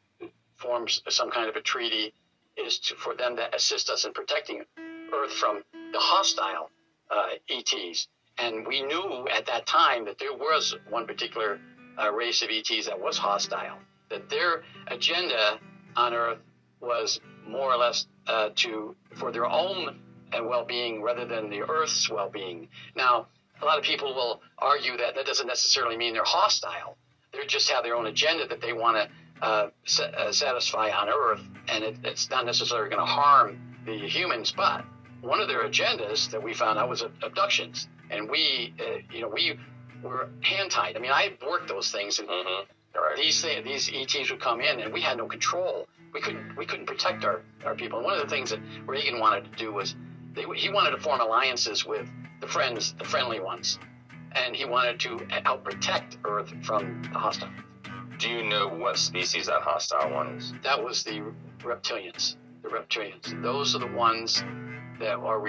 form 0.56 0.86
some 1.08 1.30
kind 1.30 1.48
of 1.48 1.56
a 1.56 1.60
treaty 1.60 2.12
is 2.56 2.78
to, 2.80 2.94
for 2.96 3.14
them 3.14 3.36
to 3.36 3.54
assist 3.54 3.88
us 3.88 4.04
in 4.04 4.12
protecting 4.12 4.64
Earth 5.14 5.32
from 5.32 5.62
the 5.92 5.98
hostile 5.98 6.70
uh, 7.10 7.28
ETs. 7.48 8.08
And 8.38 8.66
we 8.66 8.82
knew 8.82 9.28
at 9.28 9.46
that 9.46 9.66
time 9.66 10.04
that 10.06 10.18
there 10.18 10.34
was 10.34 10.74
one 10.90 11.06
particular 11.06 11.60
uh, 12.00 12.12
race 12.12 12.42
of 12.42 12.50
ETs 12.50 12.86
that 12.86 13.00
was 13.00 13.16
hostile, 13.16 13.78
that 14.10 14.28
their 14.28 14.62
agenda 14.88 15.58
on 15.96 16.14
Earth 16.14 16.38
was 16.80 17.20
more 17.46 17.72
or 17.72 17.76
less 17.76 18.06
uh, 18.26 18.50
to 18.56 18.94
for 19.16 19.32
their 19.32 19.46
own 19.46 20.00
uh, 20.32 20.44
well-being 20.44 21.02
rather 21.02 21.24
than 21.24 21.50
the 21.50 21.62
Earth's 21.62 22.10
well-being. 22.10 22.68
Now, 22.94 23.26
a 23.60 23.64
lot 23.64 23.78
of 23.78 23.84
people 23.84 24.14
will 24.14 24.40
argue 24.58 24.96
that 24.96 25.14
that 25.14 25.26
doesn't 25.26 25.46
necessarily 25.46 25.96
mean 25.96 26.12
they're 26.12 26.22
hostile. 26.24 26.96
They 27.32 27.44
just 27.46 27.70
have 27.70 27.84
their 27.84 27.96
own 27.96 28.06
agenda 28.06 28.46
that 28.48 28.60
they 28.60 28.72
want 28.72 28.96
to 28.96 29.44
uh, 29.44 29.70
sa- 29.84 30.04
uh, 30.04 30.32
satisfy 30.32 30.90
on 30.90 31.08
Earth, 31.08 31.42
and 31.68 31.84
it, 31.84 31.96
it's 32.04 32.30
not 32.30 32.46
necessarily 32.46 32.88
going 32.90 33.00
to 33.00 33.06
harm 33.06 33.58
the 33.86 33.96
humans. 33.96 34.52
But 34.56 34.84
one 35.20 35.40
of 35.40 35.48
their 35.48 35.62
agendas 35.68 36.30
that 36.30 36.42
we 36.42 36.54
found 36.54 36.78
out 36.78 36.88
was 36.88 37.02
abductions, 37.22 37.88
and 38.10 38.30
we, 38.30 38.74
uh, 38.80 38.98
you 39.12 39.20
know, 39.22 39.28
we 39.28 39.58
were 40.02 40.30
hand 40.42 40.70
tied. 40.70 40.96
I 40.96 41.00
mean, 41.00 41.10
I 41.10 41.36
worked 41.48 41.68
those 41.68 41.90
things, 41.90 42.18
and 42.18 42.28
Mm-hmm. 42.28 42.70
These 43.16 43.42
thi- 43.42 43.60
these 43.62 43.90
ETs 43.92 44.30
would 44.30 44.40
come 44.40 44.60
in, 44.60 44.80
and 44.80 44.92
we 44.92 45.00
had 45.00 45.16
no 45.18 45.26
control. 45.26 45.86
we 46.12 46.20
couldn't 46.20 46.56
we 46.56 46.64
couldn't 46.66 46.86
protect 46.86 47.24
our, 47.24 47.42
our 47.64 47.74
people. 47.74 47.98
And 47.98 48.04
one 48.06 48.14
of 48.14 48.22
the 48.22 48.28
things 48.28 48.50
that 48.50 48.60
Reagan 48.86 49.18
wanted 49.20 49.50
to 49.50 49.58
do 49.58 49.72
was 49.72 49.94
they, 50.34 50.44
he 50.56 50.70
wanted 50.70 50.90
to 50.92 50.98
form 50.98 51.20
alliances 51.20 51.84
with 51.84 52.08
the 52.40 52.46
friends, 52.46 52.94
the 52.98 53.04
friendly 53.04 53.40
ones, 53.40 53.78
and 54.32 54.54
he 54.54 54.64
wanted 54.64 55.00
to 55.00 55.18
help 55.44 55.64
protect 55.64 56.18
Earth 56.24 56.52
from 56.62 57.02
the 57.12 57.18
hostile. 57.18 57.50
Do 58.18 58.28
you 58.28 58.42
know 58.44 58.68
what 58.68 58.98
species 58.98 59.46
that 59.46 59.62
hostile 59.62 60.10
one 60.12 60.28
is? 60.36 60.52
That 60.62 60.82
was 60.82 61.04
the 61.04 61.22
reptilians. 61.60 62.36
The 62.62 62.68
reptilians. 62.68 63.40
Those 63.42 63.74
are 63.76 63.78
the 63.78 63.86
ones 63.86 64.42
that 64.98 65.14
are 65.14 65.38
responsible. 65.38 65.48